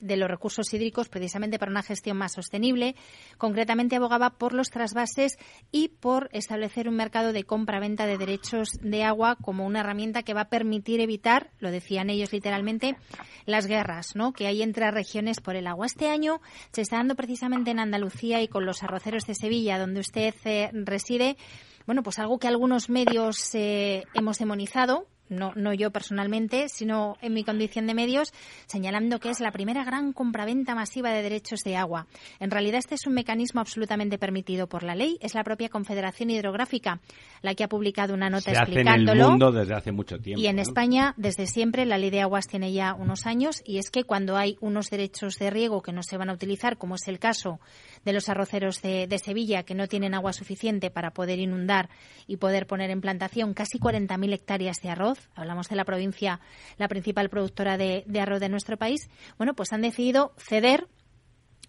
de 0.00 0.16
los 0.16 0.30
recursos 0.30 0.72
hídricos 0.72 1.08
precisamente 1.08 1.58
para 1.58 1.70
una 1.70 1.82
gestión 1.82 2.16
más 2.16 2.32
sostenible. 2.32 2.96
Concretamente 3.38 3.96
abogaba 3.96 4.30
por 4.30 4.54
los 4.54 4.70
trasvases 4.70 5.38
y 5.70 5.88
por 5.88 6.28
establecer 6.32 6.88
un 6.88 6.96
mercado 6.96 7.32
de 7.32 7.44
compra-venta 7.44 8.06
de 8.06 8.18
derechos 8.18 8.70
de 8.80 9.04
agua 9.04 9.36
como 9.36 9.66
una 9.66 9.80
herramienta 9.80 10.22
que 10.22 10.34
va 10.34 10.42
a 10.42 10.48
permitir 10.48 11.00
evitar, 11.00 11.50
lo 11.58 11.70
decían 11.70 12.10
ellos 12.10 12.32
literalmente, 12.32 12.96
las 13.46 13.66
guerras 13.66 14.16
¿no? 14.16 14.32
que 14.32 14.46
hay 14.46 14.62
entre 14.62 14.90
regiones 14.90 15.40
por 15.40 15.56
el 15.56 15.66
agua. 15.66 15.86
Este 15.86 16.08
año 16.08 16.40
se 16.72 16.82
está 16.82 16.96
dando 16.96 17.14
precisamente 17.14 17.70
en 17.70 17.78
Andalucía 17.78 18.42
y 18.42 18.48
con 18.48 18.66
los 18.66 18.82
arroceros 18.82 19.24
de 19.26 19.34
Sevilla, 19.34 19.78
donde 19.78 20.00
usted 20.00 20.34
eh, 20.44 20.70
reside, 20.72 21.36
bueno, 21.86 22.02
pues 22.02 22.18
algo 22.18 22.38
que 22.38 22.48
algunos 22.48 22.88
medios 22.88 23.54
eh, 23.54 24.04
hemos 24.14 24.38
demonizado, 24.38 25.06
no, 25.30 25.52
no 25.54 25.72
yo 25.72 25.90
personalmente, 25.90 26.68
sino 26.68 27.16
en 27.22 27.32
mi 27.32 27.44
condición 27.44 27.86
de 27.86 27.94
medios, 27.94 28.32
señalando 28.66 29.20
que 29.20 29.30
es 29.30 29.40
la 29.40 29.52
primera 29.52 29.84
gran 29.84 30.12
compraventa 30.12 30.74
masiva 30.74 31.10
de 31.10 31.22
derechos 31.22 31.60
de 31.60 31.76
agua. 31.76 32.06
En 32.38 32.50
realidad 32.50 32.78
este 32.78 32.96
es 32.96 33.06
un 33.06 33.14
mecanismo 33.14 33.60
absolutamente 33.60 34.18
permitido 34.18 34.66
por 34.66 34.82
la 34.82 34.94
ley. 34.94 35.18
Es 35.20 35.34
la 35.34 35.44
propia 35.44 35.68
Confederación 35.68 36.30
Hidrográfica 36.30 37.00
la 37.42 37.54
que 37.54 37.64
ha 37.64 37.68
publicado 37.68 38.14
una 38.14 38.28
nota 38.30 38.50
Se 38.50 38.50
hace 38.50 38.72
en 38.72 38.78
explicándolo. 38.78 39.24
el 39.24 39.30
mundo 39.30 39.52
desde 39.52 39.74
hace 39.74 39.92
mucho 39.92 40.18
tiempo. 40.18 40.40
Y 40.40 40.46
en 40.46 40.56
¿no? 40.56 40.62
España, 40.62 41.14
desde 41.16 41.46
siempre, 41.46 41.86
la 41.86 41.98
ley 41.98 42.10
de 42.10 42.20
aguas 42.20 42.46
tiene 42.46 42.72
ya 42.72 42.94
unos 42.94 43.26
años 43.26 43.62
y 43.64 43.78
es 43.78 43.90
que 43.90 44.04
cuando 44.04 44.36
hay 44.36 44.56
unos 44.60 44.90
derechos 44.90 45.38
de 45.38 45.50
riego 45.50 45.82
que 45.82 45.92
no 45.92 46.02
se 46.02 46.16
van 46.16 46.30
a 46.30 46.32
utilizar, 46.32 46.76
como 46.76 46.96
es 46.96 47.08
el 47.08 47.18
caso 47.18 47.60
de 48.04 48.12
los 48.12 48.28
arroceros 48.28 48.80
de, 48.82 49.20
Sevilla, 49.22 49.62
que 49.62 49.74
no 49.74 49.86
tienen 49.86 50.14
agua 50.14 50.32
suficiente 50.32 50.90
para 50.90 51.10
poder 51.10 51.38
inundar 51.38 51.90
y 52.26 52.36
poder 52.36 52.66
poner 52.66 52.90
en 52.90 53.00
plantación 53.00 53.54
casi 53.54 53.78
40.000 53.78 54.32
hectáreas 54.32 54.78
de 54.82 54.90
arroz, 54.90 55.28
hablamos 55.34 55.68
de 55.68 55.76
la 55.76 55.84
provincia, 55.84 56.40
la 56.78 56.88
principal 56.88 57.28
productora 57.28 57.76
de, 57.76 58.04
de 58.06 58.20
arroz 58.20 58.40
de 58.40 58.48
nuestro 58.48 58.76
país, 58.76 59.08
bueno, 59.36 59.54
pues 59.54 59.72
han 59.72 59.82
decidido 59.82 60.32
ceder 60.38 60.86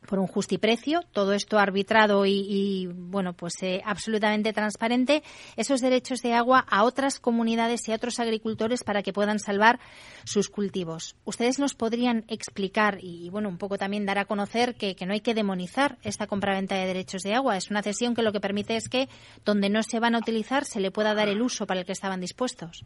por 0.07 0.19
un 0.19 0.27
justiprecio, 0.27 1.01
todo 1.13 1.33
esto 1.33 1.59
arbitrado 1.59 2.25
y, 2.25 2.45
y, 2.47 2.87
bueno, 2.87 3.33
pues 3.33 3.53
eh, 3.61 3.81
absolutamente 3.85 4.53
transparente, 4.53 5.23
esos 5.55 5.81
derechos 5.81 6.21
de 6.21 6.33
agua 6.33 6.65
a 6.69 6.83
otras 6.83 7.19
comunidades 7.19 7.87
y 7.87 7.91
a 7.91 7.95
otros 7.95 8.19
agricultores 8.19 8.83
para 8.83 9.03
que 9.03 9.13
puedan 9.13 9.39
salvar 9.39 9.79
sus 10.23 10.49
cultivos. 10.49 11.15
Ustedes 11.23 11.59
nos 11.59 11.75
podrían 11.75 12.25
explicar 12.27 12.97
y, 13.01 13.29
bueno, 13.29 13.49
un 13.49 13.57
poco 13.57 13.77
también 13.77 14.05
dar 14.05 14.17
a 14.17 14.25
conocer 14.25 14.75
que, 14.75 14.95
que 14.95 15.05
no 15.05 15.13
hay 15.13 15.21
que 15.21 15.33
demonizar 15.33 15.97
esta 16.03 16.27
compraventa 16.27 16.75
de 16.75 16.87
derechos 16.87 17.23
de 17.23 17.35
agua. 17.35 17.57
Es 17.57 17.69
una 17.69 17.83
cesión 17.83 18.15
que 18.15 18.23
lo 18.23 18.31
que 18.31 18.39
permite 18.39 18.75
es 18.75 18.89
que 18.89 19.07
donde 19.45 19.69
no 19.69 19.83
se 19.83 19.99
van 19.99 20.15
a 20.15 20.19
utilizar 20.19 20.65
se 20.65 20.79
le 20.79 20.91
pueda 20.91 21.13
dar 21.13 21.29
el 21.29 21.41
uso 21.41 21.67
para 21.67 21.81
el 21.81 21.85
que 21.85 21.93
estaban 21.93 22.21
dispuestos. 22.21 22.83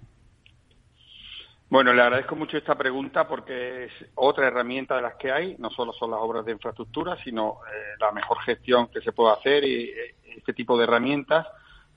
Bueno, 1.67 1.93
le 1.93 2.01
agradezco 2.03 2.35
mucho 2.35 2.57
esta 2.57 2.75
pregunta 2.75 3.27
porque 3.27 3.85
es 3.85 3.91
otra 4.13 4.47
herramienta 4.47 4.95
de 4.95 5.01
las 5.01 5.15
que 5.15 5.31
hay, 5.31 5.55
no 5.57 5.71
solo 5.71 5.93
son 5.93 6.11
las 6.11 6.19
obras 6.21 6.45
de 6.45 6.51
infraestructura, 6.51 7.17
sino 7.23 7.59
eh, 7.65 7.97
la 7.99 8.11
mejor 8.11 8.37
gestión 8.41 8.87
que 8.87 9.01
se 9.01 9.11
puede 9.11 9.33
hacer 9.33 9.63
y 9.63 9.85
eh, 9.85 10.15
este 10.37 10.53
tipo 10.53 10.77
de 10.77 10.83
herramientas, 10.83 11.47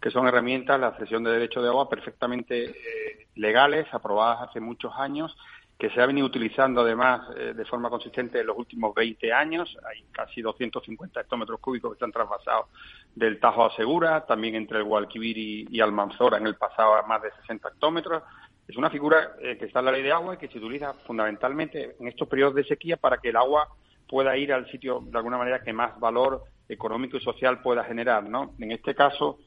que 0.00 0.10
son 0.10 0.26
herramientas, 0.26 0.80
la 0.80 0.96
cesión 0.96 1.22
de 1.22 1.32
derechos 1.32 1.62
de 1.62 1.68
agua 1.68 1.88
perfectamente 1.88 2.64
eh, 2.64 3.26
legales, 3.34 3.86
aprobadas 3.92 4.48
hace 4.48 4.58
muchos 4.58 4.94
años, 4.96 5.36
que 5.78 5.90
se 5.90 6.00
ha 6.00 6.06
venido 6.06 6.26
utilizando 6.26 6.80
además 6.80 7.32
de 7.36 7.64
forma 7.64 7.88
consistente 7.88 8.40
en 8.40 8.48
los 8.48 8.58
últimos 8.58 8.92
20 8.96 9.32
años. 9.32 9.78
Hay 9.88 10.02
casi 10.10 10.42
250 10.42 11.20
hectómetros 11.20 11.60
cúbicos 11.60 11.92
que 11.92 12.00
se 12.00 12.04
han 12.04 12.10
trasvasado 12.10 12.66
del 13.14 13.38
Tajo 13.38 13.64
a 13.64 13.76
Segura, 13.76 14.26
también 14.26 14.56
entre 14.56 14.78
el 14.78 14.84
Guadalquivir 14.84 15.38
y, 15.38 15.68
y 15.70 15.80
Almanzora 15.80 16.38
en 16.38 16.48
el 16.48 16.56
pasado 16.56 16.96
a 16.96 17.02
más 17.02 17.22
de 17.22 17.30
60 17.42 17.68
hectómetros. 17.68 18.24
Es 18.68 18.76
una 18.76 18.90
figura 18.90 19.36
eh, 19.40 19.56
que 19.56 19.64
está 19.64 19.78
en 19.78 19.86
la 19.86 19.92
ley 19.92 20.02
de 20.02 20.12
agua 20.12 20.34
y 20.34 20.36
que 20.36 20.48
se 20.48 20.58
utiliza 20.58 20.92
fundamentalmente 21.06 21.96
en 21.98 22.06
estos 22.06 22.28
periodos 22.28 22.54
de 22.54 22.64
sequía 22.64 22.98
para 22.98 23.16
que 23.16 23.30
el 23.30 23.36
agua 23.36 23.66
pueda 24.06 24.36
ir 24.36 24.52
al 24.52 24.70
sitio 24.70 25.00
de 25.00 25.16
alguna 25.16 25.38
manera 25.38 25.62
que 25.62 25.72
más 25.72 25.98
valor 25.98 26.44
económico 26.68 27.16
y 27.16 27.20
social 27.20 27.62
pueda 27.62 27.82
generar, 27.84 28.24
¿no? 28.28 28.54
En 28.58 28.72
este 28.72 28.94
caso, 28.94 29.38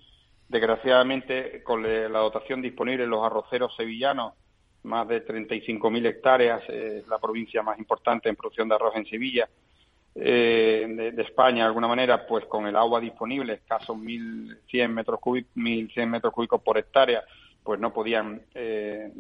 desgraciadamente, 0.50 1.62
con 1.64 1.84
la 1.84 2.20
dotación 2.20 2.64
disponible 2.64 3.04
en 3.04 3.12
los 3.12 3.24
arroceros 3.24 3.76
sevillanos, 3.76 4.34
más 4.84 5.08
de 5.08 5.24
35.000 5.24 6.08
hectáreas, 6.08 6.64
eh, 6.68 7.04
la 7.08 7.20
provincia 7.20 7.62
más 7.62 7.78
importante 7.78 8.28
en 8.28 8.36
producción 8.36 8.68
de 8.68 8.76
arroz 8.76 8.96
en 8.96 9.06
Sevilla, 9.06 9.48
eh, 10.16 10.86
de, 10.90 11.12
de, 11.12 11.22
España, 11.22 11.64
de 11.64 11.68
alguna 11.68 11.88
manera, 11.88 12.26
pues 12.26 12.46
con 12.46 12.66
el 12.66 12.76
agua 12.76 13.00
disponible, 13.00 13.54
escasos 13.54 13.96
1.100 13.96 14.90
metros 14.90 15.20
cúbicos, 15.20 15.52
1.100 15.56 16.08
metros 16.08 16.34
cúbicos 16.34 16.62
por 16.62 16.80
hectárea, 16.80 17.24
pues 17.64 17.80
no 17.80 17.94
podían, 17.94 18.42
eh, 18.56 19.12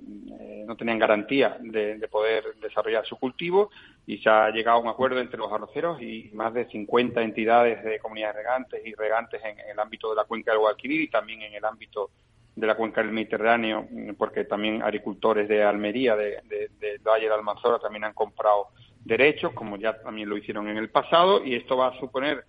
no 0.65 0.75
tenían 0.75 0.97
garantía 0.97 1.57
de, 1.59 1.97
de, 1.97 2.07
poder 2.07 2.43
desarrollar 2.59 3.05
su 3.05 3.17
cultivo 3.17 3.69
y 4.07 4.17
se 4.17 4.29
ha 4.29 4.49
llegado 4.49 4.77
a 4.77 4.81
un 4.81 4.87
acuerdo 4.87 5.19
entre 5.19 5.37
los 5.37 5.51
arroceros 5.51 6.01
y 6.01 6.31
más 6.33 6.53
de 6.53 6.65
50 6.65 7.21
entidades 7.21 7.83
de 7.83 7.99
comunidades 7.99 8.37
regantes 8.37 8.81
y 8.85 8.93
regantes 8.95 9.41
en, 9.43 9.59
en 9.59 9.69
el 9.71 9.79
ámbito 9.79 10.09
de 10.09 10.15
la 10.15 10.23
cuenca 10.23 10.51
del 10.51 10.59
Guadalquivir 10.59 11.01
y 11.01 11.09
también 11.09 11.43
en 11.43 11.53
el 11.53 11.65
ámbito 11.65 12.09
de 12.55 12.67
la 12.67 12.75
cuenca 12.75 13.01
del 13.01 13.11
Mediterráneo, 13.11 13.87
porque 14.17 14.43
también 14.43 14.81
agricultores 14.81 15.47
de 15.47 15.63
Almería, 15.63 16.15
de, 16.15 16.41
de, 16.49 16.69
de 16.79 16.97
Valle 16.97 17.27
de 17.27 17.33
Almanzora, 17.33 17.79
también 17.79 18.03
han 18.03 18.13
comprado 18.13 18.67
derechos, 19.05 19.53
como 19.53 19.77
ya 19.77 19.99
también 20.01 20.29
lo 20.29 20.37
hicieron 20.37 20.67
en 20.67 20.77
el 20.77 20.89
pasado, 20.89 21.43
y 21.45 21.55
esto 21.55 21.77
va 21.77 21.87
a 21.87 21.99
suponer 21.99 22.43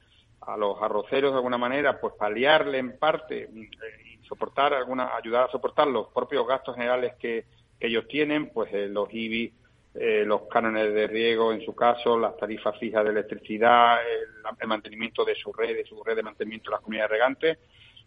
a 0.46 0.56
los 0.56 0.80
arroceros 0.82 1.32
de 1.32 1.36
alguna 1.36 1.58
manera, 1.58 2.00
pues 2.00 2.14
paliarle 2.18 2.78
en 2.78 2.98
parte 2.98 3.48
y 3.54 4.26
soportar 4.26 4.74
alguna, 4.74 5.14
ayudar 5.16 5.48
a 5.48 5.52
soportar 5.52 5.86
los 5.88 6.08
propios 6.08 6.46
gastos 6.46 6.74
generales 6.74 7.14
que, 7.18 7.44
que 7.78 7.86
ellos 7.86 8.06
tienen, 8.08 8.50
pues 8.50 8.72
eh, 8.72 8.88
los 8.88 9.12
IBI, 9.12 9.52
eh, 9.94 10.24
los 10.26 10.42
cánones 10.48 10.92
de 10.94 11.06
riego 11.06 11.52
en 11.52 11.64
su 11.64 11.74
caso, 11.74 12.18
las 12.18 12.36
tarifas 12.36 12.78
fijas 12.78 13.04
de 13.04 13.10
electricidad, 13.10 14.00
el, 14.00 14.56
el 14.58 14.68
mantenimiento 14.68 15.24
de 15.24 15.34
su 15.34 15.52
red, 15.52 15.76
de 15.76 15.84
su 15.84 16.02
red 16.02 16.16
de 16.16 16.22
mantenimiento 16.22 16.70
de 16.70 16.76
las 16.76 16.80
comunidades 16.80 17.10
regantes, 17.10 17.58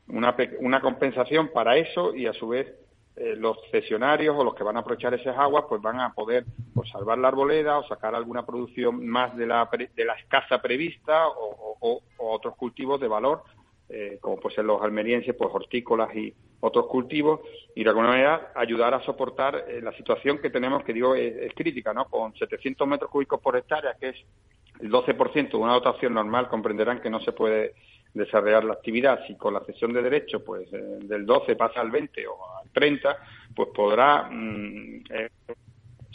una, 0.08 0.36
una 0.60 0.82
compensación 0.82 1.50
para 1.54 1.78
eso 1.78 2.16
y 2.16 2.28
a 2.28 2.34
su 2.34 2.48
vez 2.48 2.74
eh, 3.16 3.36
los 3.38 3.58
cesionarios 3.72 4.36
o 4.38 4.44
los 4.44 4.56
que 4.56 4.64
van 4.64 4.78
a 4.78 4.82
aprovechar 4.82 5.14
esas 5.14 5.38
aguas 5.38 5.66
pues 5.70 5.82
van 5.82 6.00
a 6.00 6.14
poder 6.14 6.46
pues, 6.74 6.90
salvar 6.90 7.18
la 7.18 7.30
arboleda 7.30 7.80
o 7.80 7.88
sacar 7.88 8.14
alguna 8.14 8.46
producción 8.46 9.06
más 9.08 9.36
de 9.38 9.48
la, 9.48 9.70
de 9.96 10.06
la 10.06 10.14
escasa 10.14 10.62
prevista 10.62 11.28
o, 11.28 11.78
o, 11.80 12.02
o 12.18 12.32
otros 12.32 12.56
cultivos 12.56 13.00
de 13.00 13.08
valor 13.08 13.44
eh, 13.88 14.18
como 14.20 14.38
pues 14.38 14.58
en 14.58 14.66
los 14.66 14.82
almerienses 14.82 15.36
pues 15.36 15.52
hortícolas 15.54 16.14
y 16.16 16.34
otros 16.60 16.88
cultivos 16.88 17.42
y 17.76 17.84
de 17.84 17.90
alguna 17.90 18.08
manera 18.08 18.52
ayudar 18.56 18.96
a 18.96 19.04
soportar 19.04 19.66
eh, 19.68 19.80
la 19.80 19.94
situación 19.94 20.40
que 20.40 20.50
tenemos 20.50 20.84
que 20.84 20.92
digo 20.92 21.14
es, 21.14 21.36
es, 21.36 21.54
crítica 21.54 21.94
no 21.94 22.06
con 22.06 22.34
700 22.34 22.88
metros 22.88 23.12
cúbicos 23.12 23.40
por 23.40 23.56
hectárea 23.56 23.94
que 24.00 24.10
es 24.10 24.16
el 24.80 24.92
12% 24.92 25.52
de 25.52 25.58
una 25.58 25.74
dotación 25.74 26.16
normal 26.16 26.50
comprenderán 26.50 27.00
que 27.00 27.12
no 27.12 27.20
se 27.20 27.32
puede 27.32 27.76
desarrollar 28.16 28.64
la 28.64 28.74
actividad. 28.74 29.20
Si 29.28 29.36
con 29.36 29.54
la 29.54 29.60
cesión 29.62 29.94
de 29.94 30.02
derechos 30.02 30.42
pues 30.44 30.72
eh, 30.74 31.00
del 31.02 31.26
12 31.26 31.56
pasa 31.56 31.82
al 31.82 31.92
20 31.92 32.26
o 32.28 32.58
al 32.60 32.70
30, 32.72 33.18
pues 33.54 33.70
podrá 33.76 34.24
mm, 34.24 35.04
eh, 35.10 35.30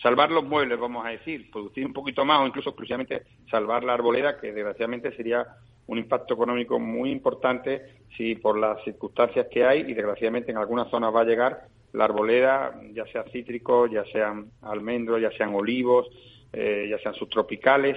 salvar 0.02 0.30
los 0.30 0.44
muebles, 0.44 0.80
vamos 0.80 1.06
a 1.06 1.10
decir, 1.10 1.50
producir 1.50 1.86
un 1.86 1.92
poquito 1.92 2.24
más 2.24 2.40
o 2.40 2.46
incluso 2.46 2.70
exclusivamente 2.70 3.22
salvar 3.50 3.84
la 3.84 3.94
arboleda, 3.94 4.40
que 4.40 4.52
desgraciadamente 4.52 5.14
sería 5.14 5.46
un 5.86 5.98
impacto 5.98 6.34
económico 6.34 6.78
muy 6.78 7.10
importante 7.10 7.98
si 8.16 8.34
por 8.34 8.58
las 8.58 8.82
circunstancias 8.84 9.46
que 9.50 9.64
hay 9.64 9.80
y 9.80 9.94
desgraciadamente 9.94 10.50
en 10.50 10.56
algunas 10.56 10.88
zonas 10.88 11.14
va 11.14 11.20
a 11.20 11.24
llegar 11.24 11.66
la 11.92 12.04
arboleda, 12.04 12.80
ya 12.92 13.04
sea 13.06 13.24
cítricos, 13.24 13.90
ya 13.90 14.04
sean 14.12 14.50
almendros, 14.62 15.20
ya 15.20 15.32
sean 15.32 15.54
olivos, 15.54 16.08
eh, 16.52 16.86
ya 16.88 16.98
sean 16.98 17.14
subtropicales, 17.14 17.96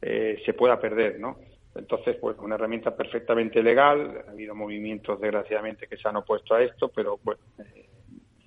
se 0.00 0.52
pueda 0.52 0.78
perder, 0.78 1.18
¿no? 1.18 1.38
Entonces, 1.74 2.16
pues 2.20 2.36
una 2.38 2.54
herramienta 2.54 2.96
perfectamente 2.96 3.62
legal. 3.62 4.24
Ha 4.26 4.30
habido 4.30 4.54
movimientos, 4.54 5.20
desgraciadamente, 5.20 5.86
que 5.86 5.96
se 5.96 6.08
han 6.08 6.16
opuesto 6.16 6.54
a 6.54 6.62
esto, 6.62 6.88
pero 6.88 7.18
bueno, 7.22 7.40
eh, 7.58 7.88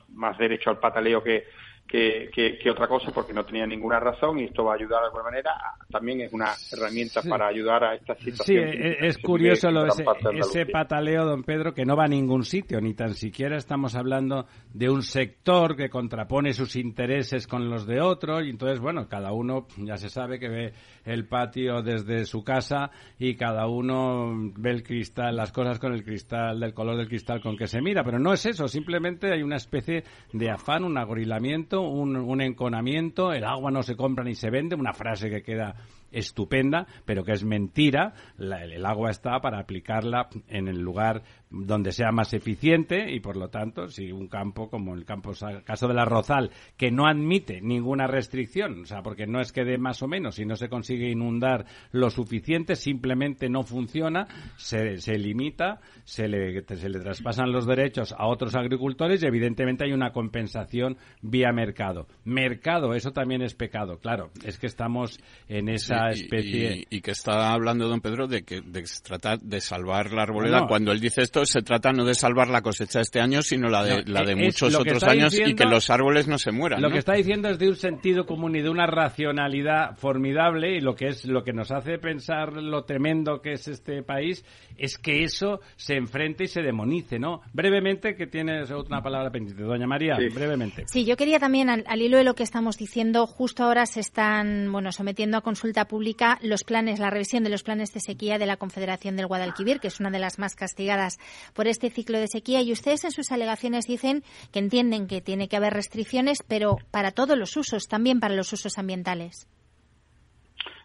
más 0.09 0.38
derecho 0.38 0.69
al 0.69 0.80
pataleo 0.80 1.21
que, 1.21 1.45
que, 1.88 2.29
que, 2.33 2.57
que, 2.57 2.69
otra 2.69 2.88
cosa 2.88 3.11
porque 3.13 3.33
no 3.33 3.45
tenía 3.45 3.65
ninguna 3.65 3.99
razón 3.99 4.39
y 4.39 4.43
esto 4.43 4.65
va 4.65 4.73
a 4.73 4.75
ayudar 4.75 5.01
de 5.01 5.05
alguna 5.05 5.23
manera. 5.23 5.51
También 5.89 6.21
es 6.21 6.33
una 6.33 6.51
herramienta 6.71 7.21
para 7.21 7.47
ayudar 7.47 7.83
a 7.83 7.95
esta 7.95 8.15
situación. 8.15 8.71
Sí, 8.71 8.77
es 8.99 9.17
curioso 9.17 9.71
lo, 9.71 9.85
ese, 9.85 10.03
ese, 10.33 10.65
pataleo, 10.65 11.25
don 11.25 11.43
Pedro, 11.43 11.73
que 11.73 11.85
no 11.85 11.95
va 11.95 12.05
a 12.05 12.09
ningún 12.09 12.43
sitio, 12.43 12.81
ni 12.81 12.93
tan 12.93 13.13
siquiera 13.13 13.57
estamos 13.57 13.95
hablando 13.95 14.47
de 14.73 14.89
un 14.89 15.01
sector 15.01 15.77
que 15.77 15.89
contrapone 15.89 16.53
sus 16.53 16.75
intereses 16.75 17.47
con 17.47 17.69
los 17.69 17.88
de 17.88 18.01
otro 18.01 18.41
y 18.41 18.49
entonces, 18.49 18.79
bueno, 18.79 19.07
cada 19.07 19.31
uno 19.31 19.67
ya 19.77 19.97
se 19.97 20.09
sabe 20.09 20.39
que 20.39 20.49
ve 20.49 20.73
el 21.05 21.25
patio 21.25 21.81
desde 21.81 22.25
su 22.25 22.43
casa 22.43 22.91
y 23.17 23.35
cada 23.35 23.67
uno 23.67 24.33
ve 24.57 24.71
el 24.71 24.83
cristal, 24.83 25.38
las 25.38 25.51
cosas 25.51 25.79
con 25.79 25.93
el 25.93 26.03
cristal, 26.03 26.59
del 26.59 26.73
color 26.73 26.97
del 26.97 27.07
cristal 27.07 27.41
con 27.41 27.55
que 27.55 27.67
se 27.67 27.81
mira, 27.81 28.03
pero 28.03 28.19
no 28.19 28.33
es 28.33 28.45
eso, 28.45 28.67
simplemente 28.67 29.31
hay 29.31 29.41
una 29.41 29.55
especie 29.55 30.03
de 30.33 30.49
afán, 30.49 30.83
un 30.83 30.97
agorilamiento, 30.97 31.76
un, 31.82 32.15
un 32.15 32.41
enconamiento, 32.41 33.34
el 33.34 33.43
agua 33.43 33.71
no 33.71 33.84
se 33.84 33.95
compra 33.95 34.23
ni 34.23 34.36
se 34.36 34.49
vende, 34.49 34.75
una 34.75 34.93
frase 34.93 35.30
que 35.30 35.43
queda 35.43 35.75
estupenda, 36.12 36.88
pero 37.05 37.24
que 37.24 37.34
es 37.34 37.43
mentira. 37.43 38.14
La, 38.38 38.64
el 38.64 38.86
agua 38.86 39.12
está 39.12 39.39
para 39.39 39.60
aplicarla 39.60 40.30
en 40.47 40.68
el 40.68 40.80
lugar 40.80 41.24
donde 41.49 41.91
sea 41.91 42.12
más 42.12 42.34
eficiente 42.34 43.12
y, 43.12 43.20
por 43.20 43.38
lo 43.38 43.49
tanto, 43.49 43.88
si 43.88 44.12
un 44.12 44.28
campo 44.28 44.70
como 44.70 44.93
el 44.95 45.05
campo 45.05 45.32
caso 45.64 45.88
de 45.88 45.93
la 45.93 46.05
Rozal, 46.05 46.51
que 46.76 46.91
no 46.91 47.08
admite 47.08 47.62
ninguna 47.62 48.08
restricción, 48.08 48.82
o 48.82 48.86
sea, 48.86 49.01
porque 49.01 49.28
no 49.28 49.39
es 49.39 49.51
que 49.51 49.64
dé 49.64 49.78
más 49.78 50.01
o 50.03 50.08
menos, 50.08 50.36
si 50.36 50.45
no 50.45 50.55
se 50.55 50.70
consigue 50.70 51.10
inundar 51.10 51.66
lo 51.91 52.10
suficiente, 52.10 52.76
simplemente 52.76 53.49
no 53.49 53.64
funciona, 53.64 54.28
se, 54.58 54.97
se 54.97 55.18
limita, 55.18 55.80
se 56.03 56.28
le, 56.28 56.62
se 56.62 56.89
le 56.89 56.99
traspasan 56.99 57.51
los 57.51 57.66
derechos 57.66 58.14
a 58.18 58.28
otros 58.28 58.55
agricultores 58.55 59.24
y, 59.24 59.28
evidentemente, 59.28 59.86
hay 59.86 59.93
una 59.93 60.12
compensación 60.12 60.97
vía 61.22 61.51
mercado. 61.53 62.08
Mercado, 62.26 62.93
eso 62.93 63.12
también 63.12 63.41
es 63.41 63.55
pecado, 63.55 63.99
claro, 63.99 64.32
es 64.43 64.58
que 64.60 64.68
estamos 64.68 65.20
en 65.47 65.70
esa 65.70 66.07
la 66.08 66.14
especie. 66.14 66.86
Y, 66.89 67.01
que 67.01 67.12
está 67.12 67.53
hablando 67.53 67.88
don 67.88 68.01
Pedro 68.01 68.28
de 68.28 68.43
que 68.43 68.62
de 68.62 68.86
se 68.86 69.01
trata 69.01 69.38
de 69.38 69.62
salvar 69.62 70.12
la 70.12 70.24
arboleda. 70.24 70.68
Cuando 70.68 70.91
él 70.91 70.99
dice 70.99 71.22
esto, 71.22 71.45
se 71.45 71.62
trata 71.62 71.91
no 71.91 72.05
de 72.05 72.16
salvar 72.16 72.47
la 72.49 72.62
cosecha 72.62 73.01
este 73.01 73.20
año, 73.20 73.41
sino 73.41 73.70
la 73.70 73.84
de, 73.84 74.03
la 74.05 74.24
de 74.24 74.36
muchos 74.36 74.76
otros 74.76 75.03
años 75.03 75.34
y 75.34 75.55
que 75.55 75.66
los 75.66 75.89
árboles 75.89 76.28
no 76.28 76.38
se 76.38 76.51
mueran. 76.51 76.82
Lo 76.82 76.89
que 76.89 76.99
está 76.99 77.14
diciendo 77.14 77.49
es 77.49 77.60
de 77.60 77.70
un 77.70 77.76
sentido 77.76 78.26
común 78.26 78.55
y 78.55 78.62
de 78.62 78.70
una 78.70 78.88
racionalidad 78.88 79.95
formidable 79.97 80.76
y 80.76 80.82
lo 80.82 80.95
que 80.95 81.08
es 81.08 81.26
lo 81.26 81.43
que 81.43 81.53
nos 81.53 81.72
hace 81.72 81.97
pensar 81.97 82.53
lo 82.53 82.84
tremendo 82.84 83.41
que 83.41 83.53
es 83.53 83.68
este 83.68 84.03
país 84.03 84.43
es 84.78 84.97
que 84.97 85.24
eso 85.24 85.60
se 85.76 85.95
enfrente 85.95 86.45
y 86.45 86.47
se 86.47 86.62
demonice, 86.62 87.20
¿no? 87.20 87.41
Brevemente, 87.53 88.16
que 88.16 88.28
tienes 88.28 88.72
otra 88.72 89.01
palabra 89.01 89.32
pendiente, 89.32 89.64
doña 89.64 89.88
María, 89.88 90.16
brevemente. 90.16 90.84
Sí, 90.88 91.05
yo 91.05 91.18
quería 91.18 91.39
también, 91.39 91.70
al, 91.70 92.01
hilo 92.01 92.18
de 92.18 92.24
lo 92.24 92.36
que 92.36 92.43
estamos 92.43 92.78
diciendo, 92.78 93.26
justo 93.26 93.64
ahora 93.64 93.86
se 93.86 93.99
están, 93.99 94.72
bueno, 94.72 94.91
sometiendo 94.91 95.38
a 95.38 95.41
consulta 95.41 95.86
pública 95.88 96.38
los 96.41 96.63
planes, 96.63 96.99
la 96.99 97.09
revisión 97.09 97.43
de 97.43 97.49
los 97.49 97.63
planes 97.63 97.93
de 97.93 97.99
sequía 97.99 98.38
de 98.38 98.45
la 98.45 98.57
Confederación 98.57 99.15
del 99.15 99.27
Guadalquivir, 99.27 99.79
que 99.79 99.88
es 99.88 99.99
una 99.99 100.11
de 100.11 100.19
las 100.19 100.39
más 100.39 100.55
castigadas 100.55 101.17
por 101.53 101.67
este 101.67 101.89
ciclo 101.89 102.19
de 102.19 102.27
sequía, 102.27 102.61
y 102.61 102.71
ustedes 102.71 103.03
en 103.03 103.11
sus 103.11 103.31
alegaciones 103.31 103.85
dicen 103.85 104.23
que 104.51 104.59
entienden 104.59 105.07
que 105.07 105.21
tiene 105.21 105.47
que 105.47 105.57
haber 105.57 105.73
restricciones, 105.73 106.43
pero 106.47 106.77
para 106.91 107.11
todos 107.11 107.38
los 107.38 107.55
usos, 107.57 107.88
también 107.88 108.19
para 108.19 108.35
los 108.35 108.53
usos 108.53 108.77
ambientales. 108.77 109.47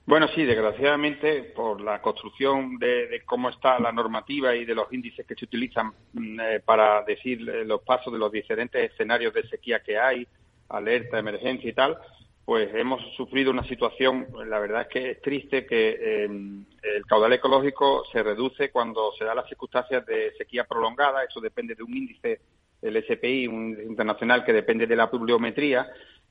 Bueno, 0.05 0.26
sí, 0.34 0.44
desgraciadamente, 0.44 1.44
por 1.55 1.80
la 1.80 2.03
construcción 2.03 2.76
de, 2.78 3.22
cómo 3.24 3.50
está 3.50 3.78
la 3.78 3.92
normativa 3.92 4.55
y 4.55 4.64
de 4.64 4.74
los 4.74 4.92
índices 4.92 5.24
que 5.24 5.36
se 5.36 5.44
utilizan 5.44 5.92
mm, 6.12 6.40
eh, 6.40 6.61
para 6.64 7.03
decir 7.05 7.48
eh, 7.48 7.64
los 7.64 7.82
pasos 7.82 8.12
de 8.12 8.18
los 8.18 8.32
diferentes 8.32 8.90
escenarios 8.90 9.32
de 9.32 9.46
sequía 9.48 9.80
que 9.80 9.96
hay, 9.98 10.26
alerta, 10.68 11.20
emergencia 11.20 11.70
y 11.70 11.72
tal, 11.72 11.98
pues 12.45 12.74
hemos 12.74 13.01
sufrido 13.16 13.51
una 13.51 13.64
situación, 13.64 14.26
la 14.47 14.59
verdad 14.59 14.82
es 14.82 14.88
que 14.88 15.11
es 15.12 15.20
triste 15.20 15.64
que 15.64 16.24
em, 16.24 16.64
el 16.82 17.07
caudal 17.07 17.32
ecológico 17.32 18.05
se 18.11 18.22
reduce 18.22 18.70
cuando 18.70 19.12
se 19.16 19.24
da 19.24 19.34
las 19.34 19.49
circunstancias 19.49 20.05
de 20.07 20.32
sequía 20.36 20.64
prolongada, 20.64 21.22
eso 21.22 21.40
depende 21.40 21.74
de 21.74 21.82
un 21.84 21.97
índice, 21.97 22.40
el 22.82 23.03
SPI, 23.03 23.47
un 23.47 23.68
índice 23.68 23.84
internacional 23.84 24.45
que 24.45 24.53
depende 24.53 24.86
de 24.86 24.97
la 24.97 25.09
pluviometría, 25.09 25.88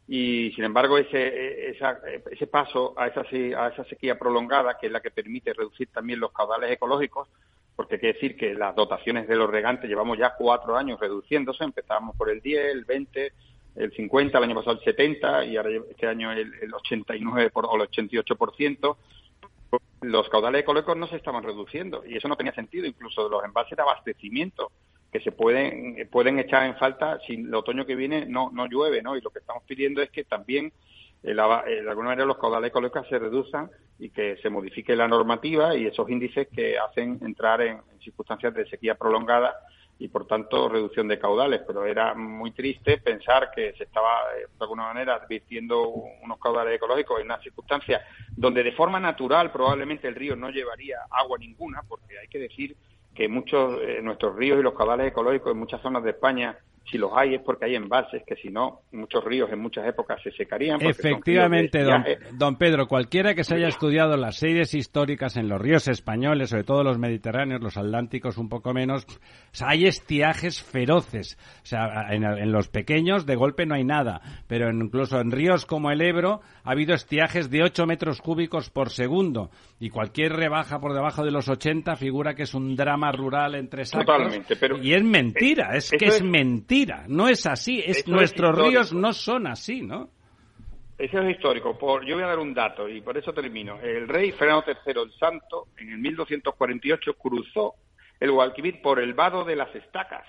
y 0.08 0.52
sin 0.52 0.66
embargo 0.66 0.98
ese, 0.98 1.70
ese 1.70 2.48
paso 2.48 2.94
a 2.98 3.08
esa, 3.08 3.22
a 3.22 3.70
esa 3.70 3.86
sequía 3.86 4.20
prolongada, 4.20 4.78
que 4.78 4.88
es 4.88 4.92
la 4.92 5.00
que 5.00 5.12
permite 5.12 5.54
reducir 5.54 5.88
también 5.94 6.20
los 6.20 6.34
caudales 6.34 6.72
ecológicos, 6.72 7.30
porque 7.76 8.00
que 8.00 8.08
decir 8.08 8.36
que 8.36 8.54
las 8.54 8.76
dotaciones 8.76 9.28
de 9.28 9.36
los 9.36 9.50
regantes 9.50 9.90
llevamos 9.90 10.18
ya 10.18 10.36
cuatro 10.38 10.76
años 10.76 11.00
reduciéndose, 11.00 11.64
empezamos 11.64 12.16
por 12.18 12.30
el 12.30 12.42
10, 12.42 12.74
el 12.74 12.86
20, 12.86 13.32
el 13.76 13.92
50, 13.92 14.38
el 14.38 14.44
año 14.44 14.56
pasado 14.56 14.78
el 14.78 14.84
70 14.84 15.46
y 15.46 15.58
ahora 15.58 15.70
este 15.90 16.08
año 16.08 16.32
el, 16.32 16.54
el 16.62 16.74
89 16.74 17.50
por, 17.52 17.66
o 17.66 17.76
el 17.76 17.90
88%, 17.90 18.98
los 20.02 20.30
caudales 20.30 20.62
ecológicos 20.62 20.98
no 20.98 21.08
se 21.08 21.16
estaban 21.16 21.44
reduciendo 21.44 22.04
y 22.06 22.18
eso 22.18 22.28
no 22.28 22.36
tenía 22.36 22.54
sentido, 22.54 22.86
incluso 22.86 23.30
los 23.30 23.44
envases 23.44 23.76
de 23.76 23.84
abastecimiento 23.84 24.72
que 25.12 25.20
se 25.20 25.32
pueden, 25.32 26.08
pueden 26.10 26.40
echar 26.40 26.64
en 26.64 26.76
falta 26.78 27.20
si 27.28 27.34
el 27.34 27.54
otoño 27.54 27.86
que 27.86 27.96
viene 27.96 28.26
no, 28.26 28.50
no 28.52 28.66
llueve, 28.68 29.02
¿no? 29.02 29.18
Y 29.18 29.22
lo 29.22 29.30
que 29.30 29.40
estamos 29.40 29.64
pidiendo 29.64 30.02
es 30.02 30.10
que 30.10 30.24
también 30.24 30.72
de 31.22 31.40
alguna 31.40 32.10
manera 32.10 32.26
los 32.26 32.38
caudales 32.38 32.70
ecológicos 32.70 33.08
se 33.08 33.20
reduzcan 33.20 33.70
y 34.00 34.10
que 34.10 34.38
se 34.38 34.50
modifique 34.50 34.96
la 34.96 35.08
normativa 35.08 35.76
y 35.76 35.86
esos 35.86 36.10
índices 36.10 36.48
que 36.48 36.80
hacen 36.80 37.20
entrar 37.22 37.62
en, 37.62 37.80
circunstancias 38.04 38.56
de 38.56 38.66
sequía 38.68 38.96
prolongada 38.96 39.54
y 40.02 40.08
por 40.08 40.26
tanto 40.26 40.68
reducción 40.68 41.08
de 41.08 41.20
caudales. 41.20 41.62
Pero 41.66 41.86
era 41.86 42.16
muy 42.16 42.52
triste 42.52 42.98
pensar 42.98 43.52
que 43.54 43.74
se 43.74 43.84
estaba 43.84 44.24
eh, 44.36 44.48
de 44.48 44.64
alguna 44.64 44.84
manera 44.84 45.16
advirtiendo 45.16 45.88
unos 45.88 46.40
caudales 46.40 46.76
ecológicos 46.76 47.20
en 47.20 47.26
una 47.26 47.40
circunstancia 47.40 48.02
donde 48.36 48.64
de 48.64 48.72
forma 48.72 49.00
natural 49.00 49.52
probablemente 49.52 50.08
el 50.08 50.16
río 50.16 50.36
no 50.36 50.50
llevaría 50.50 50.98
agua 51.12 51.38
ninguna, 51.38 51.84
porque 51.88 52.18
hay 52.18 52.28
que 52.28 52.40
decir 52.40 52.76
que 53.14 53.28
muchos 53.28 53.80
eh, 53.82 54.00
nuestros 54.02 54.36
ríos 54.36 54.60
y 54.60 54.64
los 54.64 54.74
caudales 54.74 55.08
ecológicos 55.08 55.52
en 55.52 55.60
muchas 55.60 55.82
zonas 55.82 56.04
de 56.04 56.12
España 56.12 56.58
si 56.90 56.98
los 56.98 57.12
hay 57.16 57.36
es 57.36 57.42
porque 57.42 57.66
hay 57.66 57.76
embalses, 57.76 58.24
que 58.26 58.36
si 58.36 58.50
no, 58.50 58.82
muchos 58.92 59.24
ríos 59.24 59.50
en 59.52 59.60
muchas 59.60 59.88
épocas 59.88 60.22
se 60.22 60.32
secarían. 60.32 60.82
Efectivamente, 60.82 61.84
don, 62.34 62.58
Pedro, 62.58 62.88
cualquiera 62.88 63.34
que 63.34 63.44
se 63.44 63.56
haya 63.56 63.68
estudiado 63.68 64.18
las 64.18 64.38
series 64.38 64.74
históricas 64.74 65.38
en 65.38 65.48
los 65.48 65.62
ríos 65.62 65.88
españoles, 65.88 66.50
sobre 66.50 66.64
todo 66.64 66.84
los 66.84 66.98
mediterráneos, 66.98 67.62
los 67.62 67.78
atlánticos 67.78 68.38
un 68.38 68.50
poco 68.50 68.74
menos, 68.74 69.06
hay 69.62 69.86
estiajes 69.86 70.62
feroces. 70.62 71.38
O 71.64 71.66
sea, 71.66 72.08
en, 72.10 72.52
los 72.52 72.68
pequeños 72.68 73.26
de 73.26 73.36
golpe 73.36 73.66
no 73.66 73.76
hay 73.76 73.86
nada, 73.86 74.22
pero 74.48 74.70
incluso 74.70 75.20
en 75.20 75.32
ríos 75.32 75.66
como 75.66 75.92
el 75.92 76.02
Ebro 76.02 76.42
ha 76.64 76.72
habido 76.72 76.94
estiajes 76.94 77.50
de 77.50 77.64
8 77.64 77.86
metros 77.86 78.22
cúbicos 78.22 78.70
por 78.70 78.90
segundo 78.90 79.50
y 79.80 79.90
cualquier 79.90 80.34
rebaja 80.34 80.80
por 80.80 80.94
debajo 80.94 81.24
de 81.24 81.32
los 81.32 81.48
80 81.48 81.96
figura 81.96 82.34
que 82.34 82.44
es 82.44 82.54
un 82.54 82.76
drama 82.76 83.12
rural 83.12 83.56
entre 83.56 83.86
sacos. 83.86 84.06
Totalmente, 84.06 84.56
pero 84.58 84.78
y 84.78 84.94
es 84.94 85.04
mentira, 85.04 85.76
es 85.76 85.92
que 85.92 86.06
es, 86.06 86.22
mentira, 86.22 86.71
no 87.08 87.28
es 87.28 87.46
así, 87.46 87.82
es 87.86 88.08
nuestros 88.08 88.58
ríos 88.58 88.94
no 88.94 89.14
son 89.14 89.48
así, 89.48 89.82
¿no? 89.82 90.10
Eso 90.98 91.20
es 91.20 91.36
histórico. 91.36 91.78
Por, 91.78 92.06
yo 92.06 92.16
voy 92.16 92.24
a 92.24 92.28
dar 92.28 92.40
un 92.40 92.54
dato 92.54 92.88
y 92.88 93.02
por 93.02 93.18
eso 93.18 93.34
termino. 93.34 93.80
El 93.82 94.08
rey 94.08 94.32
Fernando 94.32 94.64
III 94.68 95.02
el 95.02 95.12
Santo 95.14 95.68
en 95.78 95.90
el 95.90 95.98
1248 95.98 97.14
cruzó 97.16 97.76
el 98.20 98.32
Guadalquivir 98.32 98.82
por 98.82 99.00
el 99.00 99.14
vado 99.14 99.44
de 99.44 99.56
las 99.56 99.74
estacas 99.76 100.26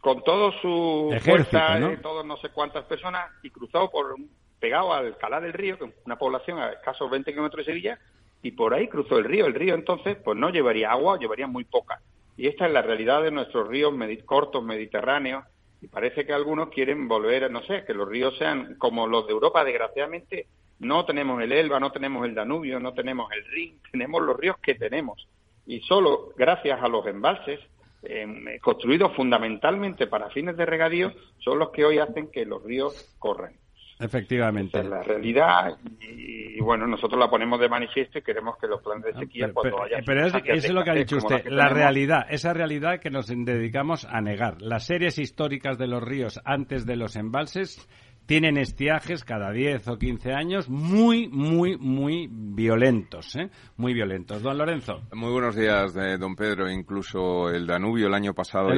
con 0.00 0.22
todo 0.22 0.52
su 0.60 1.12
fuerza, 1.22 1.78
¿no? 1.80 1.98
todos 2.00 2.24
no 2.24 2.36
sé 2.36 2.50
cuántas 2.50 2.84
personas 2.84 3.30
y 3.42 3.50
cruzó 3.50 3.90
por 3.90 4.14
pegado 4.60 4.92
al 4.92 5.16
Calá 5.16 5.40
del 5.40 5.52
Río, 5.52 5.78
que 5.78 5.86
es 5.86 5.94
una 6.04 6.16
población 6.16 6.58
a 6.58 6.70
escasos 6.70 7.10
20 7.10 7.30
kilómetros 7.32 7.66
de 7.66 7.72
Sevilla, 7.72 7.98
y 8.42 8.52
por 8.52 8.74
ahí 8.74 8.86
cruzó 8.86 9.18
el 9.18 9.24
río. 9.24 9.46
El 9.46 9.54
río 9.54 9.74
entonces 9.74 10.16
pues 10.22 10.36
no 10.36 10.50
llevaría 10.50 10.92
agua, 10.92 11.18
llevaría 11.18 11.46
muy 11.46 11.64
poca. 11.64 12.00
Y 12.38 12.46
esta 12.46 12.66
es 12.66 12.72
la 12.72 12.82
realidad 12.82 13.24
de 13.24 13.32
nuestros 13.32 13.66
ríos 13.66 13.92
cortos, 14.24 14.62
mediterráneos, 14.62 15.44
y 15.82 15.88
parece 15.88 16.24
que 16.24 16.32
algunos 16.32 16.68
quieren 16.68 17.08
volver, 17.08 17.50
no 17.50 17.62
sé, 17.64 17.84
que 17.84 17.92
los 17.92 18.08
ríos 18.08 18.38
sean 18.38 18.76
como 18.78 19.08
los 19.08 19.26
de 19.26 19.32
Europa. 19.32 19.64
Desgraciadamente 19.64 20.46
no 20.78 21.04
tenemos 21.04 21.42
el 21.42 21.50
Elba, 21.50 21.80
no 21.80 21.90
tenemos 21.90 22.24
el 22.24 22.36
Danubio, 22.36 22.78
no 22.78 22.94
tenemos 22.94 23.28
el 23.32 23.44
Rin, 23.44 23.80
tenemos 23.90 24.22
los 24.22 24.36
ríos 24.36 24.56
que 24.58 24.76
tenemos. 24.76 25.26
Y 25.66 25.80
solo 25.80 26.32
gracias 26.36 26.80
a 26.80 26.86
los 26.86 27.04
embalses, 27.08 27.58
em, 28.04 28.44
construidos 28.60 29.16
fundamentalmente 29.16 30.06
para 30.06 30.30
fines 30.30 30.56
de 30.56 30.64
regadío, 30.64 31.12
son 31.38 31.58
los 31.58 31.70
que 31.70 31.84
hoy 31.84 31.98
hacen 31.98 32.30
que 32.30 32.46
los 32.46 32.62
ríos 32.62 33.16
corran. 33.18 33.52
Efectivamente. 34.00 34.78
es 34.78 34.86
la 34.86 35.02
realidad 35.02 35.76
y, 36.00 36.60
bueno, 36.60 36.86
nosotros 36.86 37.18
la 37.18 37.28
ponemos 37.28 37.58
de 37.58 37.68
manifiesto 37.68 38.18
y 38.18 38.22
queremos 38.22 38.56
que 38.58 38.66
los 38.66 38.80
planes 38.82 39.04
de 39.04 39.10
ah, 39.14 39.20
sequía 39.20 39.46
pero, 39.46 39.76
cuando 39.76 39.78
Pero 40.06 40.26
es, 40.26 40.34
eso 40.34 40.66
es 40.66 40.70
lo 40.70 40.84
que 40.84 40.90
ha 40.90 40.94
dicho 40.94 41.16
usted, 41.16 41.46
la, 41.46 41.68
realidad, 41.68 42.26
esa 42.30 42.52
realidad 42.52 43.00
que 43.00 43.10
nos 43.10 43.26
dedicamos 43.26 44.04
a 44.04 44.20
negar. 44.20 44.62
Las 44.62 44.86
series 44.86 45.18
históricas 45.18 45.78
de 45.78 45.88
los 45.88 46.02
ríos 46.02 46.40
antes 46.44 46.86
de 46.86 46.96
los 46.96 47.16
embalses 47.16 47.88
tienen 48.28 48.58
estiajes 48.58 49.24
cada 49.24 49.50
10 49.52 49.88
o 49.88 49.98
15 49.98 50.34
años 50.34 50.68
muy, 50.68 51.28
muy, 51.28 51.78
muy 51.78 52.28
violentos, 52.30 53.34
¿eh? 53.36 53.48
Muy 53.78 53.94
violentos. 53.94 54.42
Don 54.42 54.58
Lorenzo. 54.58 55.00
Muy 55.14 55.32
buenos 55.32 55.56
días, 55.56 55.96
eh, 55.96 56.18
don 56.18 56.36
Pedro. 56.36 56.70
Incluso 56.70 57.48
el 57.48 57.66
Danubio 57.66 58.06
el 58.06 58.12
año 58.12 58.34
pasado 58.34 58.68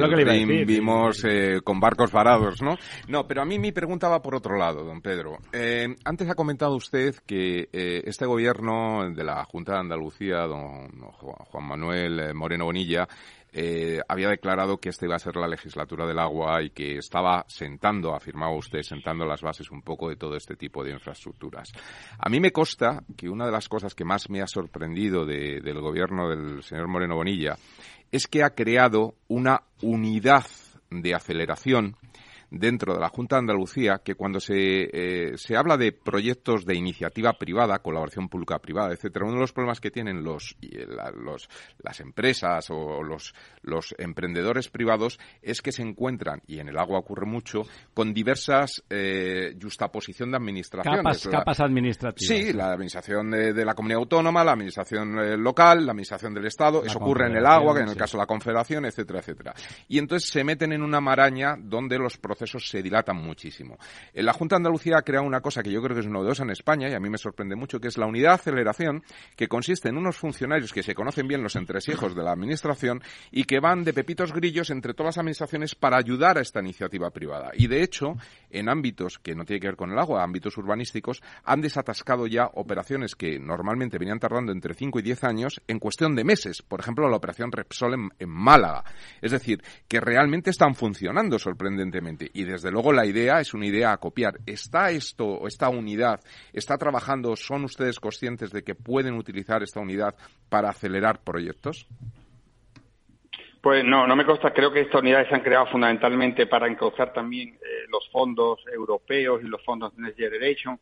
vimos 0.65 1.25
eh, 1.25 1.59
con 1.65 1.81
barcos 1.81 2.13
varados, 2.13 2.61
¿no? 2.61 2.77
No, 3.09 3.27
pero 3.27 3.41
a 3.41 3.45
mí 3.45 3.59
mi 3.59 3.73
pregunta 3.73 4.07
va 4.07 4.21
por 4.21 4.35
otro 4.35 4.57
lado, 4.57 4.85
don 4.85 5.01
Pedro. 5.01 5.37
Eh, 5.51 5.97
antes 6.05 6.29
ha 6.29 6.35
comentado 6.35 6.73
usted 6.73 7.15
que 7.25 7.67
este 7.73 8.25
gobierno 8.25 9.11
de 9.13 9.23
la 9.25 9.43
Junta 9.43 9.73
de 9.73 9.79
Andalucía, 9.79 10.47
don 10.47 10.87
Juan 10.87 11.67
Manuel 11.67 12.33
Moreno 12.33 12.63
Bonilla, 12.63 13.05
eh, 13.53 13.99
había 14.07 14.29
declarado 14.29 14.77
que 14.77 14.89
esta 14.89 15.05
iba 15.05 15.15
a 15.15 15.19
ser 15.19 15.35
la 15.35 15.47
legislatura 15.47 16.07
del 16.07 16.19
agua 16.19 16.63
y 16.63 16.69
que 16.69 16.97
estaba 16.97 17.43
sentando, 17.47 18.15
afirmaba 18.15 18.55
usted, 18.55 18.81
sentando 18.81 19.25
las 19.25 19.41
bases 19.41 19.71
un 19.71 19.81
poco 19.81 20.09
de 20.09 20.15
todo 20.15 20.35
este 20.35 20.55
tipo 20.55 20.83
de 20.83 20.91
infraestructuras. 20.91 21.71
A 22.17 22.29
mí 22.29 22.39
me 22.39 22.51
consta 22.51 23.03
que 23.17 23.29
una 23.29 23.45
de 23.45 23.51
las 23.51 23.67
cosas 23.67 23.93
que 23.93 24.05
más 24.05 24.29
me 24.29 24.41
ha 24.41 24.47
sorprendido 24.47 25.25
del 25.25 25.81
gobierno 25.81 26.29
del 26.29 26.63
señor 26.63 26.87
Moreno 26.87 27.15
Bonilla 27.15 27.57
es 28.11 28.27
que 28.27 28.43
ha 28.43 28.51
creado 28.51 29.15
una 29.27 29.63
unidad 29.81 30.45
de 30.89 31.13
aceleración 31.13 31.97
dentro 32.51 32.93
de 32.93 32.99
la 32.99 33.07
Junta 33.07 33.37
de 33.37 33.39
Andalucía 33.39 34.01
que 34.03 34.15
cuando 34.15 34.41
se, 34.41 34.89
eh, 34.91 35.37
se 35.37 35.55
habla 35.55 35.77
de 35.77 35.93
proyectos 35.93 36.65
de 36.65 36.75
iniciativa 36.75 37.33
privada, 37.33 37.79
colaboración 37.79 38.27
pública-privada, 38.27 38.93
etcétera, 38.93 39.25
uno 39.25 39.35
de 39.35 39.41
los 39.41 39.53
problemas 39.53 39.79
que 39.79 39.89
tienen 39.89 40.21
los, 40.21 40.57
los, 41.15 41.49
las 41.79 41.99
empresas 42.01 42.69
o 42.69 43.01
los, 43.01 43.33
los 43.61 43.95
emprendedores 43.97 44.67
privados 44.67 45.17
es 45.41 45.61
que 45.61 45.71
se 45.71 45.81
encuentran, 45.81 46.41
y 46.45 46.59
en 46.59 46.67
el 46.67 46.77
agua 46.77 46.99
ocurre 46.99 47.25
mucho, 47.25 47.61
con 47.93 48.13
diversas 48.13 48.83
eh, 48.89 49.55
justaposición 49.59 50.31
de 50.31 50.37
administraciones. 50.37 51.27
Capas, 51.29 51.59
administrativas. 51.61 52.27
Sí, 52.27 52.51
la 52.51 52.73
administración 52.73 53.31
de, 53.31 53.65
la 53.65 53.73
comunidad 53.73 53.99
autónoma, 53.99 54.43
la 54.43 54.51
administración 54.51 55.17
eh, 55.19 55.37
local, 55.37 55.85
la 55.85 55.93
administración 55.93 56.33
del 56.33 56.45
Estado, 56.47 56.83
eso 56.83 56.99
ocurre 56.99 57.27
en 57.27 57.37
el 57.37 57.45
agua, 57.45 57.75
que 57.75 57.81
en 57.81 57.89
el 57.89 57.95
caso 57.95 58.17
de 58.17 58.23
la 58.23 58.27
Confederación, 58.27 58.85
etcétera, 58.85 59.19
etcétera. 59.19 59.53
Y 59.87 59.99
entonces 59.99 60.29
se 60.29 60.43
meten 60.43 60.73
en 60.73 60.83
una 60.83 60.99
maraña 60.99 61.55
donde 61.57 61.97
los 61.97 62.17
procesos 62.17 62.40
procesos 62.41 62.69
se 62.69 62.81
dilatan 62.81 63.17
muchísimo. 63.17 63.77
En 64.13 64.25
la 64.25 64.33
Junta 64.33 64.55
de 64.55 64.57
Andalucía 64.57 64.97
ha 64.97 65.01
creado 65.03 65.25
una 65.25 65.41
cosa 65.41 65.61
que 65.61 65.71
yo 65.71 65.81
creo 65.81 65.95
que 65.95 66.01
es 66.01 66.07
novedosa 66.07 66.43
en 66.43 66.49
España 66.49 66.89
y 66.89 66.93
a 66.93 66.99
mí 66.99 67.09
me 67.09 67.17
sorprende 67.17 67.55
mucho, 67.55 67.79
que 67.79 67.87
es 67.87 67.97
la 67.97 68.07
unidad 68.07 68.29
de 68.29 68.35
aceleración, 68.35 69.03
que 69.35 69.47
consiste 69.47 69.89
en 69.89 69.97
unos 69.97 70.17
funcionarios 70.17 70.73
que 70.73 70.81
se 70.81 70.95
conocen 70.95 71.27
bien 71.27 71.43
los 71.43 71.55
entresijos 71.55 72.15
de 72.15 72.23
la 72.23 72.31
Administración 72.31 73.01
y 73.31 73.43
que 73.43 73.59
van 73.59 73.83
de 73.83 73.93
pepitos 73.93 74.33
grillos 74.33 74.71
entre 74.71 74.93
todas 74.93 75.09
las 75.09 75.17
administraciones 75.19 75.75
para 75.75 75.97
ayudar 75.97 76.37
a 76.37 76.41
esta 76.41 76.61
iniciativa 76.61 77.11
privada. 77.11 77.51
Y 77.53 77.67
de 77.67 77.83
hecho, 77.83 78.15
en 78.49 78.69
ámbitos 78.69 79.19
que 79.19 79.35
no 79.35 79.45
tiene 79.45 79.59
que 79.59 79.67
ver 79.67 79.75
con 79.75 79.91
el 79.91 79.99
agua, 79.99 80.23
ámbitos 80.23 80.57
urbanísticos, 80.57 81.21
han 81.43 81.61
desatascado 81.61 82.25
ya 82.25 82.49
operaciones 82.55 83.15
que 83.15 83.39
normalmente 83.39 83.99
venían 83.99 84.19
tardando 84.19 84.51
entre 84.51 84.73
5 84.73 84.99
y 84.99 85.01
10 85.03 85.23
años 85.25 85.61
en 85.67 85.79
cuestión 85.79 86.15
de 86.15 86.23
meses. 86.23 86.63
Por 86.63 86.79
ejemplo, 86.79 87.07
la 87.07 87.17
operación 87.17 87.51
Repsol 87.51 88.11
en, 88.17 88.29
Málaga. 88.29 88.83
Es 89.21 89.31
decir, 89.31 89.61
que 89.87 89.99
realmente 89.99 90.49
están 90.49 90.73
funcionando 90.73 91.37
sorprendentemente. 91.37 92.30
Y 92.33 92.43
desde 92.43 92.71
luego 92.71 92.93
la 92.93 93.05
idea 93.05 93.39
es 93.39 93.53
una 93.53 93.65
idea 93.65 93.91
a 93.91 93.97
copiar. 93.97 94.35
¿Está 94.45 94.91
esto, 94.91 95.47
esta 95.47 95.69
unidad, 95.69 96.19
está 96.53 96.77
trabajando, 96.77 97.35
son 97.35 97.65
ustedes 97.65 97.99
conscientes 97.99 98.51
de 98.51 98.63
que 98.63 98.75
pueden 98.75 99.15
utilizar 99.15 99.63
esta 99.63 99.79
unidad 99.79 100.15
para 100.49 100.69
acelerar 100.69 101.23
proyectos? 101.23 101.87
Pues 103.61 103.85
no, 103.85 104.07
no 104.07 104.15
me 104.15 104.25
consta. 104.25 104.51
Creo 104.53 104.71
que 104.71 104.81
estas 104.81 105.01
unidades 105.01 105.29
se 105.29 105.35
han 105.35 105.41
creado 105.41 105.67
fundamentalmente 105.67 106.47
para 106.47 106.67
encauzar 106.67 107.13
también 107.13 107.49
eh, 107.49 107.85
los 107.89 108.09
fondos 108.09 108.59
europeos 108.73 109.41
y 109.43 109.47
los 109.47 109.63
fondos 109.63 109.95
de 109.95 110.01
Next 110.03 110.17
Generation 110.17 110.79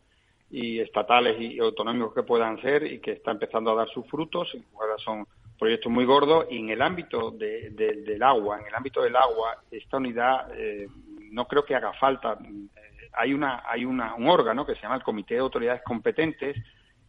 y 0.51 0.79
estatales 0.79 1.39
y 1.39 1.59
autonómicos 1.59 2.13
que 2.13 2.23
puedan 2.23 2.59
ser 2.61 2.83
y 2.83 2.99
que 2.99 3.11
está 3.11 3.31
empezando 3.31 3.71
a 3.71 3.75
dar 3.75 3.89
sus 3.89 4.07
frutos. 4.07 4.55
Ahora 4.79 4.97
son 4.97 5.27
proyectos 5.59 5.91
muy 5.91 6.05
gordos 6.05 6.47
y 6.49 6.57
en 6.57 6.69
el 6.69 6.81
ámbito 6.81 7.31
del 7.31 8.23
agua, 8.23 8.59
en 8.59 8.67
el 8.67 8.73
ámbito 8.73 9.01
del 9.03 9.15
agua, 9.15 9.61
esta 9.69 9.97
unidad 9.97 10.49
eh, 10.57 10.87
no 11.31 11.45
creo 11.47 11.65
que 11.65 11.75
haga 11.75 11.93
falta. 11.93 12.37
Eh, 12.43 13.09
hay 13.13 13.33
una 13.33 13.63
hay 13.65 13.85
una, 13.85 14.15
un 14.15 14.27
órgano 14.27 14.65
que 14.65 14.75
se 14.75 14.81
llama 14.81 14.95
el 14.95 15.03
Comité 15.03 15.35
de 15.35 15.41
Autoridades 15.41 15.81
Competentes 15.83 16.55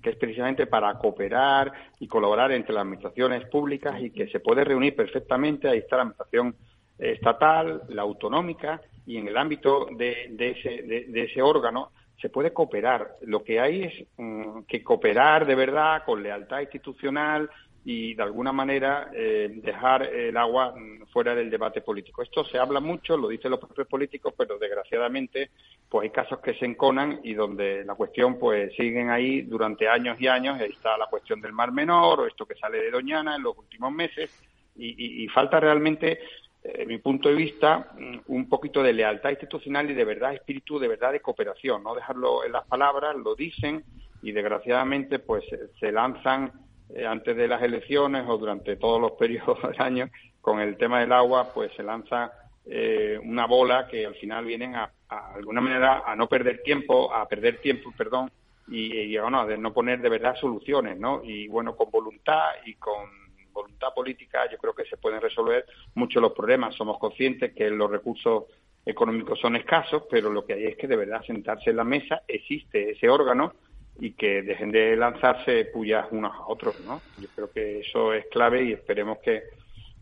que 0.02 0.10
es 0.10 0.16
precisamente 0.16 0.66
para 0.66 0.94
cooperar 0.94 1.72
y 1.98 2.08
colaborar 2.08 2.52
entre 2.52 2.72
las 2.72 2.82
administraciones 2.82 3.46
públicas 3.48 4.00
y 4.00 4.10
que 4.10 4.28
se 4.28 4.40
puede 4.40 4.64
reunir 4.64 4.96
perfectamente. 4.96 5.68
Ahí 5.68 5.78
está 5.78 5.96
la 5.96 6.02
administración 6.02 6.56
estatal, 6.98 7.82
la 7.88 8.02
autonómica 8.02 8.80
y 9.06 9.16
en 9.16 9.28
el 9.28 9.36
ámbito 9.36 9.86
de, 9.96 10.34
ese, 10.38 10.82
de, 10.82 11.22
ese 11.22 11.42
órgano 11.42 11.90
se 12.20 12.28
puede 12.28 12.52
cooperar. 12.52 13.16
Lo 13.22 13.42
que 13.42 13.60
hay 13.60 13.84
es 13.84 14.06
mm, 14.16 14.62
que 14.68 14.82
cooperar 14.82 15.46
de 15.46 15.54
verdad 15.54 16.02
con 16.04 16.22
lealtad 16.22 16.60
institucional, 16.60 17.50
y 17.84 18.14
de 18.14 18.22
alguna 18.22 18.52
manera 18.52 19.10
eh, 19.14 19.48
dejar 19.62 20.02
el 20.02 20.36
agua 20.36 20.74
fuera 21.12 21.34
del 21.34 21.48
debate 21.48 21.80
político. 21.80 22.22
Esto 22.22 22.44
se 22.44 22.58
habla 22.58 22.78
mucho, 22.78 23.16
lo 23.16 23.28
dicen 23.28 23.50
los 23.50 23.60
propios 23.60 23.88
políticos, 23.88 24.34
pero 24.36 24.58
desgraciadamente 24.58 25.50
pues 25.88 26.04
hay 26.04 26.10
casos 26.10 26.40
que 26.40 26.54
se 26.54 26.66
enconan 26.66 27.20
y 27.24 27.34
donde 27.34 27.84
la 27.84 27.94
cuestión 27.94 28.38
pues 28.38 28.74
siguen 28.76 29.10
ahí 29.10 29.42
durante 29.42 29.88
años 29.88 30.20
y 30.20 30.28
años. 30.28 30.60
Está 30.60 30.98
la 30.98 31.06
cuestión 31.06 31.40
del 31.40 31.52
Mar 31.52 31.72
Menor 31.72 32.20
o 32.20 32.26
esto 32.26 32.46
que 32.46 32.54
sale 32.54 32.78
de 32.78 32.90
Doñana 32.90 33.36
en 33.36 33.42
los 33.42 33.56
últimos 33.56 33.92
meses 33.92 34.30
y, 34.76 35.28
falta 35.28 35.60
realmente, 35.60 36.20
eh, 36.62 36.86
mi 36.86 36.96
punto 36.98 37.28
de 37.28 37.34
vista, 37.34 37.92
un 38.28 38.48
poquito 38.48 38.82
de 38.82 38.94
lealtad 38.94 39.28
institucional 39.30 39.90
y 39.90 39.94
de 39.94 40.04
verdad 40.04 40.32
espíritu 40.32 40.78
de 40.78 40.88
verdad 40.88 41.12
de 41.12 41.20
cooperación, 41.20 41.82
no 41.82 41.94
dejarlo 41.94 42.44
en 42.44 42.52
las 42.52 42.66
palabras, 42.66 43.14
lo 43.16 43.34
dicen 43.34 43.84
y 44.22 44.32
desgraciadamente 44.32 45.18
pues 45.18 45.44
se 45.78 45.92
lanzan 45.92 46.52
eh, 46.94 47.06
antes 47.06 47.36
de 47.36 47.48
las 47.48 47.62
elecciones 47.62 48.24
o 48.28 48.38
durante 48.38 48.76
todos 48.76 49.00
los 49.00 49.12
periodos 49.18 49.60
del 49.62 49.80
año, 49.80 50.10
con 50.40 50.60
el 50.60 50.76
tema 50.76 51.00
del 51.00 51.12
agua, 51.12 51.52
pues 51.52 51.72
se 51.74 51.82
lanza 51.82 52.32
eh, 52.66 53.18
una 53.22 53.46
bola 53.46 53.86
que 53.88 54.06
al 54.06 54.14
final 54.14 54.44
vienen 54.44 54.74
a, 54.74 54.90
alguna 55.34 55.60
manera 55.60 56.02
a 56.06 56.14
no 56.14 56.28
perder 56.28 56.62
tiempo, 56.62 57.12
a 57.12 57.26
perder 57.26 57.60
tiempo, 57.60 57.92
perdón, 57.96 58.30
y, 58.68 58.92
y 58.92 59.18
bueno, 59.18 59.40
a 59.40 59.56
no 59.56 59.72
poner 59.72 60.00
de 60.00 60.08
verdad 60.08 60.36
soluciones, 60.36 60.98
¿no? 60.98 61.22
Y 61.24 61.48
bueno, 61.48 61.74
con 61.74 61.90
voluntad 61.90 62.50
y 62.64 62.74
con 62.74 63.08
voluntad 63.52 63.88
política 63.94 64.48
yo 64.50 64.58
creo 64.58 64.72
que 64.72 64.84
se 64.84 64.96
pueden 64.96 65.20
resolver 65.20 65.66
muchos 65.94 66.22
los 66.22 66.32
problemas. 66.32 66.74
Somos 66.76 66.98
conscientes 66.98 67.52
que 67.52 67.68
los 67.70 67.90
recursos 67.90 68.44
económicos 68.84 69.38
son 69.40 69.56
escasos, 69.56 70.04
pero 70.10 70.30
lo 70.30 70.44
que 70.46 70.54
hay 70.54 70.64
es 70.66 70.76
que 70.76 70.86
de 70.86 70.96
verdad 70.96 71.24
sentarse 71.24 71.70
en 71.70 71.76
la 71.76 71.84
mesa, 71.84 72.22
existe 72.26 72.90
ese 72.90 73.08
órgano 73.08 73.54
y 74.00 74.12
que 74.12 74.42
dejen 74.42 74.72
de 74.72 74.96
lanzarse 74.96 75.66
pullas 75.66 76.06
unos 76.10 76.34
a 76.34 76.46
otros, 76.46 76.80
¿no? 76.80 77.02
Yo 77.18 77.28
creo 77.34 77.50
que 77.52 77.80
eso 77.80 78.14
es 78.14 78.26
clave 78.26 78.64
y 78.64 78.72
esperemos 78.72 79.18
que 79.18 79.42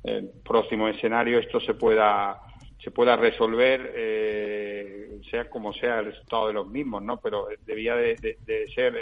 el 0.05 0.30
próximo 0.44 0.88
escenario 0.88 1.38
esto 1.38 1.61
se 1.61 1.74
pueda 1.74 2.38
se 2.82 2.92
pueda 2.92 3.16
resolver, 3.16 3.92
eh, 3.96 5.18
sea 5.28 5.51
como 5.51 5.72
sea 5.72 5.99
el 5.99 6.07
resultado 6.07 6.46
de 6.46 6.53
los 6.53 6.68
mismos, 6.68 7.03
¿no? 7.03 7.16
Pero 7.16 7.49
debía 7.66 7.96
de, 7.96 8.36
ser 8.72 8.94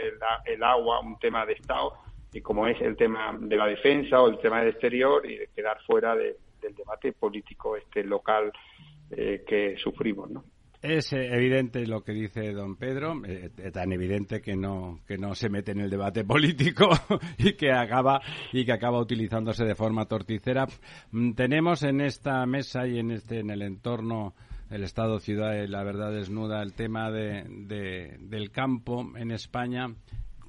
el, 0.47 0.63
agua 0.63 1.01
un 1.01 1.19
tema 1.19 1.45
de 1.45 1.53
Estado 1.53 1.93
y 2.33 2.41
como 2.41 2.67
es 2.67 2.81
el 2.81 2.97
tema 2.97 3.37
de 3.39 3.55
la 3.55 3.67
defensa 3.67 4.23
o 4.23 4.29
el 4.29 4.39
tema 4.39 4.61
del 4.61 4.71
exterior 4.71 5.27
y 5.27 5.37
de 5.37 5.49
quedar 5.55 5.79
fuera 5.83 6.17
del 6.17 6.37
debate 6.75 7.13
político 7.13 7.77
este 7.77 8.03
local 8.03 8.51
eh, 9.11 9.45
que 9.47 9.77
sufrimos, 9.77 10.31
¿no? 10.31 10.45
Es 10.83 11.13
eh, 11.13 11.35
evidente 11.35 11.87
lo 11.87 12.03
que 12.03 12.13
dice 12.13 12.53
don 12.53 12.77
Pedro, 12.77 13.25
eh, 13.25 13.51
eh, 13.57 13.71
tan 13.71 13.93
evidente 13.93 14.41
que 14.41 14.57
no 14.57 15.01
que 15.07 15.17
no 15.17 15.35
se 15.35 15.49
mete 15.49 15.73
en 15.73 15.81
el 15.81 15.91
debate 15.91 16.25
político 16.27 16.91
y 17.39 17.55
que 17.55 17.73
acaba 17.73 18.21
y 18.53 18.65
que 18.65 18.73
acaba 18.73 19.01
utilizándose 19.01 19.65
de 19.65 19.75
forma 19.75 20.07
torticera. 20.07 20.67
Mm, 21.13 21.33
tenemos 21.33 21.83
en 21.83 22.01
esta 22.01 22.45
mesa 22.47 22.87
y 22.87 22.99
en 22.99 23.11
este 23.11 23.41
en 23.41 23.51
el 23.51 23.63
entorno 23.63 24.35
el 24.71 24.83
Estado 24.83 25.21
ciudad 25.21 25.55
y 25.55 25.69
la 25.69 25.85
verdad 25.85 26.13
desnuda 26.13 26.61
el 26.63 26.75
tema 26.75 27.11
de, 27.11 27.45
del 28.19 28.51
campo 28.51 29.07
en 29.17 29.31
España 29.31 29.95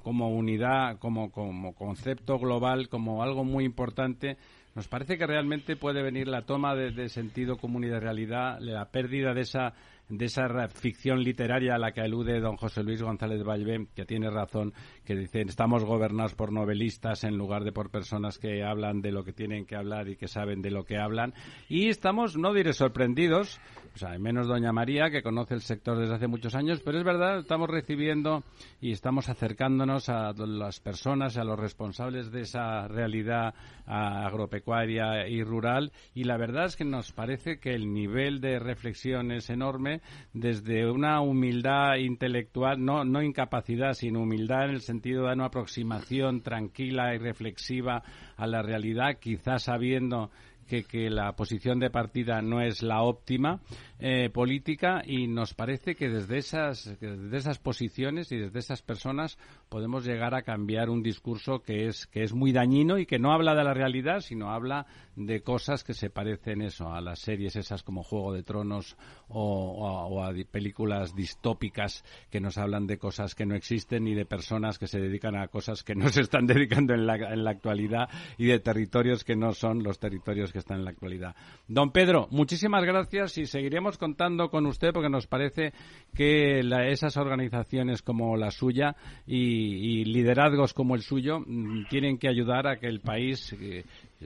como 0.02 0.30
unidad, 0.30 0.98
como, 0.98 1.30
como 1.30 1.74
concepto 1.74 2.38
global, 2.38 2.88
como 2.88 3.22
algo 3.22 3.44
muy 3.44 3.64
importante 3.64 4.36
nos 4.78 4.86
parece 4.86 5.18
que 5.18 5.26
realmente 5.26 5.74
puede 5.74 6.02
venir 6.02 6.28
la 6.28 6.42
toma 6.42 6.76
de, 6.76 6.92
de, 6.92 7.08
sentido 7.08 7.56
común 7.56 7.82
y 7.82 7.88
de 7.88 7.98
realidad, 7.98 8.58
la 8.60 8.84
pérdida 8.92 9.34
de 9.34 9.40
esa 9.40 9.74
de 10.08 10.24
esa 10.24 10.48
ficción 10.68 11.22
literaria 11.22 11.74
a 11.74 11.78
la 11.78 11.92
que 11.92 12.00
alude 12.00 12.40
don 12.40 12.56
José 12.56 12.82
Luis 12.82 13.02
González 13.02 13.42
Valvé, 13.42 13.86
que 13.94 14.04
tiene 14.04 14.30
razón, 14.30 14.72
que 15.04 15.14
dice 15.14 15.42
estamos 15.42 15.84
gobernados 15.84 16.34
por 16.34 16.52
novelistas 16.52 17.24
en 17.24 17.36
lugar 17.36 17.64
de 17.64 17.72
por 17.72 17.90
personas 17.90 18.38
que 18.38 18.64
hablan 18.64 19.02
de 19.02 19.12
lo 19.12 19.24
que 19.24 19.32
tienen 19.32 19.66
que 19.66 19.76
hablar 19.76 20.08
y 20.08 20.16
que 20.16 20.28
saben 20.28 20.62
de 20.62 20.70
lo 20.70 20.84
que 20.84 20.98
hablan. 20.98 21.34
Y 21.68 21.88
estamos, 21.88 22.36
no 22.36 22.54
diré 22.54 22.72
sorprendidos, 22.72 23.60
o 23.94 23.98
sea, 23.98 24.18
menos 24.18 24.46
doña 24.46 24.72
María, 24.72 25.10
que 25.10 25.22
conoce 25.22 25.54
el 25.54 25.60
sector 25.60 25.98
desde 25.98 26.14
hace 26.14 26.26
muchos 26.26 26.54
años, 26.54 26.80
pero 26.84 26.98
es 26.98 27.04
verdad, 27.04 27.38
estamos 27.38 27.68
recibiendo 27.68 28.44
y 28.80 28.92
estamos 28.92 29.28
acercándonos 29.28 30.08
a 30.08 30.32
las 30.32 30.80
personas, 30.80 31.36
a 31.36 31.44
los 31.44 31.58
responsables 31.58 32.30
de 32.30 32.42
esa 32.42 32.88
realidad 32.88 33.54
agropecuaria 33.86 35.26
y 35.28 35.42
rural, 35.42 35.92
y 36.14 36.24
la 36.24 36.36
verdad 36.36 36.66
es 36.66 36.76
que 36.76 36.84
nos 36.84 37.12
parece 37.12 37.58
que 37.58 37.74
el 37.74 37.92
nivel 37.92 38.40
de 38.40 38.58
reflexión 38.58 39.32
es 39.32 39.50
enorme 39.50 39.97
desde 40.32 40.90
una 40.90 41.20
humildad 41.20 41.96
intelectual, 41.96 42.84
no, 42.84 43.04
no 43.04 43.22
incapacidad, 43.22 43.94
sino 43.94 44.22
humildad 44.22 44.66
en 44.66 44.70
el 44.70 44.80
sentido 44.80 45.26
de 45.26 45.32
una 45.32 45.46
aproximación 45.46 46.42
tranquila 46.42 47.14
y 47.14 47.18
reflexiva 47.18 48.02
a 48.36 48.46
la 48.46 48.62
realidad, 48.62 49.18
quizás 49.20 49.64
sabiendo 49.64 50.30
que, 50.68 50.84
que, 50.84 51.10
la 51.10 51.32
posición 51.32 51.80
de 51.80 51.90
partida 51.90 52.42
no 52.42 52.60
es 52.60 52.82
la 52.82 53.02
óptima 53.02 53.60
eh, 53.98 54.28
política 54.28 55.02
y 55.04 55.26
nos 55.26 55.54
parece 55.54 55.94
que 55.94 56.08
desde 56.08 56.36
esas, 56.36 56.96
desde 57.00 57.36
esas 57.36 57.58
posiciones 57.58 58.30
y 58.30 58.36
desde 58.36 58.58
esas 58.58 58.82
personas 58.82 59.38
podemos 59.68 60.04
llegar 60.04 60.34
a 60.34 60.42
cambiar 60.42 60.90
un 60.90 61.02
discurso 61.02 61.60
que 61.60 61.86
es, 61.86 62.06
que 62.06 62.22
es 62.22 62.34
muy 62.34 62.52
dañino 62.52 62.98
y 62.98 63.06
que 63.06 63.18
no 63.18 63.32
habla 63.32 63.54
de 63.54 63.64
la 63.64 63.74
realidad, 63.74 64.20
sino 64.20 64.50
habla 64.50 64.86
de 65.26 65.42
cosas 65.42 65.84
que 65.84 65.94
se 65.94 66.10
parecen 66.10 66.62
eso, 66.62 66.92
a 66.92 67.00
las 67.00 67.18
series 67.18 67.56
esas 67.56 67.82
como 67.82 68.02
Juego 68.02 68.32
de 68.32 68.42
Tronos 68.42 68.96
o, 69.28 70.22
a 70.22 70.32
películas 70.50 71.14
distópicas 71.14 72.04
que 72.30 72.40
nos 72.40 72.58
hablan 72.58 72.86
de 72.86 72.98
cosas 72.98 73.34
que 73.34 73.46
no 73.46 73.54
existen 73.54 74.06
y 74.06 74.14
de 74.14 74.24
personas 74.24 74.78
que 74.78 74.86
se 74.86 75.00
dedican 75.00 75.36
a 75.36 75.48
cosas 75.48 75.82
que 75.82 75.94
no 75.94 76.08
se 76.08 76.20
están 76.20 76.46
dedicando 76.46 76.94
en 76.94 77.06
la, 77.06 77.16
en 77.16 77.44
la 77.44 77.50
actualidad 77.50 78.08
y 78.36 78.46
de 78.46 78.60
territorios 78.60 79.24
que 79.24 79.36
no 79.36 79.52
son 79.52 79.82
los 79.82 79.98
territorios 79.98 80.52
que 80.52 80.58
están 80.58 80.78
en 80.78 80.84
la 80.84 80.90
actualidad. 80.90 81.34
Don 81.66 81.90
Pedro, 81.90 82.28
muchísimas 82.30 82.84
gracias 82.84 83.36
y 83.38 83.46
seguiremos 83.46 83.98
contando 83.98 84.50
con 84.50 84.66
usted 84.66 84.92
porque 84.92 85.10
nos 85.10 85.26
parece 85.26 85.72
que 86.14 86.60
esas 86.90 87.16
organizaciones 87.16 88.02
como 88.02 88.36
la 88.36 88.50
suya 88.50 88.96
y, 89.26 90.04
liderazgos 90.04 90.74
como 90.74 90.94
el 90.94 91.02
suyo 91.02 91.40
mm, 91.40 91.86
tienen 91.88 92.18
que 92.18 92.28
ayudar 92.28 92.66
a 92.66 92.78
que 92.78 92.86
el 92.86 93.00
país 93.00 93.52
eh, 93.60 93.84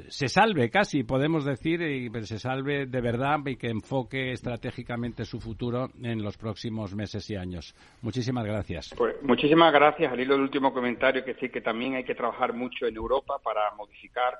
se 0.08 0.28
salve 0.28 0.70
casi, 0.70 1.04
podemos 1.04 1.44
decir, 1.44 1.82
y 1.82 2.10
se 2.24 2.38
salve 2.38 2.86
de 2.86 3.00
verdad 3.00 3.38
y 3.46 3.56
que 3.56 3.68
enfoque 3.68 4.32
estratégicamente 4.32 5.24
su 5.24 5.38
futuro 5.38 5.88
en 6.02 6.22
los 6.22 6.38
próximos 6.38 6.94
meses 6.94 7.28
y 7.30 7.36
años. 7.36 7.74
Muchísimas 8.00 8.44
gracias. 8.46 8.94
Pues 8.96 9.16
muchísimas 9.22 9.72
gracias. 9.72 10.12
Al 10.12 10.20
hilo 10.20 10.34
del 10.34 10.42
último 10.42 10.72
comentario, 10.72 11.24
que 11.24 11.34
sí 11.34 11.50
que 11.50 11.60
también 11.60 11.94
hay 11.94 12.04
que 12.04 12.14
trabajar 12.14 12.54
mucho 12.54 12.86
en 12.86 12.96
Europa 12.96 13.38
para 13.42 13.74
modificar 13.76 14.38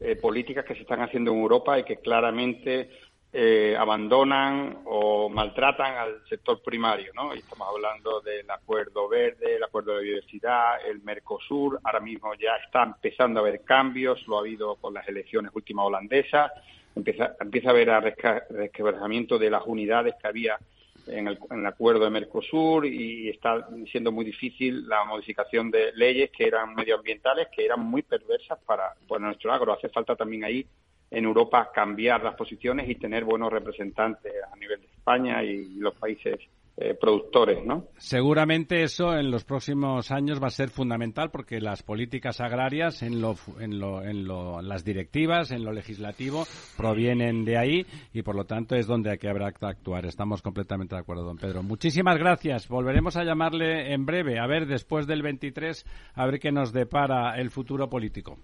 eh, 0.00 0.16
políticas 0.16 0.64
que 0.64 0.74
se 0.74 0.82
están 0.82 1.00
haciendo 1.00 1.32
en 1.32 1.38
Europa 1.38 1.78
y 1.78 1.84
que 1.84 1.96
claramente 1.96 2.90
eh, 3.38 3.76
abandonan 3.78 4.78
o 4.86 5.28
maltratan 5.28 5.94
al 5.94 6.26
sector 6.26 6.62
primario, 6.62 7.12
¿no? 7.14 7.34
Y 7.34 7.40
estamos 7.40 7.68
hablando 7.68 8.22
del 8.22 8.50
Acuerdo 8.50 9.10
Verde, 9.10 9.56
el 9.56 9.62
Acuerdo 9.62 9.94
de 9.94 10.04
Biodiversidad, 10.04 10.88
el 10.88 11.02
Mercosur. 11.02 11.78
Ahora 11.84 12.00
mismo 12.00 12.32
ya 12.32 12.56
está 12.64 12.84
empezando 12.84 13.38
a 13.38 13.42
haber 13.42 13.62
cambios, 13.62 14.26
lo 14.26 14.38
ha 14.38 14.40
habido 14.40 14.76
con 14.76 14.94
las 14.94 15.06
elecciones 15.06 15.52
últimas 15.54 15.84
holandesas. 15.84 16.50
Empieza, 16.94 17.36
empieza 17.38 17.68
a 17.68 17.72
haber 17.72 18.16
resquebrajamiento 18.48 19.38
de 19.38 19.50
las 19.50 19.64
unidades 19.66 20.14
que 20.18 20.28
había 20.28 20.58
en 21.06 21.28
el, 21.28 21.66
acuerdo 21.66 22.04
de 22.04 22.10
Mercosur 22.10 22.86
y 22.86 23.28
está 23.28 23.68
siendo 23.92 24.12
muy 24.12 24.24
difícil 24.24 24.88
la 24.88 25.04
modificación 25.04 25.70
de 25.70 25.92
leyes 25.92 26.30
que 26.30 26.46
eran 26.46 26.74
medioambientales, 26.74 27.48
que 27.54 27.66
eran 27.66 27.80
muy 27.80 28.00
perversas 28.00 28.58
para, 28.64 28.94
para 29.06 29.26
nuestro 29.26 29.52
agro. 29.52 29.74
Hace 29.74 29.90
falta 29.90 30.16
también 30.16 30.44
ahí 30.44 30.66
en 31.10 31.24
Europa 31.24 31.70
cambiar 31.72 32.22
las 32.22 32.34
posiciones 32.34 32.88
y 32.88 32.96
tener 32.96 33.24
buenos 33.24 33.52
representantes 33.52 34.32
a 34.52 34.56
nivel 34.56 34.80
de 34.80 34.86
España 34.86 35.42
y 35.42 35.74
los 35.78 35.94
países 35.94 36.38
eh, 36.78 36.94
productores, 36.94 37.64
¿no? 37.64 37.86
Seguramente 37.96 38.82
eso 38.82 39.16
en 39.16 39.30
los 39.30 39.44
próximos 39.44 40.10
años 40.10 40.42
va 40.42 40.48
a 40.48 40.50
ser 40.50 40.68
fundamental 40.68 41.30
porque 41.30 41.58
las 41.58 41.82
políticas 41.82 42.38
agrarias 42.42 43.02
en 43.02 43.22
lo, 43.22 43.34
en 43.58 43.78
lo, 43.78 44.02
en 44.02 44.24
lo, 44.26 44.60
las 44.60 44.84
directivas, 44.84 45.52
en 45.52 45.64
lo 45.64 45.72
legislativo, 45.72 46.44
provienen 46.76 47.46
de 47.46 47.56
ahí 47.56 47.86
y 48.12 48.20
por 48.20 48.36
lo 48.36 48.44
tanto 48.44 48.76
es 48.76 48.86
donde 48.86 49.10
hay 49.10 49.16
que 49.16 49.30
habrá 49.30 49.52
que 49.52 49.64
actuar. 49.64 50.04
Estamos 50.04 50.42
completamente 50.42 50.96
de 50.96 51.00
acuerdo, 51.00 51.24
don 51.24 51.38
Pedro. 51.38 51.62
Muchísimas 51.62 52.18
gracias. 52.18 52.68
Volveremos 52.68 53.16
a 53.16 53.24
llamarle 53.24 53.94
en 53.94 54.04
breve, 54.04 54.38
a 54.38 54.46
ver 54.46 54.66
después 54.66 55.06
del 55.06 55.22
23, 55.22 55.86
a 56.14 56.26
ver 56.26 56.38
qué 56.38 56.52
nos 56.52 56.74
depara 56.74 57.40
el 57.40 57.50
futuro 57.50 57.88
político. 57.88 58.36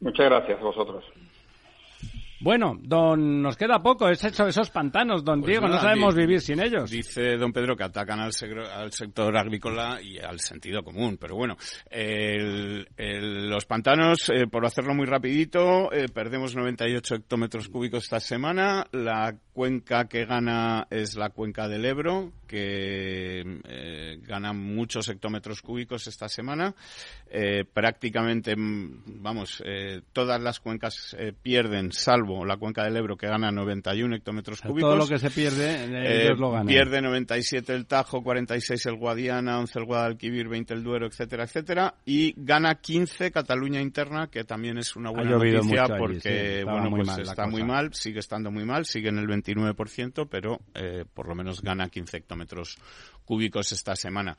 Muchas 0.00 0.26
gracias 0.26 0.58
a 0.60 0.62
vosotros. 0.64 1.04
Bueno, 2.38 2.76
don, 2.82 3.40
nos 3.40 3.56
queda 3.56 3.82
poco, 3.82 4.10
es 4.10 4.22
hecho 4.22 4.46
esos 4.46 4.68
pantanos, 4.68 5.24
don 5.24 5.40
Pues 5.40 5.52
Diego, 5.52 5.66
nada, 5.68 5.76
no 5.76 5.82
sabemos 5.82 6.14
vivir 6.14 6.40
sin 6.42 6.60
ellos. 6.60 6.90
Dice 6.90 7.38
don 7.38 7.50
Pedro 7.50 7.74
que 7.74 7.84
atacan 7.84 8.20
al, 8.20 8.32
segro- 8.34 8.70
al 8.70 8.92
sector 8.92 9.34
agrícola 9.38 10.00
y 10.02 10.18
al 10.18 10.38
sentido 10.40 10.82
común, 10.82 11.16
pero 11.18 11.34
bueno, 11.34 11.56
el- 11.90 12.86
el- 12.98 13.48
los 13.48 13.64
pantanos, 13.64 14.28
eh, 14.28 14.46
por 14.48 14.66
hacerlo 14.66 14.94
muy 14.94 15.06
rapidito, 15.06 15.90
eh, 15.90 16.08
perdemos 16.12 16.54
98 16.54 17.14
hectómetros 17.14 17.68
cúbicos 17.70 18.04
esta 18.04 18.20
semana. 18.20 18.86
La 18.92 19.34
cuenca 19.56 20.06
que 20.06 20.26
gana 20.26 20.86
es 20.90 21.16
la 21.16 21.30
cuenca 21.30 21.66
del 21.66 21.86
Ebro, 21.86 22.30
que 22.46 23.40
eh, 23.64 24.18
gana 24.20 24.52
muchos 24.52 25.08
hectómetros 25.08 25.62
cúbicos 25.62 26.06
esta 26.08 26.28
semana. 26.28 26.74
Eh, 27.30 27.64
prácticamente, 27.64 28.54
mm, 28.54 29.22
vamos, 29.22 29.62
eh, 29.64 30.02
todas 30.12 30.42
las 30.42 30.60
cuencas 30.60 31.16
eh, 31.18 31.32
pierden, 31.32 31.90
salvo 31.90 32.44
la 32.44 32.58
cuenca 32.58 32.84
del 32.84 32.98
Ebro, 32.98 33.16
que 33.16 33.28
gana 33.28 33.50
91 33.50 34.16
hectómetros 34.16 34.60
cúbicos. 34.60 34.90
Todo 34.90 34.96
lo 34.96 35.08
que 35.08 35.18
se 35.18 35.30
pierde, 35.30 35.84
eh, 35.84 35.88
Eh, 36.04 36.24
ellos 36.26 36.38
lo 36.38 36.50
ganan. 36.50 36.66
Pierde 36.66 37.00
97 37.00 37.74
el 37.74 37.86
Tajo, 37.86 38.22
46 38.22 38.84
el 38.84 38.96
Guadiana, 38.96 39.58
11 39.58 39.78
el 39.78 39.84
Guadalquivir, 39.86 40.48
20 40.48 40.74
el 40.74 40.82
Duero, 40.82 41.06
etcétera, 41.06 41.44
etcétera. 41.44 41.94
Y 42.04 42.34
gana 42.36 42.74
15 42.74 43.30
Cataluña 43.30 43.80
interna, 43.80 44.26
que 44.26 44.44
también 44.44 44.76
es 44.76 44.94
una 44.96 45.10
buena 45.10 45.30
noticia 45.30 45.62
mucho 45.62 45.94
allí, 45.94 45.98
porque, 45.98 46.58
sí, 46.58 46.64
bueno, 46.64 46.90
muy 46.90 46.98
pues 46.98 47.06
mal 47.06 47.20
está 47.22 47.46
muy 47.46 47.64
mal, 47.64 47.94
sigue 47.94 48.20
estando 48.20 48.50
muy 48.50 48.66
mal, 48.66 48.84
sigue 48.84 49.08
en 49.08 49.18
el 49.18 49.26
29%, 49.46 50.28
pero 50.28 50.60
eh, 50.74 51.04
por 51.12 51.28
lo 51.28 51.34
menos 51.34 51.62
gana 51.62 51.88
15 51.88 52.16
hectómetros 52.16 52.78
cúbicos 53.24 53.72
esta 53.72 53.94
semana. 53.96 54.36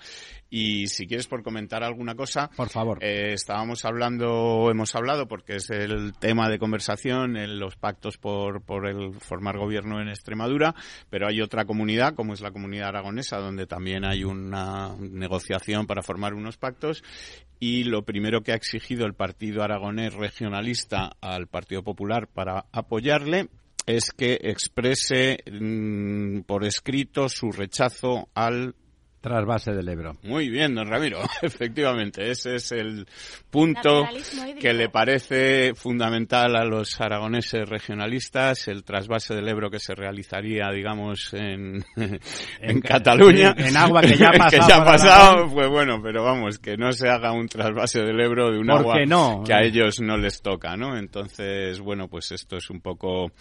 Y 0.49 0.87
si 0.87 1.05
quieres 1.05 1.27
por 1.27 1.43
comentar 1.43 1.83
alguna 1.83 2.15
cosa, 2.15 2.49
por 2.55 2.69
favor. 2.69 3.03
Eh, 3.03 3.33
estábamos 3.33 3.85
hablando, 3.85 4.69
hemos 4.71 4.95
hablado 4.95 5.27
porque 5.27 5.57
es 5.57 5.69
el 5.69 6.13
tema 6.13 6.49
de 6.49 6.57
conversación 6.57 7.37
en 7.37 7.59
los 7.59 7.75
pactos 7.75 8.17
por, 8.17 8.61
por 8.63 8.87
el 8.87 9.13
formar 9.19 9.57
gobierno 9.57 10.01
en 10.01 10.07
Extremadura, 10.07 10.73
pero 11.09 11.27
hay 11.27 11.41
otra 11.41 11.65
comunidad 11.65 12.15
como 12.15 12.33
es 12.33 12.41
la 12.41 12.51
comunidad 12.51 12.87
aragonesa 12.89 13.37
donde 13.37 13.67
también 13.67 14.05
hay 14.05 14.23
una 14.23 14.95
negociación 14.97 15.85
para 15.85 16.01
formar 16.01 16.33
unos 16.33 16.57
pactos 16.57 17.03
y 17.59 17.83
lo 17.83 18.03
primero 18.03 18.41
que 18.41 18.51
ha 18.51 18.55
exigido 18.55 19.05
el 19.05 19.13
partido 19.13 19.63
aragonés 19.63 20.13
regionalista 20.13 21.11
al 21.21 21.47
Partido 21.47 21.83
Popular 21.83 22.27
para 22.27 22.65
apoyarle 22.71 23.49
es 23.87 24.11
que 24.11 24.37
exprese 24.43 25.39
mm, 25.49 26.41
por 26.41 26.65
escrito 26.65 27.29
su 27.29 27.51
rechazo 27.51 28.29
al 28.35 28.75
Trasvase 29.27 29.71
del 29.71 29.89
Ebro. 29.89 30.15
muy 30.23 30.49
bien, 30.49 30.73
don 30.75 30.87
Ramiro. 30.87 31.19
Efectivamente, 31.41 32.31
ese 32.31 32.55
es 32.55 32.71
el 32.71 33.05
punto 33.49 34.07
que 34.59 34.73
le 34.73 34.89
parece 34.89 35.73
fundamental 35.75 36.55
a 36.55 36.63
los 36.65 36.99
aragoneses 37.01 37.67
regionalistas, 37.67 38.67
el 38.67 38.83
trasvase 38.83 39.35
del 39.35 39.47
Ebro 39.47 39.69
que 39.69 39.79
se 39.79 39.93
realizaría, 39.95 40.69
digamos, 40.71 41.33
en, 41.33 41.83
en, 42.61 42.81
ca- 42.81 42.95
Cataluña. 42.97 43.53
en- 43.57 43.65
en 43.67 43.77
agua 43.77 44.01
que 44.01 44.15
ya 44.15 44.29
ha 44.29 44.31
pasado 44.37 44.49
que 44.49 44.67
ya 44.69 44.77
ha 44.77 44.85
pasado, 44.85 45.47
pues 45.53 45.69
bueno, 45.69 46.01
pero 46.01 46.23
vamos, 46.23 46.59
que 46.59 46.77
no 46.77 46.91
se 46.91 47.09
haga 47.09 47.31
un 47.31 47.47
trasvase 47.47 48.01
del 48.01 48.19
Ebro 48.19 48.51
de 48.51 48.59
un 48.59 48.67
¿Por 48.67 48.79
agua 48.79 48.95
no? 49.05 49.43
que 49.45 49.53
a 49.53 49.61
ellos 49.63 49.99
no 50.01 50.17
les 50.17 50.41
toca, 50.41 50.75
¿no? 50.77 50.97
Entonces, 50.97 51.79
bueno, 51.79 52.07
pues 52.07 52.31
esto 52.31 52.57
es 52.57 52.69
un 52.69 52.81
poco 52.81 53.31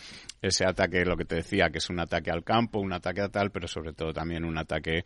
ese 0.43 0.65
ataque, 0.67 1.05
lo 1.05 1.17
que 1.17 1.25
te 1.25 1.37
decía, 1.37 1.71
que 1.71 1.79
es 1.79 1.91
un 1.91 2.01
ataque 2.01 2.31
al 2.31 2.45
campo, 2.45 2.79
un 2.79 2.93
ataque 2.93 3.21
a 3.23 3.29
tal, 3.29 3.51
pero 3.51 3.67
sobre 3.69 3.93
todo 3.93 4.13
también 4.13 4.45
un 4.45 4.59
ataque 4.59 5.05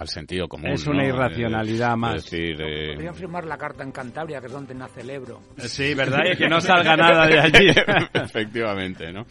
al 0.00 0.08
sentido 0.08 0.48
común. 0.48 0.70
Es 0.70 0.86
una 0.86 1.02
¿no? 1.02 1.08
irracionalidad 1.10 1.92
Es 1.92 1.98
más. 1.98 2.24
decir, 2.24 2.56
eh, 2.60 2.94
Podrían 2.94 3.14
firmar 3.14 3.44
la 3.44 3.58
carta 3.58 3.82
en 3.84 3.92
Cantabria, 3.92 4.40
que 4.40 4.46
es 4.46 4.52
donde 4.52 4.74
nace 4.74 5.02
el 5.02 5.10
Ebro. 5.10 5.40
Sí, 5.58 5.92
¿verdad? 5.94 6.20
Y 6.32 6.36
que 6.38 6.48
no 6.48 6.58
salga 6.60 6.96
nada 6.96 7.26
de 7.26 7.38
allí. 7.38 7.68
Efectivamente, 8.14 9.12
¿no? 9.12 9.26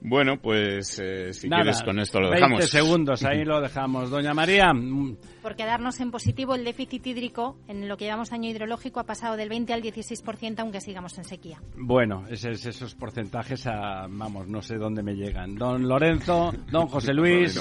Bueno, 0.00 0.38
pues 0.40 0.98
eh, 0.98 1.32
si 1.34 1.46
Nada, 1.48 1.62
quieres 1.62 1.82
con 1.82 1.98
esto 1.98 2.20
lo 2.20 2.30
20 2.30 2.40
dejamos. 2.40 2.64
segundos, 2.70 3.24
ahí 3.24 3.44
lo 3.44 3.60
dejamos. 3.60 4.08
Doña 4.10 4.32
María, 4.32 4.72
mm, 4.72 5.16
Por 5.42 5.56
quedarnos 5.56 6.00
en 6.00 6.10
positivo, 6.10 6.54
el 6.54 6.64
déficit 6.64 7.06
hídrico 7.06 7.58
en 7.68 7.86
lo 7.86 7.96
que 7.98 8.04
llevamos 8.06 8.32
año 8.32 8.48
hidrológico 8.48 9.00
ha 9.00 9.04
pasado 9.04 9.36
del 9.36 9.50
20 9.50 9.74
al 9.74 9.82
16%, 9.82 10.60
aunque 10.60 10.80
sigamos 10.80 11.18
en 11.18 11.24
sequía. 11.24 11.60
bueno, 11.76 12.24
esos, 12.30 12.64
esos 12.64 12.94
porcentajes, 12.94 13.66
a, 13.66 14.06
vamos, 14.08 14.48
no 14.48 14.62
sé 14.62 14.76
dónde 14.76 15.02
me 15.02 15.12
llegan. 15.14 15.54
Don 15.54 15.86
Lorenzo, 15.86 16.50
don 16.70 16.86
José 16.86 17.12
Luis, 17.14 17.60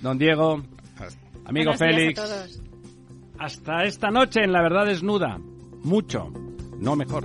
don 0.00 0.16
Diego, 0.16 0.62
amigo 1.44 1.72
Buenos 1.72 1.80
días 1.80 1.80
a 1.80 1.96
Félix. 1.96 2.20
todos. 2.20 2.62
Hasta 3.38 3.84
esta 3.84 4.10
noche 4.10 4.44
en 4.44 4.52
La 4.52 4.62
Verdad 4.62 4.86
Desnuda. 4.86 5.38
Mucho, 5.82 6.32
no 6.78 6.96
mejor. 6.96 7.24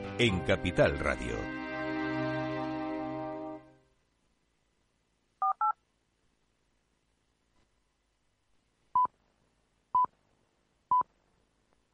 en 0.21 0.39
Capital 0.41 0.99
Radio. 0.99 1.60